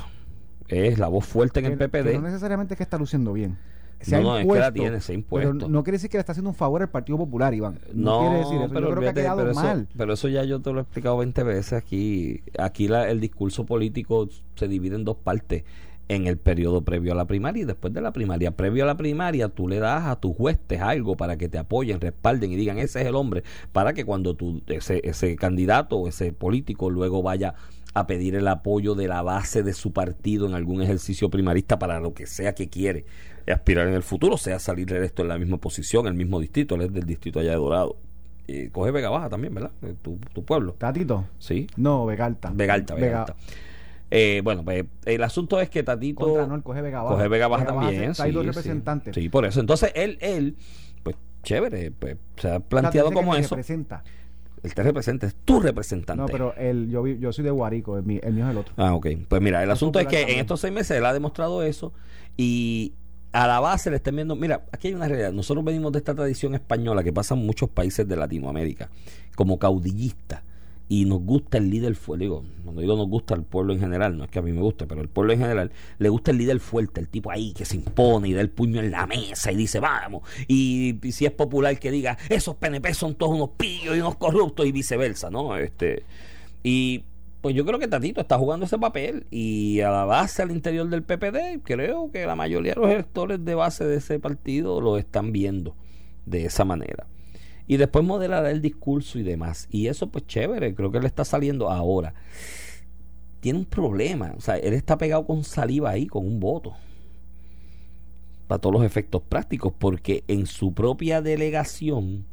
Es 0.67 0.97
la 0.97 1.07
voz 1.07 1.25
fuerte 1.25 1.59
en 1.59 1.65
el 1.65 1.77
PPD. 1.77 2.13
no 2.13 2.21
necesariamente 2.21 2.73
es 2.73 2.77
que 2.77 2.83
está 2.83 2.97
luciendo 2.97 3.33
bien. 3.33 3.57
Se 4.01 4.17
No, 4.17 4.21
no, 4.23 4.37
es 4.37 4.43
que 4.45 4.47
la 4.47 4.67
impuesto, 4.67 4.73
tiene, 4.73 4.99
se 5.01 5.13
ha 5.13 5.15
pero 5.29 5.49
impuesto. 5.49 5.69
no 5.69 5.83
quiere 5.83 5.95
decir 5.95 6.09
que 6.09 6.17
le 6.17 6.19
está 6.19 6.33
haciendo 6.33 6.49
un 6.51 6.55
favor 6.55 6.81
al 6.81 6.89
Partido 6.89 7.17
Popular, 7.17 7.53
Iván. 7.53 7.79
No, 7.93 8.11
No, 8.11 8.19
quiere 8.21 8.37
decir 8.43 8.61
eso. 8.61 8.69
pero, 8.73 8.89
Yo 8.89 8.95
creo 8.95 9.01
que 9.03 9.09
ha 9.09 9.13
quedado 9.13 9.37
pero 9.37 9.51
eso, 9.51 9.59
mal. 9.63 9.87
pero 9.97 10.13
eso 10.13 10.27
ya 10.27 10.43
yo 10.43 10.61
te 10.61 10.71
lo 10.71 10.79
he 10.79 10.81
explicado 10.83 11.17
20 11.17 11.43
veces 11.43 11.73
aquí. 11.73 12.41
Aquí 12.59 12.87
la- 12.87 13.09
el 13.09 13.19
discurso 13.19 13.65
político 13.65 14.29
se 14.55 14.67
divide 14.67 14.95
en 14.95 15.05
dos 15.05 15.17
partes. 15.17 15.63
En 16.07 16.27
el 16.27 16.37
periodo 16.37 16.83
previo 16.83 17.13
a 17.13 17.15
la 17.15 17.25
primaria 17.25 17.63
y 17.63 17.65
después 17.65 17.91
de 17.91 17.99
la 17.99 18.11
primaria. 18.11 18.51
Previo 18.51 18.83
a 18.83 18.85
la 18.87 18.95
primaria, 18.95 19.49
tú 19.49 19.67
le 19.67 19.79
das 19.79 20.05
a 20.05 20.17
tus 20.17 20.33
huestes 20.37 20.79
algo 20.79 21.17
para 21.17 21.35
que 21.37 21.49
te 21.49 21.57
apoyen, 21.57 21.99
respalden 21.99 22.51
y 22.51 22.55
digan 22.55 22.77
ese 22.77 23.01
es 23.01 23.07
el 23.07 23.15
hombre. 23.15 23.43
Para 23.71 23.93
que 23.93 24.05
cuando 24.05 24.35
tú, 24.35 24.61
ese, 24.67 25.01
ese 25.03 25.35
candidato 25.35 25.97
o 25.97 26.07
ese 26.07 26.31
político 26.31 26.91
luego 26.91 27.23
vaya 27.23 27.55
a 27.95 28.05
pedir 28.05 28.35
el 28.35 28.47
apoyo 28.47 28.93
de 28.93 29.07
la 29.07 29.23
base 29.23 29.63
de 29.63 29.73
su 29.73 29.93
partido 29.93 30.45
en 30.45 30.53
algún 30.53 30.83
ejercicio 30.83 31.31
primarista 31.31 31.79
para 31.79 31.99
lo 31.99 32.13
que 32.13 32.27
sea 32.27 32.53
que 32.53 32.69
quiere 32.69 33.05
aspirar 33.53 33.87
en 33.87 33.93
el 33.93 34.03
futuro, 34.03 34.37
sea 34.37 34.59
salir 34.59 34.91
electo 34.93 35.21
en 35.21 35.27
la 35.29 35.37
misma 35.37 35.57
posición, 35.57 36.07
el 36.07 36.13
mismo 36.15 36.39
distrito, 36.39 36.75
él 36.75 36.81
es 36.83 36.93
del 36.93 37.05
distrito 37.05 37.39
allá 37.39 37.51
de 37.51 37.57
Dorado. 37.57 37.95
Y 38.47 38.69
coge 38.69 38.91
Vega 38.91 39.09
Baja 39.09 39.27
también, 39.29 39.53
¿verdad? 39.55 39.71
Eh, 39.81 39.95
Tu, 40.01 40.17
tu 40.33 40.43
pueblo. 40.43 40.75
¿Tatito? 40.77 41.25
Sí. 41.39 41.67
No, 41.77 42.05
Vegalta. 42.05 42.51
Vega 42.53 42.75
Alta, 42.75 42.93
Vega 42.95 43.21
Alta. 43.21 43.35
Eh, 44.11 44.41
bueno, 44.43 44.63
pues 44.63 44.85
el 45.05 45.23
asunto 45.23 45.59
es 45.59 45.69
que 45.69 45.81
Tatito 45.81 46.23
Contra, 46.25 46.45
no, 46.45 46.55
él 46.55 46.61
coge 46.63 46.81
Vega 46.81 47.01
Baja. 47.01 47.15
coge 47.15 47.27
Vega 47.27 47.47
Baja 47.47 47.63
Baja 47.65 47.79
también. 47.87 48.09
Hay 48.09 48.13
sí, 48.13 48.31
dos 48.31 48.43
sí. 48.43 48.47
representantes. 48.47 49.15
Sí, 49.15 49.29
por 49.29 49.45
eso. 49.45 49.59
Entonces 49.59 49.91
él, 49.95 50.17
él, 50.21 50.55
pues 51.01 51.15
chévere, 51.41 51.89
pues 51.91 52.17
se 52.37 52.47
ha 52.47 52.51
O 52.51 52.53
sea, 52.53 52.59
planteado 52.59 53.09
dice 53.09 53.19
que 53.19 53.25
como 53.25 53.33
me 53.33 53.39
eso. 53.39 53.55
representa. 53.55 54.03
Él 54.61 54.73
te 54.73 54.83
representa, 54.83 55.27
es 55.27 55.35
tu 55.43 55.59
representante. 55.59 56.21
No, 56.21 56.27
pero 56.27 56.55
el, 56.55 56.89
yo, 56.89 57.05
yo 57.07 57.31
soy 57.33 57.43
de 57.43 57.51
Guarico, 57.51 57.97
el, 57.97 58.03
mi- 58.03 58.19
el 58.23 58.33
mío 58.33 58.45
es 58.45 58.51
el 58.51 58.57
otro. 58.57 58.73
Ah, 58.77 58.93
ok. 58.95 59.07
Pues 59.27 59.41
mira, 59.41 59.61
el 59.63 59.69
asunto 59.71 59.99
es 59.99 60.07
que 60.07 60.21
en 60.21 60.39
estos 60.39 60.59
seis 60.59 60.73
meses 60.73 60.97
él 60.97 61.05
ha 61.05 61.13
demostrado 61.13 61.61
eso 61.63 61.91
y 62.37 62.93
a 63.35 63.47
la 63.47 63.59
base 63.59 63.89
le 63.89 63.97
están 63.97 64.15
viendo. 64.15 64.33
Mira, 64.37 64.65
aquí 64.71 64.87
hay 64.87 64.93
una 64.93 65.09
realidad. 65.09 65.33
Nosotros 65.33 65.65
venimos 65.65 65.91
de 65.91 65.99
esta 65.99 66.15
tradición 66.15 66.55
española 66.55 67.03
que 67.03 67.11
pasa 67.11 67.35
en 67.35 67.45
muchos 67.45 67.69
países 67.69 68.07
de 68.07 68.15
Latinoamérica, 68.15 68.89
como 69.35 69.59
caudillista. 69.59 70.41
Y 70.87 71.03
nos 71.03 71.19
gusta 71.19 71.57
el 71.57 71.69
líder 71.69 71.95
fuerte. 71.95 72.25
Digo, 72.25 72.45
cuando 72.63 72.79
digo 72.79 72.95
nos 72.95 73.09
gusta 73.09 73.33
el 73.33 73.43
pueblo 73.43 73.73
en 73.73 73.79
general, 73.79 74.17
no 74.17 74.23
es 74.23 74.29
que 74.29 74.39
a 74.39 74.41
mí 74.41 74.53
me 74.53 74.61
guste, 74.61 74.85
pero 74.85 75.01
el 75.01 75.09
pueblo 75.09 75.33
en 75.33 75.39
general 75.39 75.71
le 75.97 76.09
gusta 76.09 76.31
el 76.31 76.37
líder 76.37 76.61
fuerte, 76.61 77.01
el 77.01 77.09
tipo 77.09 77.29
ahí 77.29 77.53
que 77.53 77.65
se 77.65 77.75
impone 77.75 78.29
y 78.29 78.33
da 78.33 78.39
el 78.39 78.51
puño 78.51 78.79
en 78.79 78.91
la 78.91 79.05
mesa 79.05 79.51
y 79.51 79.55
dice, 79.55 79.81
vamos. 79.81 80.21
Y, 80.47 80.99
y 81.05 81.11
si 81.11 81.25
es 81.25 81.31
popular 81.31 81.77
que 81.77 81.91
diga, 81.91 82.17
esos 82.29 82.55
PNP 82.55 82.93
son 82.93 83.15
todos 83.15 83.33
unos 83.33 83.49
pillos 83.57 83.97
y 83.97 83.99
unos 83.99 84.15
corruptos 84.15 84.65
y 84.65 84.71
viceversa, 84.71 85.29
¿no? 85.29 85.57
Este. 85.57 86.03
Y 86.63 87.03
pues 87.45 87.53
yo 87.53 87.63
creo 87.63 87.77
que 87.77 87.87
Tatito 87.87 88.21
está 88.21 88.39
jugando 88.39 88.65
ese 88.65 88.79
papel 88.79 89.27
y 89.29 89.79
a 89.81 89.91
la 89.91 90.03
base 90.03 90.41
al 90.41 90.49
interior 90.49 90.89
del 90.89 91.03
PPD, 91.03 91.61
creo 91.61 92.09
que 92.09 92.25
la 92.25 92.35
mayoría 92.35 92.73
de 92.73 92.81
los 92.81 92.89
electores 92.89 93.45
de 93.45 93.53
base 93.53 93.85
de 93.85 93.97
ese 93.97 94.19
partido 94.19 94.81
lo 94.81 94.97
están 94.97 95.31
viendo 95.31 95.75
de 96.25 96.45
esa 96.45 96.65
manera. 96.65 97.05
Y 97.67 97.77
después 97.77 98.03
modelará 98.03 98.49
el 98.49 98.63
discurso 98.63 99.19
y 99.19 99.21
demás. 99.21 99.67
Y 99.69 99.85
eso 99.89 100.09
pues 100.09 100.25
chévere, 100.25 100.73
creo 100.73 100.89
que 100.89 100.99
le 100.99 101.05
está 101.05 101.23
saliendo 101.23 101.69
ahora. 101.69 102.15
Tiene 103.41 103.59
un 103.59 103.65
problema, 103.65 104.33
o 104.35 104.41
sea, 104.41 104.57
él 104.57 104.73
está 104.73 104.97
pegado 104.97 105.27
con 105.27 105.43
saliva 105.43 105.91
ahí, 105.91 106.07
con 106.07 106.25
un 106.25 106.39
voto. 106.39 106.73
Para 108.47 108.59
todos 108.59 108.73
los 108.73 108.83
efectos 108.83 109.21
prácticos, 109.21 109.71
porque 109.77 110.23
en 110.27 110.47
su 110.47 110.73
propia 110.73 111.21
delegación 111.21 112.25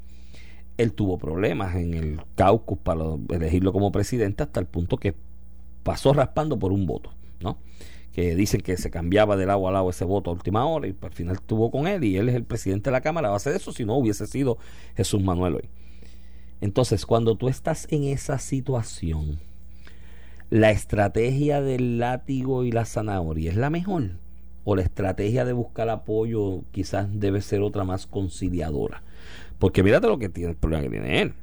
él 0.78 0.92
tuvo 0.92 1.18
problemas 1.18 1.76
en 1.76 1.94
el 1.94 2.20
caucus 2.34 2.78
para 2.78 3.04
elegirlo 3.30 3.72
como 3.72 3.92
presidente 3.92 4.42
hasta 4.42 4.60
el 4.60 4.66
punto 4.66 4.96
que 4.96 5.14
pasó 5.82 6.12
raspando 6.12 6.58
por 6.58 6.72
un 6.72 6.86
voto, 6.86 7.12
¿no? 7.40 7.58
Que 8.12 8.34
dicen 8.34 8.60
que 8.60 8.76
se 8.76 8.90
cambiaba 8.90 9.36
de 9.36 9.46
lado 9.46 9.66
a 9.68 9.72
lado 9.72 9.90
ese 9.90 10.04
voto 10.04 10.30
a 10.30 10.34
última 10.34 10.66
hora 10.66 10.86
y 10.86 10.96
al 11.00 11.12
final 11.12 11.36
estuvo 11.36 11.70
con 11.70 11.86
él 11.86 12.04
y 12.04 12.16
él 12.16 12.28
es 12.28 12.34
el 12.34 12.44
presidente 12.44 12.90
de 12.90 12.92
la 12.92 13.00
Cámara 13.00 13.28
a 13.28 13.32
base 13.32 13.50
de 13.50 13.56
eso, 13.56 13.72
si 13.72 13.84
no 13.84 13.96
hubiese 13.96 14.26
sido 14.26 14.58
Jesús 14.96 15.22
Manuel 15.22 15.56
hoy. 15.56 15.68
Entonces, 16.60 17.06
cuando 17.06 17.34
tú 17.34 17.48
estás 17.48 17.88
en 17.90 18.04
esa 18.04 18.38
situación, 18.38 19.40
la 20.48 20.70
estrategia 20.70 21.60
del 21.60 21.98
látigo 21.98 22.62
y 22.64 22.70
la 22.70 22.84
zanahoria 22.84 23.50
es 23.50 23.56
la 23.56 23.70
mejor. 23.70 24.10
O 24.64 24.76
la 24.76 24.82
estrategia 24.82 25.44
de 25.44 25.54
buscar 25.54 25.88
apoyo 25.88 26.62
quizás 26.70 27.08
debe 27.10 27.40
ser 27.40 27.62
otra 27.62 27.84
más 27.84 28.06
conciliadora. 28.06 29.02
Porque 29.58 29.82
mírate 29.82 30.06
lo 30.08 30.18
que 30.18 30.28
tiene 30.28 30.50
el 30.50 30.56
problema 30.56 30.82
que 30.84 30.90
tiene 30.90 31.22
él. 31.22 31.34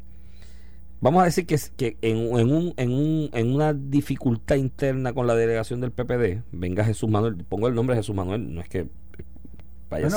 Vamos 1.01 1.21
a 1.21 1.25
decir 1.25 1.45
que, 1.45 1.57
que 1.77 1.97
en, 2.01 2.17
en 2.37 2.51
un, 2.51 2.73
en, 2.75 2.91
un, 2.91 3.29
en 3.33 3.53
una 3.55 3.73
dificultad 3.73 4.55
interna 4.57 5.13
con 5.13 5.27
la 5.27 5.35
delegación 5.35 5.79
del 5.79 5.91
PPD, 5.91 6.43
venga 6.51 6.83
Jesús 6.83 7.09
Manuel, 7.09 7.37
pongo 7.47 7.67
el 7.69 7.75
nombre 7.75 7.95
de 7.95 8.01
Jesús 8.01 8.13
Manuel, 8.15 8.53
no 8.53 8.59
es 8.59 8.67
que 8.67 8.87
vaya 9.89 10.07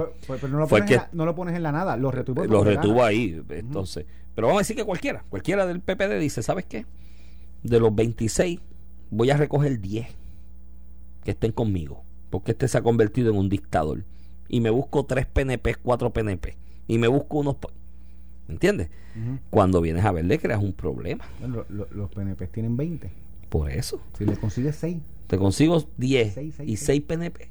fue- 0.00 0.26
fue- 0.26 0.38
pero 0.38 0.52
no 0.52 0.58
lo, 0.58 0.66
pones 0.66 0.88
que- 0.88 0.96
la, 0.96 1.08
no 1.12 1.24
lo 1.26 1.34
pones 1.36 1.54
en 1.56 1.62
la 1.62 1.70
nada, 1.70 1.96
lo 1.96 2.10
retuvo. 2.10 2.44
lo 2.44 2.64
retuvo 2.64 3.04
ahí. 3.04 3.40
Entonces, 3.50 4.04
pero 4.34 4.48
vamos 4.48 4.60
a 4.60 4.62
decir 4.62 4.74
que 4.74 4.84
cualquiera, 4.84 5.24
cualquiera 5.28 5.64
del 5.64 5.80
PPD 5.80 6.18
dice, 6.18 6.42
¿sabes 6.42 6.64
qué? 6.66 6.86
De 7.62 7.78
los 7.78 7.94
26 7.94 8.58
voy 9.10 9.30
a 9.30 9.36
recoger 9.36 9.80
10 9.80 10.08
que 11.22 11.30
estén 11.30 11.52
conmigo, 11.52 12.02
porque 12.30 12.50
este 12.50 12.66
se 12.66 12.78
ha 12.78 12.82
convertido 12.82 13.30
en 13.30 13.36
un 13.36 13.48
dictador. 13.48 14.02
Y 14.48 14.60
me 14.60 14.70
busco 14.70 15.04
3 15.06 15.26
PNP, 15.26 15.76
4 15.76 16.12
PNP. 16.12 16.56
Y 16.88 16.98
me 16.98 17.08
busco 17.08 17.38
unos... 17.38 17.56
¿Entiendes? 18.48 18.88
Ujú. 19.16 19.38
Cuando 19.50 19.80
vienes 19.80 20.04
a 20.04 20.12
ver, 20.12 20.24
le 20.24 20.38
creas 20.38 20.62
un 20.62 20.72
problema. 20.72 21.24
Lo- 21.46 21.64
lo- 21.68 21.88
los 21.92 22.10
PNP 22.10 22.46
tienen 22.48 22.76
20. 22.76 23.10
Por 23.48 23.70
eso. 23.70 24.00
Si 24.18 24.24
le 24.24 24.36
consigues 24.36 24.76
6. 24.76 24.98
Te 25.26 25.38
consigo 25.38 25.86
10 25.96 26.34
Seis, 26.34 26.54
seis, 26.56 26.68
y 26.68 26.76
seis. 26.76 26.86
6 26.86 27.02
PNP. 27.02 27.48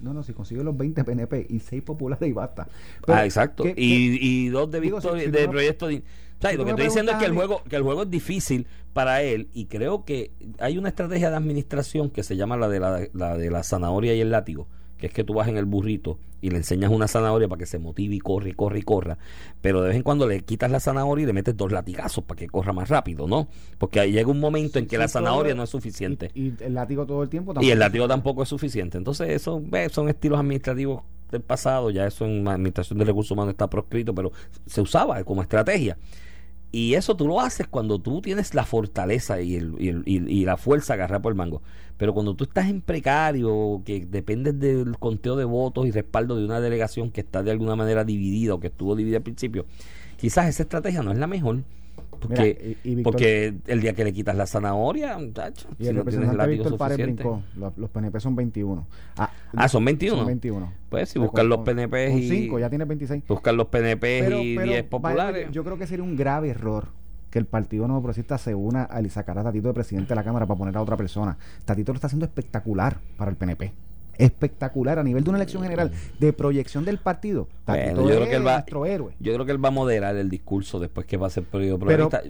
No, 0.00 0.12
no, 0.14 0.22
si 0.22 0.32
consigues 0.32 0.64
los 0.64 0.76
20 0.76 1.02
PNP 1.04 1.46
y 1.48 1.58
6 1.60 1.82
populares 1.82 2.28
y 2.28 2.32
basta. 2.32 2.68
Pero, 3.04 3.18
ah, 3.18 3.24
exacto. 3.24 3.64
¿qué- 3.64 3.74
qué- 3.74 3.80
y, 3.82 4.18
y 4.20 4.48
dos 4.48 4.70
de 4.70 4.80
Digo, 4.80 5.00
si- 5.00 5.08
victoria 5.08 5.24
si 5.26 5.30
tú 5.32 5.36
de 5.38 5.46
me- 5.46 5.52
proyecto 5.52 5.86
de- 5.88 5.96
O 5.96 6.40
sea, 6.42 6.50
si 6.50 6.56
lo 6.56 6.64
que 6.64 6.70
estoy 6.70 6.84
diciendo 6.86 7.12
es 7.12 7.18
que 7.18 7.24
el 7.26 7.32
juego 7.34 7.62
que 7.68 7.76
el 7.76 7.82
juego 7.82 8.02
es 8.02 8.10
difícil 8.10 8.66
para 8.92 9.22
él 9.22 9.48
y 9.54 9.66
creo 9.66 10.04
que 10.04 10.32
hay 10.58 10.76
una 10.78 10.88
estrategia 10.88 11.30
de 11.30 11.36
administración 11.36 12.10
que 12.10 12.22
se 12.24 12.36
llama 12.36 12.56
la 12.56 12.68
de 12.68 12.80
la, 12.80 13.06
la 13.12 13.36
de 13.36 13.50
la 13.50 13.62
zanahoria 13.62 14.14
y 14.14 14.20
el 14.20 14.30
látigo 14.30 14.66
que 15.02 15.08
es 15.08 15.12
que 15.12 15.24
tú 15.24 15.34
vas 15.34 15.48
en 15.48 15.56
el 15.56 15.64
burrito 15.64 16.16
y 16.40 16.50
le 16.50 16.58
enseñas 16.58 16.92
una 16.92 17.08
zanahoria 17.08 17.48
para 17.48 17.58
que 17.58 17.66
se 17.66 17.80
motive 17.80 18.14
y 18.14 18.20
corre 18.20 18.50
y 18.50 18.52
corre 18.52 18.78
y 18.78 18.82
corra, 18.82 19.18
pero 19.60 19.82
de 19.82 19.88
vez 19.88 19.96
en 19.96 20.04
cuando 20.04 20.28
le 20.28 20.42
quitas 20.42 20.70
la 20.70 20.78
zanahoria 20.78 21.24
y 21.24 21.26
le 21.26 21.32
metes 21.32 21.56
dos 21.56 21.72
latigazos 21.72 22.22
para 22.22 22.38
que 22.38 22.46
corra 22.46 22.72
más 22.72 22.88
rápido, 22.88 23.26
¿no? 23.26 23.48
Porque 23.78 23.98
ahí 23.98 24.12
llega 24.12 24.30
un 24.30 24.38
momento 24.38 24.78
en 24.78 24.84
que 24.86 24.90
Sí, 24.94 24.96
la 25.00 25.06
todo- 25.06 25.12
zanahoria 25.14 25.56
no 25.56 25.64
es 25.64 25.70
suficiente. 25.70 26.30
Y, 26.34 26.50
y 26.50 26.54
el 26.60 26.74
látigo 26.74 27.04
todo 27.04 27.24
el 27.24 27.28
tiempo 27.28 27.52
Y 27.60 27.70
el 27.70 27.80
látigo 27.80 28.06
tampoco 28.06 28.44
es 28.44 28.48
suficiente. 28.48 28.96
Entonces, 28.96 29.28
eso 29.30 29.60
son 29.90 30.08
estilos 30.08 30.38
administrativos 30.38 31.02
del 31.32 31.40
pasado. 31.42 31.90
Ya 31.90 32.06
eso 32.06 32.24
en 32.24 32.44
la 32.44 32.52
administración 32.52 32.96
de 33.00 33.04
recursos 33.04 33.32
humanos 33.32 33.54
está 33.54 33.68
proscrito, 33.68 34.14
pero 34.14 34.30
se 34.66 34.80
usaba 34.80 35.24
como 35.24 35.42
estrategia. 35.42 35.96
Y 36.74 36.94
eso 36.94 37.14
tú 37.16 37.28
lo 37.28 37.40
haces 37.40 37.66
cuando 37.68 37.98
tú 37.98 38.22
tienes 38.22 38.54
la 38.54 38.64
fortaleza 38.64 39.42
y, 39.42 39.56
el, 39.56 39.74
y, 39.78 39.88
el- 39.88 40.02
y- 40.06 40.44
la 40.46 40.56
fuerza 40.56 40.94
agarrada 40.94 41.20
por 41.20 41.32
el 41.32 41.36
mango. 41.36 41.60
Pero 41.98 42.14
cuando 42.14 42.34
tú 42.34 42.44
estás 42.44 42.68
en 42.70 42.80
precario, 42.80 43.82
que 43.84 44.06
dependes 44.06 44.58
del 44.58 44.98
conteo 44.98 45.36
de 45.36 45.44
votos 45.44 45.86
y 45.86 45.90
respaldo 45.90 46.34
de 46.36 46.44
una 46.46 46.60
delegación 46.60 47.10
que 47.10 47.20
está 47.20 47.42
de 47.42 47.50
alguna 47.50 47.76
manera 47.76 48.04
dividida 48.04 48.54
o 48.54 48.60
que 48.60 48.68
estuvo 48.68 48.96
dividida 48.96 49.18
al 49.18 49.22
principio, 49.22 49.66
quizás 50.16 50.48
esa 50.48 50.62
estrategia 50.62 51.02
no 51.02 51.12
es 51.12 51.18
la 51.18 51.26
mejor. 51.26 51.62
Porque, 52.22 52.76
Mira, 52.84 52.96
y- 52.96 53.00
y 53.00 53.02
porque 53.02 53.54
el 53.66 53.80
día 53.80 53.92
que 53.94 54.04
le 54.04 54.12
quitas 54.12 54.36
la 54.36 54.46
zanahoria, 54.46 55.18
muchacho, 55.18 55.68
Y 55.78 55.84
si 55.84 55.88
el 55.90 55.96
no 55.96 56.02
tienes 56.04 56.20
representante 56.28 56.46
Víctor 56.52 56.76
Párez 56.78 56.98
brincó. 56.98 57.42
Los, 57.56 57.76
los 57.76 57.90
PNP 57.90 58.20
son 58.20 58.36
21. 58.36 58.86
Ah, 59.16 59.30
Ah, 59.54 59.68
son 59.68 59.84
21. 59.84 60.16
Son 60.18 60.26
21. 60.26 60.72
Pues 60.88 61.08
si 61.08 61.18
buscan 61.18 61.48
los 61.48 61.58
PNP 61.60 62.12
y 62.14 62.28
5, 62.28 62.58
ya 62.58 62.68
tiene 62.68 62.84
26. 62.84 63.24
buscan 63.28 63.56
los 63.56 63.66
PNP 63.68 64.20
Pero, 64.22 64.40
y 64.40 64.56
pero, 64.56 64.66
10 64.68 64.76
vaya, 64.82 64.88
populares. 64.90 65.50
yo 65.50 65.64
creo 65.64 65.76
que 65.78 65.86
sería 65.86 66.04
un 66.04 66.16
grave 66.16 66.50
error 66.50 66.88
que 67.30 67.38
el 67.38 67.46
Partido 67.46 67.86
Nuevo 67.88 68.02
Progresista 68.02 68.36
se 68.38 68.54
una 68.54 68.82
a 68.84 69.02
sacar 69.08 69.38
a 69.38 69.42
Tatito 69.42 69.68
de 69.68 69.74
presidente 69.74 70.10
de 70.10 70.14
la 70.14 70.22
Cámara 70.22 70.46
para 70.46 70.58
poner 70.58 70.76
a 70.76 70.82
otra 70.82 70.96
persona. 70.98 71.36
Tatito 71.64 71.92
lo 71.92 71.96
está 71.96 72.06
haciendo 72.06 72.26
espectacular 72.26 72.98
para 73.16 73.30
el 73.30 73.36
PNP. 73.36 73.72
Espectacular 74.22 74.98
a 74.98 75.02
nivel 75.02 75.24
de 75.24 75.30
una 75.30 75.38
elección 75.38 75.62
general 75.62 75.90
de 76.18 76.32
proyección 76.32 76.84
del 76.84 76.98
partido. 76.98 77.48
Bueno, 77.66 78.02
yo 78.08 78.16
creo 78.16 78.24
que 78.28 78.36
él 78.36 78.46
va- 78.46 78.52
nuestro 78.54 78.86
héroe. 78.86 79.14
Yo 79.18 79.32
creo 79.34 79.44
que 79.44 79.52
él 79.52 79.64
va 79.64 79.68
a 79.68 79.72
moderar 79.72 80.16
el 80.16 80.28
discurso 80.30 80.78
después 80.78 81.06
que 81.06 81.16
va 81.16 81.26
a 81.26 81.30
ser 81.30 81.44
periodo 81.44 81.78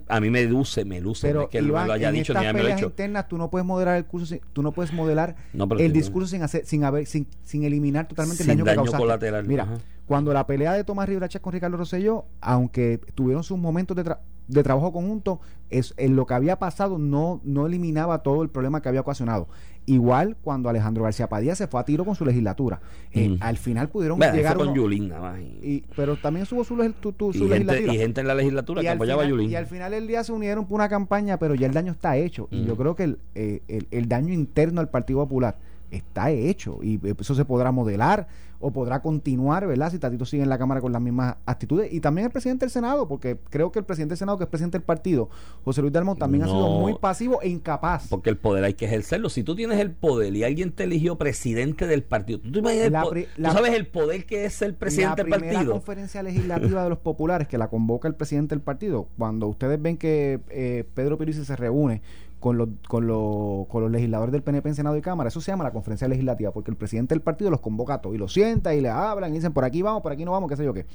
a 0.07 0.19
mí 0.19 0.29
me 0.29 0.43
luce, 0.45 0.85
me 0.85 0.99
luce. 1.01 1.27
no 1.27 1.31
Pero 1.33 1.41
es 1.43 1.49
que 1.49 1.57
él 1.59 1.67
Iván, 1.67 1.87
lo 1.87 1.93
haya 1.93 2.09
en 2.09 2.15
dicho 2.15 2.33
ni 2.33 2.39
me 2.53 2.63
lo 2.63 2.67
hecho. 2.69 2.85
internas 2.87 3.27
tú 3.27 3.37
no 3.37 3.49
puedes 3.49 3.65
moderar 3.65 3.97
el 3.97 4.05
curso, 4.05 4.25
sin- 4.25 4.41
tú 4.53 4.61
no 4.63 4.71
puedes 4.71 4.91
modelar 4.93 5.35
No, 5.53 5.67
el 5.77 5.93
discurso 5.93 6.27
sin 6.29 6.41
hacer, 6.43 6.65
sin 6.65 6.83
haber, 6.83 7.05
sin, 7.05 7.27
sin 7.43 7.63
eliminar 7.63 8.07
totalmente 8.07 8.43
Sin 8.43 8.51
el 8.51 8.57
daño, 8.57 8.65
daño 8.65 8.75
que 8.75 8.85
causaste. 8.85 9.01
colateral, 9.03 9.45
Mira, 9.47 9.63
ajá. 9.63 9.77
cuando 10.07 10.33
la 10.33 10.45
pelea 10.47 10.73
de 10.73 10.83
Tomás 10.83 11.07
Rivera 11.07 11.27
Chávez 11.29 11.43
con 11.43 11.53
Ricardo 11.53 11.77
Rosselló, 11.77 12.25
aunque 12.41 12.99
tuvieron 13.15 13.43
sus 13.43 13.57
momentos 13.57 13.95
de, 13.95 14.03
tra- 14.05 14.19
de 14.47 14.63
trabajo 14.63 14.91
conjunto, 14.91 15.39
es 15.69 15.93
en 15.97 16.15
lo 16.15 16.25
que 16.25 16.33
había 16.33 16.59
pasado 16.59 16.97
no, 16.97 17.39
no 17.43 17.65
eliminaba 17.67 18.21
todo 18.23 18.43
el 18.43 18.49
problema 18.49 18.81
que 18.81 18.89
había 18.89 19.01
ocasionado. 19.01 19.47
Igual 19.85 20.37
cuando 20.41 20.69
Alejandro 20.69 21.03
García 21.03 21.27
Padilla 21.27 21.55
se 21.55 21.67
fue 21.67 21.79
a 21.79 21.83
tiro 21.83 22.05
con 22.05 22.15
su 22.15 22.23
legislatura. 22.25 22.79
Eh, 23.11 23.29
Mm. 23.29 23.37
Al 23.41 23.57
final 23.57 23.89
pudieron 23.89 24.17
Bueno, 24.17 24.33
llegar 24.33 24.55
con 24.55 24.67
uno- 24.69 24.75
Yulín 24.75 25.09
nada. 25.09 25.39
Y, 25.41 25.43
y- 25.61 25.83
pero 25.95 26.15
también 26.15 26.45
subo 26.45 26.63
su, 26.63 26.75
tu- 27.01 27.11
tu- 27.11 27.31
y 27.31 27.37
su 27.37 27.49
gente, 27.49 27.65
legislatura 27.65 27.93
y 27.93 27.97
gente 27.97 28.21
en 28.21 28.27
la 28.27 28.35
legislatura 28.35 28.81
y 28.81 28.83
que 28.85 28.89
al, 28.89 28.95
apoyaba 28.97 29.21
a 29.23 29.25
final, 29.25 29.37
Yulín. 29.39 29.51
y 29.51 29.55
al 29.55 29.65
final 29.65 29.91
del 29.91 30.07
día 30.07 30.23
se 30.23 30.31
unieron 30.31 30.65
por 30.65 30.75
una 30.75 30.87
campaña, 30.89 31.37
pero 31.37 31.55
ya 31.55 31.67
el 31.67 31.73
daño 31.73 31.91
está 31.91 32.15
hecho. 32.17 32.47
Y 32.51 32.63
yo 32.65 32.77
creo 32.77 32.95
que 32.95 33.03
el, 33.03 33.17
eh, 33.35 33.61
el- 33.67 33.87
el 33.91 34.07
daño 34.07 34.33
interno 34.33 34.79
al 34.79 34.89
Partido 34.89 35.19
Popular 35.19 35.57
está 35.95 36.31
hecho. 36.31 36.79
Y 36.81 36.99
eso 37.19 37.35
se 37.35 37.45
podrá 37.45 37.71
modelar 37.71 38.27
o 38.65 38.71
podrá 38.71 39.01
continuar, 39.01 39.67
¿verdad? 39.67 39.91
Si 39.91 39.99
Tatito 39.99 40.23
sigue 40.25 40.41
en 40.43 40.47
la 40.47 40.57
Cámara 40.57 40.79
con 40.79 40.93
las 40.93 41.01
mismas 41.01 41.35
actitudes. 41.45 41.91
Y 41.91 41.99
también 41.99 42.27
el 42.27 42.31
presidente 42.31 42.63
del 42.65 42.71
Senado, 42.71 43.09
porque 43.09 43.37
creo 43.49 43.73
que 43.73 43.79
el 43.79 43.83
presidente 43.85 44.11
del 44.13 44.19
Senado, 44.19 44.37
que 44.37 44.45
es 44.45 44.49
presidente 44.49 44.77
del 44.77 44.85
partido, 44.85 45.29
José 45.65 45.81
Luis 45.81 45.91
Dalmau, 45.91 46.15
también 46.15 46.43
ha 46.43 46.47
sido 46.47 46.79
muy 46.79 46.93
pasivo 46.95 47.41
e 47.41 47.49
incapaz. 47.49 48.07
Porque 48.09 48.29
el 48.29 48.37
poder 48.37 48.63
hay 48.63 48.73
que 48.73 48.85
ejercerlo. 48.85 49.27
Si 49.29 49.43
tú 49.43 49.53
tienes 49.55 49.79
el 49.79 49.91
poder 49.91 50.33
y 50.33 50.45
alguien 50.45 50.71
te 50.71 50.85
eligió 50.85 51.17
presidente 51.17 51.87
del 51.87 52.03
partido, 52.03 52.39
¿tú, 52.39 52.51
te 52.53 52.59
imaginas 52.59 52.85
el 52.85 52.93
La 52.93 53.03
¿tú 53.03 53.15
la- 53.35 53.51
sabes 53.51 53.73
el 53.73 53.85
poder 53.87 54.25
que 54.25 54.45
es 54.45 54.61
el 54.61 54.75
presidente 54.75 55.23
la 55.23 55.23
del 55.25 55.33
primera 55.33 55.53
partido? 55.55 55.73
conferencia 55.73 56.23
legislativa 56.23 56.83
de 56.85 56.89
los 56.89 56.99
populares 56.99 57.49
que 57.49 57.57
la 57.57 57.67
convoca 57.67 58.07
el 58.07 58.15
presidente 58.15 58.55
del 58.55 58.61
partido, 58.61 59.09
cuando 59.17 59.47
ustedes 59.47 59.81
ven 59.81 59.97
que 59.97 60.39
eh, 60.49 60.85
Pedro 60.93 61.17
Pierluisi 61.17 61.43
se 61.43 61.57
reúne 61.57 62.01
con 62.43 62.57
los, 62.57 62.67
con, 62.89 63.07
los, 63.07 63.67
con 63.67 63.83
los 63.83 63.89
legisladores 63.89 64.33
del 64.33 64.43
PNP 64.43 64.67
en 64.67 64.75
Senado 64.75 64.97
y 64.97 65.01
Cámara, 65.01 65.29
eso 65.29 65.39
se 65.39 65.49
llama 65.51 65.63
la 65.63 65.71
conferencia 65.71 66.09
legislativa, 66.09 66.51
porque 66.51 66.69
el 66.71 66.75
presidente 66.77 67.15
del 67.15 67.21
partido 67.21 67.49
los 67.49 67.61
convoca 67.61 67.93
a 67.93 68.01
todos 68.01 68.13
y 68.15 68.19
los 68.19 68.33
sienta 68.33 68.75
y 68.75 68.81
le 68.81 68.89
hablan 68.89 69.31
y 69.31 69.35
dicen 69.35 69.53
por 69.53 69.63
aquí 69.63 69.81
vamos, 69.81 70.01
por 70.03 70.11
aquí 70.11 70.25
no 70.25 70.31
vamos, 70.33 70.49
qué 70.49 70.57
sé 70.57 70.65
yo 70.65 70.73
qué. 70.73 70.85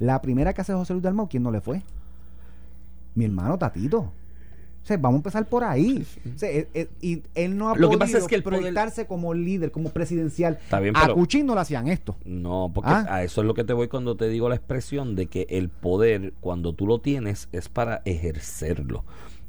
La 0.00 0.20
primera 0.20 0.52
que 0.52 0.60
hace 0.60 0.72
José 0.74 0.92
Luis 0.94 1.04
Dalmau, 1.04 1.28
¿quién 1.28 1.44
no 1.44 1.52
le 1.52 1.60
fue? 1.60 1.82
Mi 3.14 3.24
hermano 3.26 3.56
Tatito. 3.58 3.98
O 4.00 4.86
sea, 4.88 4.96
vamos 4.96 5.16
a 5.16 5.20
empezar 5.20 5.44
por 5.46 5.64
ahí. 5.64 6.06
O 6.34 6.38
sea, 6.38 6.50
eh, 6.50 6.66
eh, 6.72 6.88
y 7.00 7.22
él 7.34 7.58
no 7.58 7.68
ha 7.68 7.72
Lo 7.76 7.90
que 7.90 7.96
podido 7.96 7.98
pasa 7.98 8.18
es 8.18 8.26
que 8.26 8.34
el 8.36 8.42
poder- 8.42 8.60
proyectarse 8.60 9.06
como 9.06 9.34
líder, 9.34 9.70
como 9.70 9.90
presidencial. 9.90 10.58
Está 10.62 10.80
bien, 10.80 10.96
a 10.96 11.12
Cuchín 11.12 11.46
no 11.46 11.54
le 11.54 11.60
hacían 11.60 11.88
esto. 11.88 12.16
No, 12.24 12.70
porque 12.74 12.90
Ah. 12.90 13.06
a 13.08 13.22
eso 13.22 13.42
es 13.42 13.46
lo 13.46 13.54
que 13.54 13.64
te 13.64 13.72
voy 13.72 13.88
cuando 13.88 14.16
te 14.16 14.28
digo 14.28 14.48
la 14.48 14.54
expresión 14.56 15.14
de 15.14 15.26
que 15.26 15.46
el 15.50 15.68
poder, 15.68 16.32
cuando 16.40 16.72
tú 16.72 16.86
lo 16.86 17.00
tienes, 17.00 17.48
es 17.52 17.68
para 17.68 18.00
ejercerlo. 18.04 19.04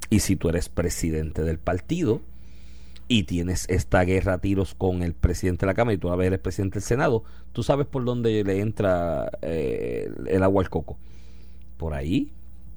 Y 0.09 0.19
si 0.19 0.35
tú 0.35 0.49
eres 0.49 0.69
presidente 0.69 1.43
del 1.43 1.59
partido 1.59 2.21
y 3.07 3.23
tienes 3.23 3.67
esta 3.69 4.03
guerra 4.03 4.33
a 4.33 4.37
tiros 4.37 4.75
con 4.75 5.03
el 5.03 5.13
presidente 5.13 5.65
de 5.65 5.67
la 5.67 5.73
Cámara 5.73 5.95
y 5.95 5.97
tú 5.97 6.11
a 6.11 6.25
eres 6.25 6.39
presidente 6.39 6.75
del 6.75 6.83
Senado, 6.83 7.23
tú 7.53 7.63
sabes 7.63 7.87
por 7.87 8.05
dónde 8.05 8.43
le 8.43 8.59
entra 8.59 9.31
eh, 9.41 10.11
el 10.27 10.43
agua 10.43 10.63
al 10.63 10.69
coco. 10.69 10.97
Por 11.77 11.93
ahí, 11.93 12.31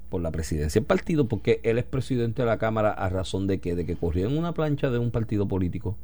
por 0.09 0.21
la 0.21 0.31
presidencia 0.31 0.79
del 0.79 0.85
partido, 0.85 1.27
porque 1.27 1.59
él 1.63 1.79
es 1.79 1.85
presidente 1.85 2.43
de 2.43 2.47
la 2.47 2.57
Cámara 2.57 2.91
a 2.91 3.09
razón 3.09 3.47
de 3.47 3.59
que, 3.59 3.75
de 3.75 3.85
que 3.85 3.95
corrió 3.95 4.27
en 4.27 4.37
una 4.37 4.53
plancha 4.53 4.89
de 4.89 4.99
un 4.99 5.11
partido 5.11 5.47
político. 5.47 5.97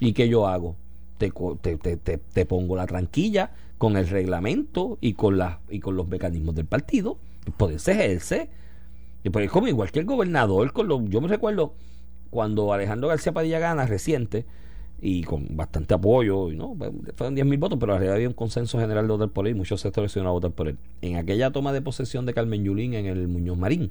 ¿Y 0.00 0.12
qué 0.12 0.28
yo 0.28 0.46
hago? 0.46 0.76
Te, 1.18 1.32
te, 1.62 1.76
te, 1.78 2.18
te, 2.18 2.44
pongo 2.44 2.76
la 2.76 2.86
tranquilla 2.86 3.52
con 3.78 3.96
el 3.96 4.08
reglamento 4.08 4.98
y 5.00 5.14
con, 5.14 5.38
la, 5.38 5.60
y 5.70 5.80
con 5.80 5.96
los 5.96 6.08
mecanismos 6.08 6.54
del 6.54 6.66
partido. 6.66 7.18
Puedes 7.56 7.86
ejercer. 7.88 8.50
Y 9.24 9.30
pues 9.30 9.46
es 9.46 9.50
como 9.50 9.66
igual 9.68 9.90
que 9.90 9.98
el 10.00 10.04
gobernador. 10.04 10.72
Con 10.72 10.86
los, 10.86 11.02
yo 11.08 11.20
me 11.20 11.28
recuerdo 11.28 11.74
cuando 12.30 12.72
Alejandro 12.72 13.08
García 13.08 13.32
Padilla 13.32 13.58
gana 13.58 13.86
reciente 13.86 14.44
y 15.00 15.22
con 15.24 15.56
bastante 15.56 15.92
apoyo, 15.94 16.50
y 16.50 16.56
no, 16.56 16.76
fueron 17.16 17.34
10 17.34 17.46
mil 17.46 17.58
votos, 17.58 17.78
pero 17.78 17.94
arriba 17.94 18.14
había 18.14 18.28
un 18.28 18.34
consenso 18.34 18.78
general 18.78 19.06
de 19.06 19.12
votar 19.12 19.28
por 19.30 19.46
él 19.46 19.54
y 19.54 19.58
muchos 19.58 19.80
sectores 19.80 20.12
se 20.12 20.18
iban 20.20 20.28
a 20.28 20.32
votar 20.32 20.50
por 20.52 20.68
él. 20.68 20.78
En 21.02 21.16
aquella 21.16 21.50
toma 21.50 21.72
de 21.72 21.82
posesión 21.82 22.24
de 22.26 22.32
Carmen 22.34 22.64
Yulín 22.64 22.94
en 22.94 23.06
el 23.06 23.28
Muñoz 23.28 23.58
Marín, 23.58 23.90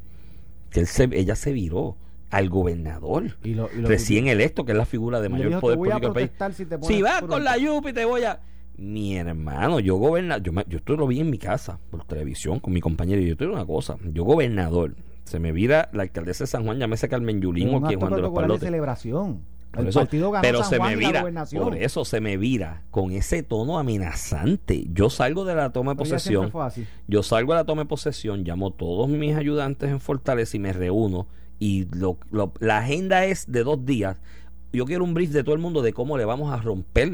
que 0.71 0.79
él 0.79 0.87
se, 0.87 1.09
ella 1.11 1.35
se 1.35 1.51
viró 1.53 1.97
al 2.31 2.49
gobernador 2.49 3.37
Y 3.43 3.53
lo- 3.53 3.69
y 3.77 3.81
lo- 3.81 3.87
recién 3.89 4.27
electo, 4.27 4.65
que 4.65 4.71
es 4.71 4.77
la 4.77 4.85
figura 4.87 5.21
de 5.21 5.29
mayor 5.29 5.47
dijo, 5.49 5.61
poder 5.61 5.75
"Te 5.75 5.79
voy 5.79 5.89
a 5.89 5.91
político 5.99 6.13
del 6.19 6.29
país. 6.29 6.57
si 6.87 6.93
Si 6.95 7.01
vas 7.03 7.21
con 7.21 7.33
un- 7.33 7.43
la 7.43 7.57
yupi 7.57 7.93
te 7.93 8.05
voy 8.05 8.23
a... 8.23 8.39
Mi 8.77 9.15
hermano, 9.17 9.79
yo 9.79 9.97
gobernador, 9.97 10.41
yo, 10.43 10.51
yo 10.67 10.77
esto 10.79 10.95
lo 10.95 11.05
vi 11.05 11.19
en 11.19 11.29
mi 11.29 11.37
casa, 11.37 11.79
por 11.91 12.05
televisión, 12.05 12.59
con 12.59 12.73
mi 12.73 12.81
compañero, 12.81 13.21
y 13.21 13.27
yo 13.27 13.37
te 13.37 13.43
digo 13.43 13.55
una 13.55 13.67
cosa, 13.67 13.97
yo 14.11 14.23
gobernador, 14.23 14.95
se 15.25 15.39
me 15.39 15.51
vira 15.51 15.89
la 15.93 16.03
alcaldesa 16.03 16.43
de 16.43 16.47
San 16.47 16.63
Juan, 16.65 16.77
llámese 16.79 17.07
Carmen 17.09 17.41
Yulín 17.41 17.69
o 17.75 17.81
quien 17.81 17.99
Juan 17.99 18.13
de 18.15 18.21
los 18.21 18.33
de 18.33 18.59
celebración. 18.59 19.41
Por 19.71 19.81
el 19.81 19.87
eso- 19.87 20.01
partido 20.01 20.29
ganó 20.29 20.41
pero 20.43 20.59
San 20.59 20.69
se 20.69 20.77
Juan 20.77 20.89
me 20.91 20.95
vira, 20.97 21.25
por 21.59 21.75
eso 21.77 22.05
se 22.05 22.21
me 22.21 22.37
vira 22.37 22.83
con 22.91 23.11
ese 23.11 23.41
tono 23.41 23.79
amenazante. 23.79 24.85
Yo 24.93 25.09
salgo 25.09 25.45
de 25.45 25.55
la 25.55 25.71
toma 25.71 25.93
de 25.93 25.97
posesión, 25.97 26.51
yo 27.07 27.23
salgo 27.23 27.53
a 27.53 27.55
la 27.55 27.63
toma 27.63 27.81
de 27.83 27.87
posesión, 27.87 28.43
llamo 28.43 28.67
a 28.67 28.71
todos 28.77 29.09
mis 29.09 29.35
ayudantes 29.35 29.89
en 29.89 29.99
Fortaleza 29.99 30.57
y 30.57 30.59
me 30.59 30.73
reúno. 30.73 31.27
Y 31.59 31.85
lo, 31.95 32.17
lo- 32.29 32.53
la 32.59 32.79
agenda 32.79 33.25
es 33.25 33.51
de 33.51 33.63
dos 33.63 33.83
días. 33.85 34.17
Yo 34.73 34.85
quiero 34.85 35.03
un 35.03 35.13
brief 35.13 35.31
de 35.31 35.43
todo 35.43 35.55
el 35.55 35.61
mundo 35.61 35.81
de 35.81 35.93
cómo 35.93 36.17
le 36.17 36.25
vamos 36.25 36.51
a 36.53 36.57
romper 36.57 37.11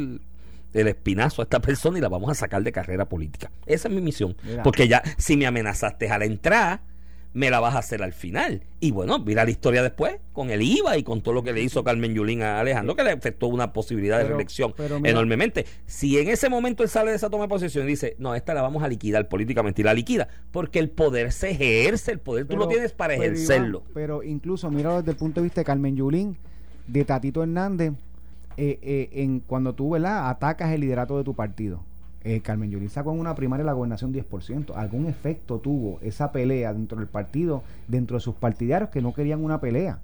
el 0.74 0.88
espinazo 0.88 1.42
a 1.42 1.44
esta 1.44 1.60
persona 1.62 1.98
y 1.98 2.02
la 2.02 2.10
vamos 2.10 2.30
a 2.30 2.34
sacar 2.34 2.62
de 2.64 2.72
carrera 2.74 3.08
política. 3.08 3.52
Esa 3.68 3.88
es 3.88 3.94
mi 3.94 4.02
misión. 4.02 4.36
Mira. 4.44 4.64
Porque 4.64 4.88
ya, 4.88 5.02
si 5.18 5.38
me 5.38 5.46
amenazaste 5.46 6.10
a 6.10 6.18
la 6.18 6.26
entrada, 6.26 6.82
me 7.34 7.52
la 7.52 7.60
vas 7.60 7.76
a 7.76 7.80
hacer 7.80 8.02
al 8.02 8.14
final. 8.14 8.64
Y 8.80 8.92
bueno, 8.92 9.20
mira 9.20 9.46
la 9.46 9.52
historia 9.52 9.84
después, 9.84 10.16
con 10.34 10.50
el 10.50 10.62
IVA 10.62 10.98
y 10.98 11.04
con 11.04 11.22
todo 11.22 11.36
lo 11.36 11.44
que 11.44 11.54
le 11.54 11.62
hizo 11.62 11.84
Carmen 11.84 12.14
Yulín 12.14 12.42
a 12.42 12.60
Alejandro, 12.60 12.96
que 12.96 13.04
le 13.04 13.12
afectó 13.12 13.48
una 13.48 13.72
posibilidad 13.72 14.18
de 14.18 14.24
reelección 14.24 14.74
mira- 14.78 15.10
enormemente. 15.10 15.66
Si 15.86 16.18
en 16.18 16.28
ese 16.30 16.50
momento 16.50 16.82
él 16.82 16.90
sale 16.90 17.12
de 17.12 17.18
esa 17.18 17.30
toma 17.30 17.44
de 17.44 17.50
posición 17.50 17.86
y 17.86 17.90
dice, 17.90 18.16
no, 18.18 18.34
esta 18.34 18.54
la 18.54 18.62
vamos 18.62 18.82
a 18.84 18.88
liquidar 18.88 19.28
políticamente, 19.28 19.82
y 19.82 19.86
la 19.86 19.94
liquida, 19.94 20.28
porque 20.52 20.80
el 20.80 20.90
poder 20.90 21.32
se 21.32 21.52
ejerce, 21.52 22.12
el 22.12 22.20
poder 22.20 22.48
tú 22.48 22.58
lo 22.58 22.68
tienes 22.68 22.94
para 22.94 23.14
pero, 23.14 23.24
ejercerlo. 23.24 23.80
Iván, 23.82 23.92
pero 23.94 24.24
incluso, 24.24 24.72
míralo 24.72 24.98
desde 24.98 25.12
el 25.12 25.18
punto 25.18 25.42
de 25.42 25.44
vista 25.44 25.62
de 25.62 25.66
Carmen 25.66 25.96
Yulín, 25.96 26.38
de 26.88 27.06
Tatito 27.06 27.44
Hernández, 27.44 27.94
eh, 28.58 28.80
eh, 28.82 29.10
en 29.14 29.40
cuando 29.40 29.74
tú 29.74 29.92
¿verdad? 29.92 30.30
atacas 30.30 30.72
el 30.74 30.82
liderato 30.82 31.18
de 31.18 31.24
tu 31.24 31.36
partido. 31.36 31.86
Eh, 32.24 32.42
Carmen 32.42 32.70
Yulín 32.70 32.90
sacó 32.90 33.14
en 33.14 33.20
una 33.20 33.36
primaria 33.36 33.66
la 33.66 33.74
gobernación 33.74 34.14
10%. 34.14 34.74
¿Algún 34.76 35.06
efecto 35.06 35.60
tuvo 35.60 36.00
esa 36.02 36.32
pelea 36.32 36.74
dentro 36.74 36.98
del 36.98 37.08
partido, 37.08 37.64
dentro 37.88 38.18
de 38.18 38.22
sus 38.22 38.36
partidarios 38.36 38.90
que 38.90 39.02
no 39.02 39.14
querían 39.14 39.44
una 39.44 39.62
pelea? 39.62 40.00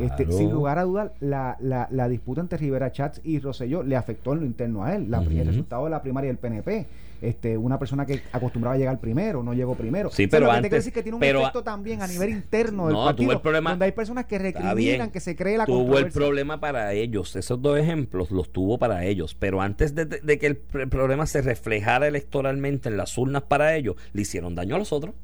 Este, 0.00 0.30
sin 0.32 0.50
lugar 0.50 0.78
a 0.78 0.82
dudas, 0.82 1.12
la, 1.20 1.56
la, 1.60 1.86
la 1.92 2.08
disputa 2.08 2.40
entre 2.40 2.58
Rivera 2.58 2.90
Chats 2.90 3.20
y 3.22 3.38
Rosselló 3.38 3.84
le 3.84 3.94
afectó 3.94 4.32
en 4.32 4.40
lo 4.40 4.46
interno 4.46 4.82
a 4.82 4.96
él. 4.96 5.08
La-. 5.10 5.22
El 5.22 5.46
resultado 5.46 5.84
de 5.84 5.90
la 5.90 6.02
primaria 6.02 6.28
del 6.28 6.38
PNP. 6.38 6.86
Este, 7.20 7.56
una 7.58 7.78
persona 7.80 8.06
que 8.06 8.22
acostumbraba 8.32 8.76
a 8.76 8.78
llegar 8.78 9.00
primero, 9.00 9.42
no 9.42 9.52
llegó 9.52 9.74
primero. 9.74 10.10
Sí, 10.10 10.26
O 10.26 10.28
sea, 10.30 10.38
pero 10.38 10.50
te 10.50 10.56
antes- 10.56 10.68
quiero 10.70 10.76
decir 10.80 10.92
que 10.92 11.02
tiene 11.02 11.16
un 11.16 11.20
pero- 11.20 11.40
efecto 11.40 11.64
también 11.64 12.00
a 12.00 12.06
nivel 12.06 12.30
interno 12.30 12.86
del 12.86 12.94
No, 12.94 13.04
partido, 13.06 13.32
el 13.32 13.40
problema- 13.40 13.70
donde 13.70 13.86
hay 13.86 13.92
personas 13.92 14.26
que 14.26 14.38
recriminan, 14.38 15.10
que 15.10 15.18
se 15.20 15.34
cree 15.34 15.58
la 15.58 15.66
tuvo 15.66 15.98
el 15.98 16.10
problema 16.12 16.60
para 16.60 16.92
ellos. 16.92 17.34
Esos 17.34 17.60
dos 17.60 17.78
ejemplos 17.78 18.30
los 18.30 18.52
tuvo 18.52 18.78
para 18.78 19.04
ellos. 19.04 19.34
Pero 19.34 19.60
antes 19.60 19.94
de, 19.94 20.04
de 20.06 20.38
que 20.38 20.46
el 20.46 20.64
pr- 20.68 20.88
problema 20.88 21.26
se 21.26 21.42
reflejara 21.42 22.06
electoralmente 22.06 22.88
en 22.88 22.96
las 22.96 23.18
urnas 23.18 23.42
para 23.42 23.74
ellos, 23.74 23.96
le 24.12 24.22
hicieron 24.22 24.54
daño 24.54 24.76
a 24.76 24.78
los 24.78 24.92
otros. 24.92 25.14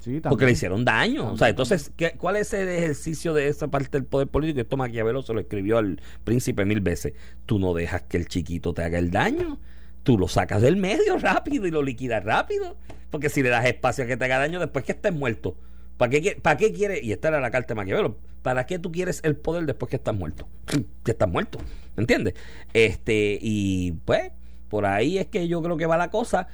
Sí, 0.00 0.18
Porque 0.22 0.46
le 0.46 0.52
hicieron 0.52 0.82
daño. 0.84 1.32
o 1.32 1.36
sea, 1.36 1.50
entonces, 1.50 1.92
¿qué- 1.94 2.12
¿cuál 2.16 2.36
es 2.36 2.54
el 2.54 2.68
ejercicio 2.70 3.34
de 3.34 3.48
esa 3.48 3.68
parte 3.68 3.90
del 3.98 4.06
poder 4.06 4.28
político? 4.28 4.60
Esto 4.62 4.78
Maquiavelo 4.78 5.20
se 5.22 5.34
lo 5.34 5.40
escribió 5.40 5.76
al 5.76 6.00
príncipe 6.24 6.64
mil 6.64 6.80
veces. 6.80 7.12
Tú 7.44 7.58
no 7.58 7.74
dejas 7.74 8.02
que 8.02 8.16
el 8.16 8.26
chiquito 8.26 8.72
te 8.72 8.82
haga 8.82 8.98
el 8.98 9.10
daño. 9.10 9.58
Tú 10.02 10.18
lo 10.18 10.28
sacas 10.28 10.62
del 10.62 10.76
medio 10.76 11.18
rápido 11.18 11.66
y 11.66 11.70
lo 11.70 11.82
liquidas 11.82 12.24
rápido. 12.24 12.76
Porque 13.10 13.28
si 13.28 13.42
le 13.42 13.48
das 13.48 13.66
espacio 13.66 14.04
a 14.04 14.06
que 14.06 14.16
te 14.16 14.24
haga 14.24 14.38
daño 14.38 14.60
después 14.60 14.84
que 14.84 14.92
estés 14.92 15.12
muerto. 15.12 15.56
¿Para 15.96 16.10
qué, 16.10 16.38
¿Para 16.40 16.56
qué 16.56 16.72
quieres? 16.72 17.02
Y 17.02 17.12
esta 17.12 17.28
era 17.28 17.40
la 17.40 17.50
carta 17.50 17.74
de 17.74 17.76
Maquiavelo. 17.76 18.16
¿Para 18.42 18.64
qué 18.64 18.78
tú 18.78 18.90
quieres 18.90 19.20
el 19.24 19.36
poder 19.36 19.66
después 19.66 19.90
que 19.90 19.96
estás 19.96 20.14
muerto? 20.14 20.48
Que 21.04 21.10
estás 21.10 21.28
muerto. 21.28 21.58
¿Me 21.96 22.02
entiendes? 22.02 22.34
Este, 22.72 23.38
y 23.40 23.92
pues, 24.04 24.30
por 24.68 24.86
ahí 24.86 25.18
es 25.18 25.26
que 25.26 25.46
yo 25.48 25.60
creo 25.62 25.76
que 25.76 25.86
va 25.86 25.96
la 25.98 26.10
cosa. 26.10 26.48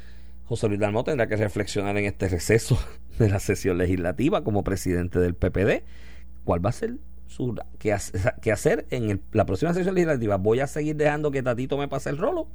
José 0.47 0.67
Luis 0.69 0.81
Dalmau 0.81 1.05
tendrá 1.05 1.27
que 1.29 1.37
reflexionar 1.37 1.97
en 1.99 2.07
este 2.07 2.29
receso 2.29 2.79
de 3.19 3.29
la 3.29 3.39
sesión 3.39 3.79
legislativa 3.79 4.43
como 4.43 4.65
presidente 4.65 5.19
del 5.21 5.35
PPD. 5.35 5.85
¿Cuál 6.45 6.65
va 6.65 6.71
a 6.71 6.73
ser 6.73 6.95
su 7.29 7.55
qué 7.79 7.93
hacer 8.53 8.87
en 8.91 9.11
el- 9.11 9.21
la 9.33 9.45
próxima 9.47 9.75
sesión 9.75 9.95
legislativa? 9.95 10.37
¿Voy 10.37 10.61
a 10.61 10.67
seguir 10.67 10.97
dejando 10.97 11.31
que 11.31 11.43
Tatito 11.43 11.77
me 11.77 11.87
pase 11.89 12.11
el 12.11 12.19
rolo? 12.19 12.49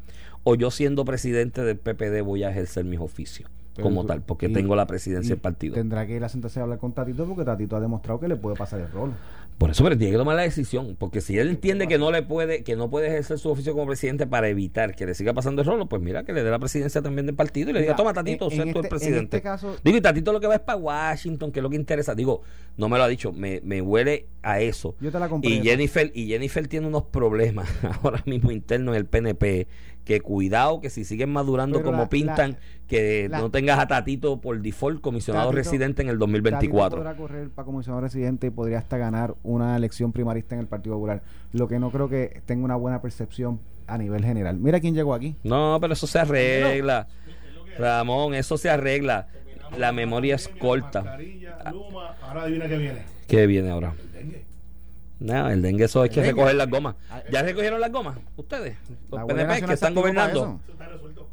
¿O 0.44 0.56
yo 0.56 0.72
siendo 0.72 1.06
presidente 1.06 1.64
del 1.64 1.78
PPD 1.78 2.22
voy 2.22 2.44
a 2.44 2.50
ejercer 2.50 2.84
mis 2.86 3.00
oficios 3.00 3.50
Pero 3.76 3.84
como 3.84 4.02
tú- 4.02 4.08
tal? 4.08 4.22
Porque 4.24 4.48
y- 4.48 4.54
tengo 4.54 4.76
la 4.76 4.88
presidencia 4.88 5.36
del 5.36 5.42
partido. 5.42 5.76
Tendrá 5.76 6.06
que 6.08 6.16
ir 6.16 6.24
a 6.24 6.30
sentarse 6.30 6.60
a 6.60 6.64
hablar 6.64 6.80
con 6.80 6.94
Tatito 6.94 7.26
porque 7.26 7.46
Tatito 7.46 7.76
ha 7.76 7.80
demostrado 7.80 8.20
que 8.20 8.28
le 8.28 8.36
puede 8.36 8.56
pasar 8.56 8.80
el 8.82 8.92
rol. 8.92 9.14
Por 9.58 9.70
eso, 9.70 9.84
pero 9.84 9.96
tiene 9.96 10.14
que 10.14 10.18
tomar 10.18 10.36
la 10.36 10.42
decisión, 10.42 10.96
porque 10.98 11.22
si 11.22 11.38
él 11.38 11.48
entiende 11.50 11.88
que 11.88 12.00
no 12.00 12.10
le 12.10 12.24
puede, 12.24 12.64
que 12.64 12.76
no 12.76 12.90
puede 12.90 13.08
ejercer 13.10 13.38
su 13.38 13.48
oficio 13.52 13.74
como 13.74 13.86
presidente 13.86 14.26
para 14.26 14.48
evitar 14.50 14.96
que 14.96 15.06
le 15.06 15.14
siga 15.14 15.34
pasando 15.36 15.62
el 15.62 15.68
rolo, 15.68 15.86
pues 15.86 16.02
mira 16.02 16.24
que 16.24 16.34
le 16.34 16.44
dé 16.44 16.50
la 16.50 16.58
presidencia 16.58 17.04
también 17.04 17.28
del 17.28 17.36
partido 17.36 17.70
y 17.70 17.74
le 17.74 17.82
diga, 17.82 17.96
toma 17.96 18.12
Tatito, 18.12 18.50
sé 18.50 18.56
en 18.56 18.74
tú 18.74 18.80
el 18.80 18.86
este- 18.86 18.88
en 18.88 18.90
presidente. 18.90 19.38
este 19.38 19.42
caso- 19.44 19.76
Digo, 19.84 19.98
y 19.98 20.02
Tatito 20.02 20.34
lo 20.34 20.40
que 20.40 20.48
va 20.48 20.56
es 20.56 20.62
para 20.62 20.80
Washington, 20.80 21.52
que 21.52 21.60
es 21.60 21.64
lo 21.64 21.70
que 21.70 21.76
interesa. 21.76 22.16
Digo, 22.16 22.42
no 22.78 22.90
me 22.90 22.98
lo 22.98 23.04
ha 23.04 23.08
dicho, 23.08 23.32
me, 23.34 23.62
me 23.64 23.84
huele 23.84 24.26
a 24.42 24.60
eso. 24.62 24.96
Yo 25.00 25.12
te 25.12 25.20
la 25.20 25.30
compré. 25.30 25.52
Y. 25.52 25.62
Jennifer, 25.62 26.12
y 26.16 26.26
Jennifer 26.30 26.68
tiene 26.68 26.88
unos 26.88 27.04
problemas 27.04 27.70
ahora 28.02 28.24
mismo 28.26 28.50
internos 28.50 28.96
en 28.96 29.00
el 29.02 29.06
PNP, 29.06 29.68
que 30.12 30.22
cuidado 30.22 30.82
que 30.82 30.90
si 30.90 31.06
siguen 31.06 31.32
madurando 31.32 31.78
Pero 31.80 31.92
como 31.92 32.04
la- 32.04 32.10
pintan, 32.10 32.52
la- 32.52 32.58
que 32.88 33.28
la- 33.30 33.40
no 33.40 33.50
tengas 33.50 33.80
a 33.80 33.88
Tatito 33.88 34.42
por 34.42 34.60
default 34.62 35.00
comisionado 35.02 35.50
Tatito- 35.52 35.56
residente 35.56 36.02
en 36.02 36.10
el 36.10 36.16
Tatito 36.16 36.26
2024. 36.26 36.98
podrá 37.00 37.16
correr 37.16 37.50
para 37.50 37.66
comisionado 37.66 38.02
residente 38.02 38.48
y 38.48 38.50
podría 38.50 38.80
hasta 38.80 38.98
ganar 38.98 39.36
una 39.44 39.76
elección 39.78 40.12
primarista 40.12 40.56
en 40.56 40.62
el 40.62 40.68
Partido 40.68 40.96
Popular. 40.96 41.22
Lo 41.54 41.68
que 41.68 41.80
no 41.80 41.92
creo 41.92 42.10
que 42.10 42.42
tenga 42.46 42.66
una 42.66 42.76
buena 42.76 43.02
percepción 43.02 43.60
a 43.88 43.98
nivel 43.98 44.24
general. 44.24 44.58
Mira 44.60 44.80
quién 44.80 44.94
llegó 44.96 45.14
aquí. 45.14 45.36
No, 45.44 45.78
pero 45.82 45.94
eso 45.94 46.08
se 46.08 46.20
arregla. 46.20 47.08
Ramón, 47.78 48.34
eso 48.34 48.58
se 48.58 48.70
arregla. 48.70 49.28
La 49.78 49.92
memoria 49.94 50.36
es 50.36 50.48
corta. 50.50 51.18
Luma, 51.72 52.16
ahora 52.22 52.44
adivina 52.44 52.68
qué 52.68 52.78
viene. 52.78 53.00
¿Qué 53.28 53.48
viene 53.48 53.70
ahora? 53.70 53.94
No, 55.22 55.50
el 55.52 55.62
dengue 55.62 55.86
eso 55.86 56.02
hay 56.02 56.10
que 56.10 56.16
dengue. 56.22 56.32
recoger 56.34 56.56
las 56.56 56.70
gomas. 56.70 56.96
¿Ya 57.32 57.44
recogieron 57.44 57.80
las 57.80 57.92
gomas? 57.92 58.18
Ustedes, 58.36 58.76
los 59.12 59.24
PNP 59.26 59.62
que 59.68 59.74
están 59.74 59.94
gobernando. 59.94 60.60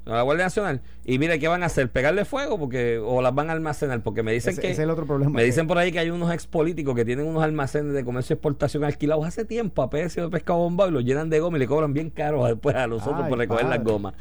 a 0.05 0.11
la 0.11 0.23
Guardia 0.23 0.45
Nacional. 0.45 0.81
Y 1.05 1.19
mire, 1.19 1.39
¿qué 1.39 1.49
van 1.49 1.63
a 1.63 1.67
hacer? 1.67 1.91
¿Pegarle 1.91 2.25
fuego? 2.27 2.59
porque 2.59 2.99
O 2.99 3.23
las 3.23 3.35
van 3.35 3.49
a 3.49 3.53
almacenar. 3.55 4.03
Porque 4.03 4.23
me 4.23 4.33
dicen 4.33 4.53
Ese- 4.53 4.61
que. 4.61 4.67
ese 4.71 4.83
es 4.83 4.85
el 4.85 4.91
otro 4.91 5.07
problema. 5.07 5.31
Me 5.33 5.43
dicen 5.43 5.67
por 5.67 5.79
ahí 5.79 5.91
que 5.91 5.99
hay 5.99 6.11
unos 6.11 6.33
ex 6.33 6.47
políticos 6.47 6.95
que 6.95 7.05
tienen 7.07 7.27
unos 7.27 7.43
almacenes 7.43 7.95
de 7.95 8.05
comercio 8.05 8.35
y 8.35 8.37
exportación 8.37 8.85
alquilados 8.85 9.27
hace 9.27 9.45
tiempo 9.47 9.83
a 9.83 9.89
precio 9.91 10.23
de 10.25 10.31
pescado 10.31 10.59
bombado 10.61 10.91
y 10.91 10.93
los 10.93 11.05
llenan 11.05 11.31
de 11.31 11.41
goma 11.41 11.57
y 11.57 11.61
le 11.61 11.67
cobran 11.67 11.93
bien 11.95 12.11
caro 12.11 12.45
después 12.47 12.77
a 12.77 12.87
los 12.87 13.07
otros 13.07 13.27
por 13.29 13.39
recoger 13.39 13.67
las 13.67 13.83
gomas. 13.83 14.15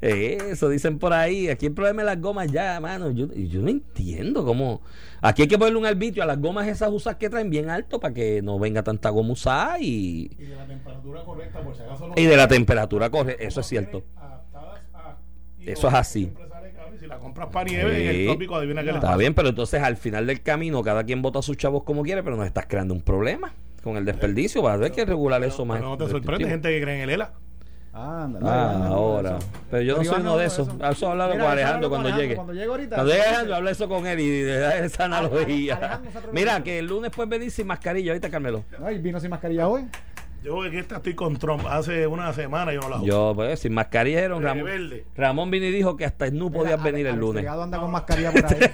Eso 0.00 0.68
dicen 0.68 0.98
por 0.98 1.12
ahí. 1.12 1.48
Aquí 1.48 1.66
el 1.66 1.72
problema 1.72 2.02
es 2.02 2.06
las 2.06 2.20
gomas 2.20 2.50
ya, 2.50 2.80
mano. 2.80 3.10
Yo, 3.10 3.26
yo 3.34 3.60
no 3.60 3.68
entiendo 3.68 4.44
cómo. 4.44 4.80
Aquí 5.20 5.42
hay 5.42 5.48
que 5.48 5.58
ponerle 5.58 5.78
un 5.78 5.86
arbitrio 5.86 6.22
a 6.22 6.26
las 6.26 6.40
gomas 6.40 6.66
esas 6.68 6.90
usas 6.90 7.16
que 7.16 7.28
traen 7.28 7.50
bien 7.50 7.68
alto 7.68 8.00
para 8.00 8.14
que 8.14 8.40
no 8.40 8.58
venga 8.58 8.82
tanta 8.82 9.10
goma 9.10 9.32
usada 9.32 9.78
y, 9.78 10.30
Y 10.38 10.44
de 10.46 10.56
la 10.56 10.66
temperatura 10.66 11.22
correcta, 11.24 11.60
por 11.62 11.76
si 11.76 11.82
acaso 11.82 12.08
no. 12.08 12.14
y 12.16 12.24
de 12.24 12.36
la 12.36 12.48
temperatura 12.48 13.10
corre. 13.10 13.36
Eso 13.40 13.60
es 13.60 13.66
cierto. 13.66 14.02
A- 14.16 14.40
Eso 15.66 15.88
es 15.88 15.94
así. 15.94 16.32
Si 16.98 17.06
la 17.06 17.18
compras 17.18 17.48
para 17.52 17.64
nieve 17.68 18.04
en 18.06 18.12
Sí. 18.12 18.20
el 18.20 18.26
trópico, 18.26 18.56
adivina 18.56 18.80
qué 18.82 18.86
le 18.86 18.90
Está 18.92 19.00
pasa. 19.08 19.16
bien, 19.16 19.32
pero 19.34 19.48
entonces 19.48 19.82
al 19.82 19.96
final 19.96 20.26
del 20.26 20.42
camino 20.42 20.82
cada 20.82 21.04
quien 21.04 21.22
vota 21.22 21.38
a 21.38 21.42
sus 21.42 21.56
chavos 21.56 21.82
como 21.84 22.02
quiere, 22.02 22.22
pero 22.22 22.36
nos 22.36 22.46
estás 22.46 22.66
creando 22.66 22.92
un 22.92 23.00
problema 23.00 23.52
con 23.82 23.96
el 23.96 24.04
desperdicio. 24.04 24.62
Va 24.62 24.72
a 24.72 24.74
haber 24.74 24.92
que 24.92 25.04
regular 25.06 25.42
eso 25.44 25.64
más. 25.64 25.80
No 25.80 25.96
te 25.96 26.08
sorprende, 26.08 26.46
gente 26.48 26.68
que 26.70 26.80
cree 26.82 26.96
en 26.96 27.00
el 27.02 27.10
ELA. 27.10 27.32
Ah, 27.92 28.22
anda, 28.24 28.38
Ah, 28.42 28.86
ahora. 28.86 29.36
eso. 29.38 29.48
Pero 29.70 29.82
yo 29.82 29.96
no 29.96 30.04
soy 30.04 30.20
uno 30.20 30.36
de 30.36 30.46
esos. 30.46 30.68
Eso 30.80 31.10
Mira, 31.10 31.32
con 31.32 31.40
eso 31.40 31.48
Alejandro 31.50 31.88
cuando 31.88 32.08
Alejandro, 32.08 32.22
llegue. 32.22 32.34
Cuando 32.36 32.52
llegue 32.52 32.66
ahorita. 32.66 32.94
Cuando 32.96 33.12
llegue 33.12 33.24
Alejandro, 33.26 33.54
habla 33.56 33.70
eso 33.72 33.88
con 33.88 34.06
él 34.06 34.20
y 34.20 34.28
deja 34.42 34.76
esa 34.78 35.04
analogía. 35.06 35.74
Alejandro. 35.74 36.30
Mira, 36.32 36.62
que 36.62 36.78
el 36.78 36.86
lunes 36.86 37.10
puedes 37.14 37.28
venir 37.28 37.50
sin 37.50 37.66
mascarilla. 37.66 38.12
Ahorita, 38.12 38.30
Carmelo. 38.30 38.64
Ay, 38.84 38.98
vino 38.98 39.18
sin 39.18 39.30
mascarilla 39.30 39.66
hoy. 39.68 39.86
Yo 40.42 40.64
en 40.64 40.78
esta 40.78 40.96
estoy 40.96 41.14
con 41.14 41.36
Trump. 41.36 41.64
Hace 41.68 42.06
una 42.06 42.32
semana 42.32 42.72
yo 42.72 42.80
no 42.80 42.88
la 42.88 42.96
uso. 42.96 43.04
Yo, 43.06 43.32
pues, 43.34 43.60
sin 43.60 43.74
mascarilla 43.74 44.16
dijeron 44.18 44.42
Ramón. 44.42 44.64
Rebelde. 44.64 45.04
Ramón 45.14 45.50
vino 45.50 45.66
y 45.66 45.70
dijo 45.70 45.96
que 45.96 46.04
hasta 46.06 46.30
no 46.30 46.50
podías 46.50 46.78
Mira, 46.78 46.90
venir 46.92 47.06
Ale- 47.06 47.08
el 47.08 47.14
Alex 47.14 47.20
lunes. 47.20 47.34
Delgado 47.42 47.62
anda 47.62 47.78
con 47.78 47.90
mascarilla 47.90 48.32
por 48.32 48.46
ahí. 48.46 48.56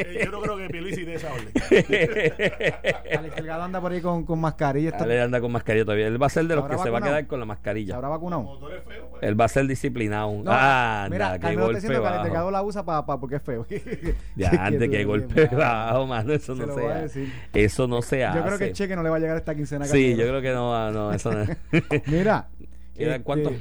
Eh, 0.00 0.22
yo 0.24 0.30
no 0.30 0.40
creo 0.40 0.56
que 0.56 0.68
Pierluisi 0.70 1.04
de 1.04 1.14
esa 1.16 1.28
orden. 1.30 1.52
Alex 3.18 3.36
Delgado 3.36 3.62
anda 3.64 3.80
por 3.82 3.92
ahí 3.92 4.00
con, 4.00 4.24
con 4.24 4.40
mascarilla. 4.40 4.90
Está, 4.90 5.04
Ale 5.04 5.20
anda 5.20 5.40
con 5.42 5.52
mascarilla 5.52 5.84
todavía. 5.84 6.06
Él 6.06 6.20
va 6.22 6.26
a 6.26 6.30
ser 6.30 6.46
de 6.46 6.54
los 6.56 6.64
que 6.66 6.72
¿Habrá 6.72 6.84
se 6.84 6.90
va 6.90 6.98
a 6.98 7.02
quedar 7.02 7.26
con 7.26 7.38
la 7.40 7.44
¿Se 7.44 7.48
mascarilla. 7.48 7.96
habrá 7.96 8.08
vacunado? 8.08 8.58
Pues. 8.60 8.72
Él 9.20 9.38
va 9.38 9.44
a 9.44 9.48
ser 9.48 9.66
disciplinado. 9.66 10.32
No, 10.32 10.50
ah, 10.50 11.06
mira, 11.10 11.32
anda, 11.32 11.50
está 11.50 11.60
golpe 11.60 11.80
que 11.80 11.86
Alex 11.88 12.02
bajo. 12.02 12.24
Delgado 12.24 12.50
la 12.50 12.62
usa 12.62 12.84
para 12.84 13.04
porque 13.04 13.36
es 13.36 13.42
feo. 13.42 13.66
Ya, 14.36 14.50
antes 14.58 14.88
que 14.88 15.04
golpe 15.04 15.46
bajo, 15.46 16.06
mano. 16.06 16.32
Eso 16.32 16.56
Se 16.56 16.66
no 16.66 16.74
se 16.74 16.86
a 16.86 16.96
hace. 17.04 17.28
Eso 17.52 17.86
no 17.86 18.00
se 18.00 18.24
hace. 18.24 18.38
Yo 18.38 18.44
creo 18.46 18.58
que 18.58 18.64
el 18.68 18.72
cheque 18.72 18.96
no 18.96 19.02
le 19.02 19.10
va 19.10 19.16
a 19.16 19.20
llegar 19.20 19.36
esta 19.36 19.54
quincena. 19.54 19.84
Sí, 19.84 20.16
yo 20.16 20.26
creo 20.26 20.40
que 20.40 20.52
no, 20.52 20.90
no, 21.08 21.12
eso 21.14 21.32
no. 21.32 21.44
Mira. 22.06 22.48
Queda 22.96 23.12
este, 23.16 23.24
cuánto- 23.24 23.52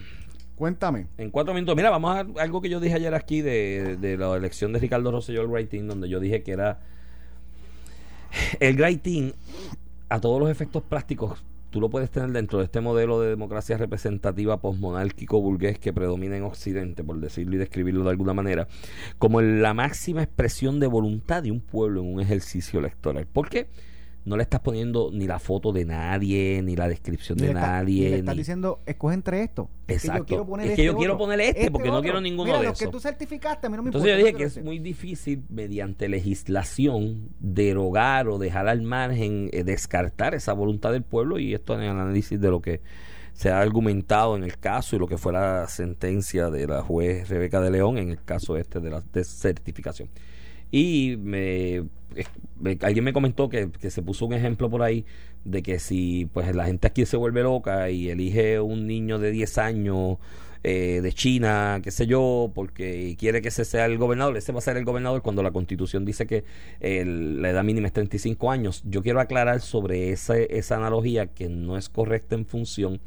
Cuéntame. 0.56 1.08
En 1.18 1.32
cuatro 1.32 1.54
minutos. 1.54 1.76
Mira, 1.76 1.90
vamos 1.90 2.16
a 2.16 2.42
algo 2.42 2.62
que 2.62 2.68
yo 2.70 2.82
dije 2.82 2.96
ayer 2.96 3.16
aquí 3.16 3.42
de, 3.42 3.96
de 3.96 4.18
la 4.18 4.36
elección 4.36 4.74
de 4.74 4.80
Ricardo 4.80 5.10
Rosselló 5.10 5.56
al 5.56 5.68
Team, 5.70 5.88
donde 5.88 6.10
yo 6.10 6.20
dije 6.20 6.44
que 6.44 6.52
era 6.52 6.80
el 8.60 9.00
Team, 9.00 9.32
a 10.10 10.20
todos 10.20 10.40
los 10.40 10.50
efectos 10.50 10.84
prácticos, 10.84 11.44
tú 11.70 11.80
lo 11.80 11.90
puedes 11.90 12.10
tener 12.10 12.32
dentro 12.32 12.60
de 12.60 12.66
este 12.66 12.82
modelo 12.82 13.22
de 13.22 13.30
democracia 13.30 13.78
representativa 13.78 14.58
posmonárquico 14.60 15.40
burgués 15.42 15.80
que 15.80 15.94
predomina 15.94 16.36
en 16.36 16.44
Occidente, 16.44 17.04
por 17.04 17.20
decirlo 17.20 17.56
y 17.56 17.60
describirlo 17.60 18.04
de 18.04 18.10
alguna 18.10 18.34
manera, 18.34 18.68
como 19.18 19.42
la 19.42 19.74
máxima 19.74 20.24
expresión 20.24 20.80
de 20.80 20.88
voluntad 20.88 21.44
de 21.44 21.52
un 21.52 21.62
pueblo 21.62 22.02
en 22.02 22.14
un 22.14 22.20
ejercicio 22.20 22.80
electoral. 22.80 23.28
¿Por 23.28 23.50
qué? 23.50 23.68
No 24.30 24.38
le 24.38 24.44
estás 24.44 24.60
poniendo 24.60 25.10
ni 25.12 25.26
la 25.26 25.40
foto 25.40 25.72
de 25.72 25.86
nadie, 25.86 26.62
ni 26.64 26.76
la 26.76 26.88
descripción 26.88 27.38
Ni 27.38 27.46
de 27.48 27.48
está- 27.50 27.62
nadie. 27.62 28.04
ni 28.06 28.10
le 28.12 28.18
estás 28.20 28.36
ni- 28.36 28.40
diciendo, 28.42 28.80
escoge 28.86 29.16
entre 29.16 29.42
esto. 29.44 29.70
Es 29.88 30.04
que 30.04 30.08
Exacto. 30.08 30.20
yo 30.20 30.26
quiero 30.28 30.46
poner 30.46 30.66
Es 30.68 30.70
que 30.70 30.74
este 30.74 30.86
yo 30.86 30.96
quiero 30.98 31.18
poner 31.18 31.40
este, 31.42 31.72
porque 31.72 31.90
no 31.90 32.02
quiero 32.04 32.22
ninguno 32.22 32.46
Mira, 32.46 32.60
de 32.60 32.66
los 32.68 32.78
que 32.80 32.88
tú 32.88 33.00
certificaste, 33.00 33.66
a 33.66 33.70
mí 33.72 33.76
no 33.78 33.82
me 33.84 33.88
Entonces 33.90 34.12
yo 34.12 34.18
dije 34.18 34.34
que 34.38 34.44
es 34.44 34.64
muy 34.64 34.78
difícil 34.80 35.44
mediante 35.50 36.08
legislación 36.08 37.30
derogar 37.40 38.28
o 38.30 38.38
dejar 38.38 38.68
al 38.68 38.82
margen, 38.84 39.50
eh, 39.52 39.64
descartar 39.64 40.36
esa 40.36 40.54
voluntad 40.54 40.92
del 40.92 41.04
pueblo 41.04 41.40
y 41.40 41.54
esto 41.54 41.74
en 41.74 41.82
el 41.82 41.90
análisis 41.90 42.40
de 42.40 42.50
lo 42.50 42.62
que 42.62 42.82
se 43.34 43.50
ha 43.50 43.60
argumentado 43.62 44.36
en 44.36 44.44
el 44.44 44.58
caso 44.60 44.96
y 44.96 45.00
lo 45.00 45.08
que 45.08 45.18
fue 45.18 45.34
la 45.34 45.68
sentencia 45.68 46.50
de 46.50 46.68
la 46.68 46.82
juez 46.84 47.30
Rebeca 47.30 47.62
de 47.62 47.72
León 47.72 47.98
en 47.98 48.10
el 48.10 48.22
caso 48.24 48.58
este 48.58 48.80
de 48.80 48.90
la 48.92 49.02
desertificación. 49.14 50.10
Y 50.72 51.16
me- 51.20 51.84
alguien 52.82 53.04
me 53.06 53.14
comentó 53.14 53.50
que, 53.50 53.70
que 53.72 53.90
se 53.92 54.02
puso 54.02 54.26
un 54.26 54.34
ejemplo 54.34 54.70
por 54.70 54.82
ahí 54.84 55.06
de 55.46 55.62
que 55.64 55.80
si 55.80 56.26
pues 56.34 56.54
la 56.56 56.66
gente 56.66 56.88
aquí 56.88 57.06
se 57.06 57.18
vuelve 57.18 57.44
loca 57.44 57.90
y 57.90 58.10
elige 58.10 58.60
un 58.60 58.88
niño 58.88 59.20
de 59.20 59.32
10 59.32 59.58
años 59.58 60.18
eh, 60.62 61.00
de 61.02 61.14
China, 61.14 61.80
qué 61.82 61.90
sé 61.90 62.06
yo, 62.06 62.52
porque 62.54 63.16
quiere 63.18 63.42
que 63.42 63.48
ese 63.48 63.64
sea 63.64 63.86
el 63.86 63.98
gobernador, 63.98 64.36
ese 64.36 64.52
va 64.52 64.58
a 64.60 64.62
ser 64.62 64.76
el 64.76 64.84
gobernador 64.84 65.22
cuando 65.22 65.42
la 65.42 65.52
constitución 65.52 66.04
dice 66.04 66.28
que 66.28 66.44
el- 66.82 67.42
la 67.42 67.52
edad 67.52 67.64
mínima 67.64 67.88
es 67.88 67.94
35 67.94 68.52
años. 68.52 68.84
Yo 68.86 69.02
quiero 69.02 69.22
aclarar 69.22 69.62
sobre 69.62 70.12
esa, 70.12 70.38
esa 70.38 70.76
analogía 70.76 71.28
que 71.28 71.48
no 71.48 71.78
es 71.78 71.88
correcta 71.88 72.36
en 72.36 72.46
función 72.46 73.00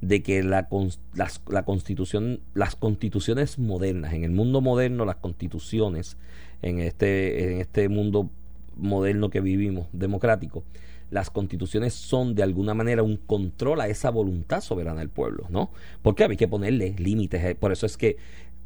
de 0.00 0.22
que 0.22 0.42
la, 0.42 0.66
las- 1.14 1.42
la 1.46 1.64
constitución, 1.66 2.40
las 2.54 2.74
constituciones 2.74 3.58
modernas, 3.58 4.14
en 4.14 4.24
el 4.24 4.30
mundo 4.30 4.62
moderno, 4.62 5.04
las 5.04 5.16
constituciones, 5.16 6.16
en 6.62 6.78
este, 6.80 7.52
en 7.52 7.60
este 7.60 7.90
mundo 7.90 8.30
moderno 8.76 9.30
que 9.30 9.40
vivimos, 9.40 9.88
democrático, 9.92 10.64
las 11.10 11.30
constituciones 11.30 11.94
son 11.94 12.34
de 12.34 12.42
alguna 12.42 12.74
manera 12.74 13.02
un 13.02 13.16
control 13.16 13.80
a 13.80 13.88
esa 13.88 14.10
voluntad 14.10 14.60
soberana 14.60 15.00
del 15.00 15.10
pueblo, 15.10 15.46
¿no? 15.50 15.70
Porque 16.02 16.24
hay 16.24 16.36
que 16.36 16.48
ponerle 16.48 16.94
límites, 16.98 17.44
eh, 17.44 17.54
por 17.54 17.72
eso 17.72 17.86
es 17.86 17.96
que 17.96 18.16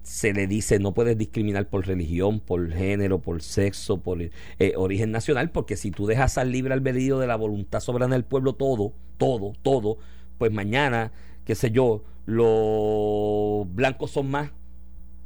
se 0.02 0.32
le 0.32 0.46
dice 0.46 0.78
no 0.78 0.94
puedes 0.94 1.18
discriminar 1.18 1.68
por 1.68 1.86
religión, 1.86 2.40
por 2.40 2.72
género, 2.72 3.20
por 3.20 3.42
sexo, 3.42 4.00
por 4.00 4.22
eh, 4.22 4.30
origen 4.76 5.10
nacional, 5.10 5.50
porque 5.50 5.76
si 5.76 5.90
tú 5.90 6.06
dejas 6.06 6.38
al 6.38 6.50
libre 6.50 6.72
albedrío 6.72 7.18
de 7.18 7.26
la 7.26 7.36
voluntad 7.36 7.80
soberana 7.80 8.14
del 8.14 8.24
pueblo 8.24 8.54
todo, 8.54 8.94
todo, 9.18 9.52
todo, 9.62 9.98
pues 10.38 10.50
mañana, 10.50 11.12
qué 11.44 11.54
sé 11.54 11.70
yo, 11.70 12.04
los 12.24 13.66
blancos 13.74 14.10
son 14.12 14.30
más 14.30 14.50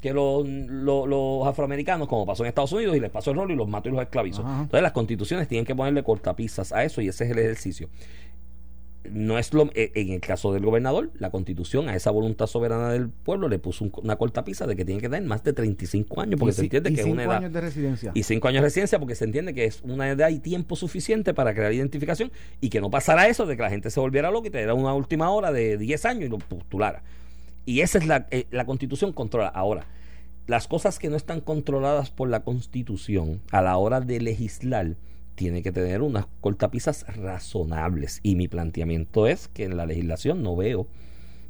que 0.03 0.13
los, 0.13 0.47
los, 0.47 1.09
los 1.09 1.47
afroamericanos, 1.47 2.09
como 2.09 2.27
pasó 2.27 2.43
en 2.45 2.49
Estados 2.49 2.73
Unidos, 2.73 2.95
y 2.97 3.01
les 3.01 3.11
pasó 3.11 3.31
el 3.31 3.37
rol 3.39 3.51
y 3.53 3.55
los 3.57 3.69
mató 3.69 3.89
y 3.89 3.93
los 3.93 4.03
esclavizó. 4.03 4.43
Ajá. 4.43 4.63
Entonces 4.65 4.83
las 4.83 4.93
constituciones 4.93 5.49
tienen 5.49 5.65
que 5.65 5.75
ponerle 5.75 6.03
cortapisas 6.03 6.73
a 6.73 6.85
eso 6.85 7.01
y 7.01 7.09
ese 7.09 7.25
es 7.25 7.31
el 7.31 7.39
ejercicio. 7.39 7.89
No 9.11 9.37
es 9.37 9.53
lo 9.53 9.69
eh, 9.75 9.91
en 9.97 10.11
el 10.13 10.21
caso 10.21 10.53
del 10.53 10.65
gobernador, 10.65 11.11
la 11.19 11.31
constitución 11.31 11.89
a 11.89 11.97
esa 11.97 12.13
voluntad 12.13 12.47
soberana 12.47 12.91
del 12.93 13.09
pueblo 13.09 13.49
le 13.49 13.59
puso 13.59 13.85
un- 13.85 13.93
una 14.01 14.15
cortapisa 14.15 14.65
de 14.65 14.77
que 14.77 14.85
tiene 14.85 15.01
que 15.01 15.09
tener 15.09 15.25
más 15.29 15.43
de 15.43 15.53
35 15.53 16.21
años 16.21 16.39
porque 16.39 16.53
Y 16.53 16.55
se 16.55 16.63
entiende 16.63 16.91
y 16.91 16.95
que 16.95 17.01
es 17.01 17.07
una 17.09 17.25
edad 17.25 17.37
años 17.39 17.53
de 17.53 17.61
residencia. 17.61 18.13
y 18.15 18.23
cinco 18.23 18.47
años 18.47 18.63
de 18.63 18.67
residencia 18.69 19.01
porque 19.01 19.17
se 19.17 19.25
entiende 19.25 19.55
que 19.55 19.65
es 19.65 19.83
una 19.83 20.09
edad 20.09 20.29
y 20.31 20.39
tiempo 20.39 20.77
suficiente 20.77 21.35
para 21.35 21.53
crear 21.53 21.73
identificación 21.73 22.31
y 22.61 22.69
que 22.71 22.81
no 22.81 22.91
pasara 22.91 23.27
eso 23.27 23.45
de 23.45 23.57
que 23.57 23.63
la 23.63 23.71
gente 23.71 23.91
se 23.91 23.99
volviera 23.99 24.31
loca 24.31 24.47
y 24.47 24.51
te 24.53 24.59
diera 24.59 24.75
una 24.75 24.95
última 24.95 25.31
hora 25.31 25.51
de 25.51 25.79
10 25.79 26.05
años 26.05 26.25
y 26.25 26.29
lo 26.29 26.39
postulara. 26.39 27.03
Y 27.65 27.81
esa 27.81 27.99
es 27.99 28.07
la, 28.07 28.27
eh, 28.31 28.47
la 28.51 28.65
constitución 28.67 29.13
controla. 29.13 29.49
Ahora, 29.49 29.87
las 30.47 30.67
cosas 30.67 30.99
que 30.99 31.09
no 31.09 31.17
están 31.17 31.41
controladas 31.41 32.11
por 32.11 32.29
la 32.29 32.41
constitución 32.43 33.41
a 33.53 33.63
la 33.63 33.77
hora 33.77 34.01
de 34.01 34.21
legislar 34.21 34.97
tiene 35.37 35.63
que 35.63 35.73
tener 35.73 36.03
unas 36.03 36.27
cortapisas 36.41 37.07
razonables. 37.17 38.21
Y 38.23 38.35
mi 38.37 38.49
planteamiento 38.49 39.27
es 39.27 39.49
que 39.49 39.65
en 39.65 39.77
la 39.77 39.87
legislación 39.87 40.43
no 40.43 40.57
veo, 40.57 40.87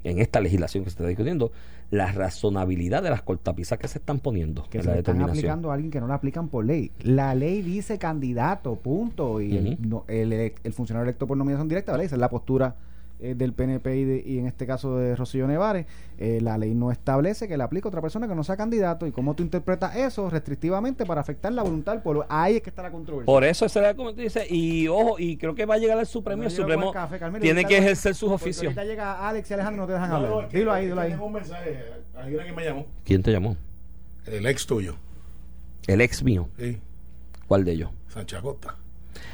en 0.04 0.18
esta 0.18 0.40
legislación 0.40 0.84
que 0.84 0.90
se 0.90 0.94
está 0.94 1.06
discutiendo, 1.06 1.52
la 1.90 2.10
razonabilidad 2.10 3.02
de 3.02 3.10
las 3.10 3.22
cortapisas 3.22 3.78
que 3.78 3.86
se 3.88 3.98
están 3.98 4.18
poniendo 4.18 4.64
que 4.70 4.78
en 4.78 4.84
se 4.84 4.90
la 4.90 4.98
están 4.98 5.20
aplicando 5.22 5.70
a 5.70 5.74
alguien 5.74 5.90
que 5.90 6.00
no 6.00 6.06
la 6.08 6.14
aplican 6.14 6.48
por 6.48 6.64
ley. 6.64 6.90
La 7.00 7.34
ley 7.34 7.60
dice 7.62 7.98
candidato, 7.98 8.76
punto. 8.76 9.40
Y 9.40 9.56
el, 9.56 9.88
no- 9.88 10.04
el, 10.08 10.32
el 10.32 10.72
funcionario 10.72 11.04
electo 11.08 11.26
por 11.26 11.36
nominación 11.36 11.68
directa, 11.68 11.92
¿vale? 11.92 12.04
Esa 12.04 12.14
es 12.16 12.20
la 12.20 12.30
postura 12.30 12.76
eh, 13.22 13.34
del 13.34 13.52
PNP 13.54 13.96
y, 13.96 14.04
de- 14.04 14.22
y 14.26 14.38
en 14.38 14.46
este 14.46 14.66
caso 14.66 14.96
de 14.98 15.16
Rocío 15.16 15.46
Nevares. 15.46 15.86
Eh, 16.18 16.40
la 16.42 16.58
ley 16.58 16.74
no 16.74 16.90
establece 16.92 17.48
que 17.48 17.56
le 17.56 17.62
aplique 17.64 17.86
a 17.86 17.90
otra 17.90 18.00
persona 18.00 18.28
que 18.28 18.34
no 18.34 18.44
sea 18.44 18.56
candidato. 18.56 19.06
¿Y 19.06 19.12
cómo 19.12 19.34
tú 19.34 19.42
interpretas 19.42 19.96
eso 19.96 20.28
restrictivamente 20.30 21.06
para 21.06 21.20
afectar 21.20 21.52
la 21.52 21.62
voluntad 21.62 21.92
del 21.92 22.02
pueblo? 22.02 22.26
Ahí 22.28 22.56
es 22.56 22.62
que 22.62 22.70
está 22.70 22.82
la 22.82 22.90
controversia. 22.90 23.26
Por 23.26 23.44
eso 23.44 23.68
será 23.68 23.94
como 23.94 24.12
tú 24.14 24.20
dices, 24.20 24.50
y 24.50 24.86
ojo, 24.88 25.18
y 25.18 25.36
creo 25.36 25.54
que 25.54 25.64
va 25.66 25.74
a 25.76 25.78
llegar 25.78 26.04
Supremo, 26.06 26.42
el 26.42 26.50
Supremo 26.50 26.80
con 26.86 26.88
el 26.88 26.94
café, 26.94 27.18
Carmelo, 27.18 27.42
tiene 27.42 27.64
que 27.64 27.78
ejercer 27.78 28.14
sus 28.14 28.30
oficios. 28.30 28.64
Ahorita 28.66 28.84
llega 28.84 29.28
Alex 29.28 29.50
y 29.50 29.54
Alejandro 29.54 29.82
no 29.82 29.86
te 29.86 29.92
dejan 29.94 30.10
No, 30.10 30.20
no, 30.20 30.26
hablar. 30.34 30.48
que- 30.48 30.58
dilo 30.58 30.72
ahí, 30.72 30.86
dilo 30.86 31.00
ahí. 31.00 31.10
Tengo 31.10 31.26
un 31.26 31.32
mensaje. 31.32 31.78
Hay 32.16 32.34
una 32.34 32.44
que 32.44 32.52
me 32.52 32.64
llamó. 32.64 32.86
¿Quién 33.04 33.22
te 33.22 33.30
llamó? 33.32 33.56
El 34.26 34.46
ex 34.46 34.66
tuyo. 34.66 34.96
El 35.86 36.00
ex 36.00 36.22
mío. 36.22 36.48
Sí. 36.58 36.78
¿Cuál 37.48 37.64
de 37.64 37.72
ellos? 37.72 37.90
Sánchez 38.08 38.38
Acosta. 38.38 38.76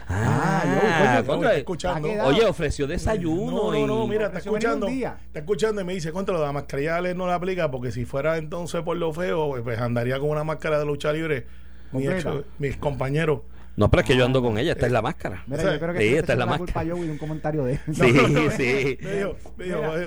Ah, 0.09 0.62
yo, 0.64 0.70
oye, 0.72 1.16
Yo 1.22 1.26
contra- 1.26 1.49
está 1.51 1.59
escuchando. 1.59 1.99
¿a 2.09 2.11
qué 2.11 2.16
edad? 2.16 2.26
Oye, 2.26 2.45
ofreció 2.47 2.87
desayuno. 2.87 3.51
No, 3.51 3.72
no, 3.72 3.87
no, 3.87 4.05
y- 4.05 4.09
mira, 4.09 4.26
está 4.26 4.39
escuchando. 4.39 4.87
Está 4.89 5.39
escuchando 5.41 5.81
y 5.81 5.85
me 5.85 5.95
dice, 5.95 6.12
contra 6.12 6.33
lo 6.35 6.41
de 6.41 6.47
la 6.47 6.53
mascarilla 6.53 7.01
no 7.14 7.26
la 7.26 7.35
aplica 7.35 7.70
porque 7.70 7.93
si 7.93 8.05
fuera 8.05 8.37
entonces 8.39 8.83
por 8.83 8.97
lo 8.97 9.12
feo, 9.12 9.55
pues 9.62 9.79
andaría 9.79 10.18
con 10.18 10.31
una 10.31 10.45
máscara 10.45 10.79
de 10.79 10.87
lucha 10.87 11.12
libre. 11.12 11.47
Mi 11.93 12.07
ex- 12.07 12.26
mis 12.59 12.76
compañeros. 12.76 13.41
No, 13.79 13.89
pero 13.91 14.01
es 14.01 14.07
que 14.09 14.16
yo 14.16 14.24
ando 14.24 14.43
con 14.43 14.59
ella, 14.59 14.72
esta 14.72 14.87
es 14.87 14.93
la 14.93 15.01
máscara. 15.03 15.45
Mira, 15.47 15.62
yo 15.72 15.79
creo 15.79 15.95
que 15.95 16.01
sí, 16.01 16.14
esta 16.16 16.33
es 16.33 16.39
la 16.41 16.47
culpa 16.47 16.64
máscara. 16.64 16.85
yo 16.85 16.97
y 16.97 17.01
de 17.07 17.11
un 17.12 17.18
comentario 17.18 17.64
de 17.64 17.72
él. 17.74 17.81
Sí, 17.93 18.03
sí. 18.57 18.99
Me 19.01 19.12
dijo, 19.16 19.37
me 19.57 19.64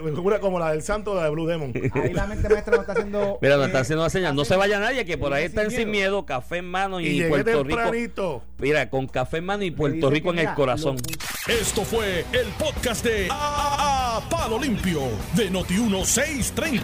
dijo, 0.10 0.22
una 0.22 0.40
como 0.40 0.60
la 0.60 0.72
del 0.72 0.82
santo, 0.84 1.16
la 1.16 1.24
de 1.24 1.30
Blue 1.30 1.48
Demon. 1.48 1.72
Ahí 1.94 2.12
la 2.14 2.28
mente 2.28 2.50
maestra 2.50 2.72
nos 2.74 2.82
está 2.82 2.92
haciendo. 2.92 3.40
Mira, 3.42 3.56
nos 3.56 3.64
eh, 3.64 3.68
está 3.68 3.80
haciendo 3.80 4.04
una 4.04 4.10
señal. 4.10 4.36
No 4.36 4.44
se 4.44 4.58
vaya 4.58 4.78
nadie, 4.80 5.06
que 5.06 5.18
por 5.18 5.32
ahí 5.34 5.46
están 5.46 5.72
sin 5.72 5.90
miedo. 5.90 6.12
miedo, 6.12 6.26
café 6.26 6.58
en 6.58 6.66
mano 6.66 7.00
Y 7.00 7.24
y, 7.24 7.30
Puerto 7.30 7.64
Rico. 7.64 7.78
tempranito. 7.80 8.44
Mira, 8.60 8.90
con 8.90 9.08
café 9.08 9.38
en 9.38 9.46
mano 9.46 9.64
y 9.64 9.72
Puerto 9.72 10.10
Rico 10.10 10.32
en 10.32 10.40
el 10.40 10.46
mira, 10.46 10.56
corazón. 10.56 10.98
Esto 11.48 11.84
fue 11.84 12.26
el 12.34 12.48
podcast 12.60 13.06
de 13.06 13.28
A, 13.32 14.18
A- 14.18 14.30
Palo 14.30 14.60
Limpio 14.60 15.02
de 15.36 15.50
Noti1630. 15.50 16.82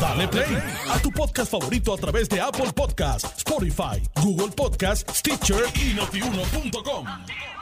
Dale 0.00 0.28
play 0.28 0.58
a 0.90 0.98
tu 0.98 1.10
podcast 1.12 1.50
favorito 1.52 1.94
a 1.94 1.96
través 1.96 2.28
de 2.28 2.40
Apple 2.40 2.72
Podcasts, 2.74 3.32
Spotify, 3.38 4.02
Google 4.22 4.52
Podcasts, 4.54 5.18
Stitcher 5.18 5.64
y 5.76 5.94
notiuno.com. 6.16 7.55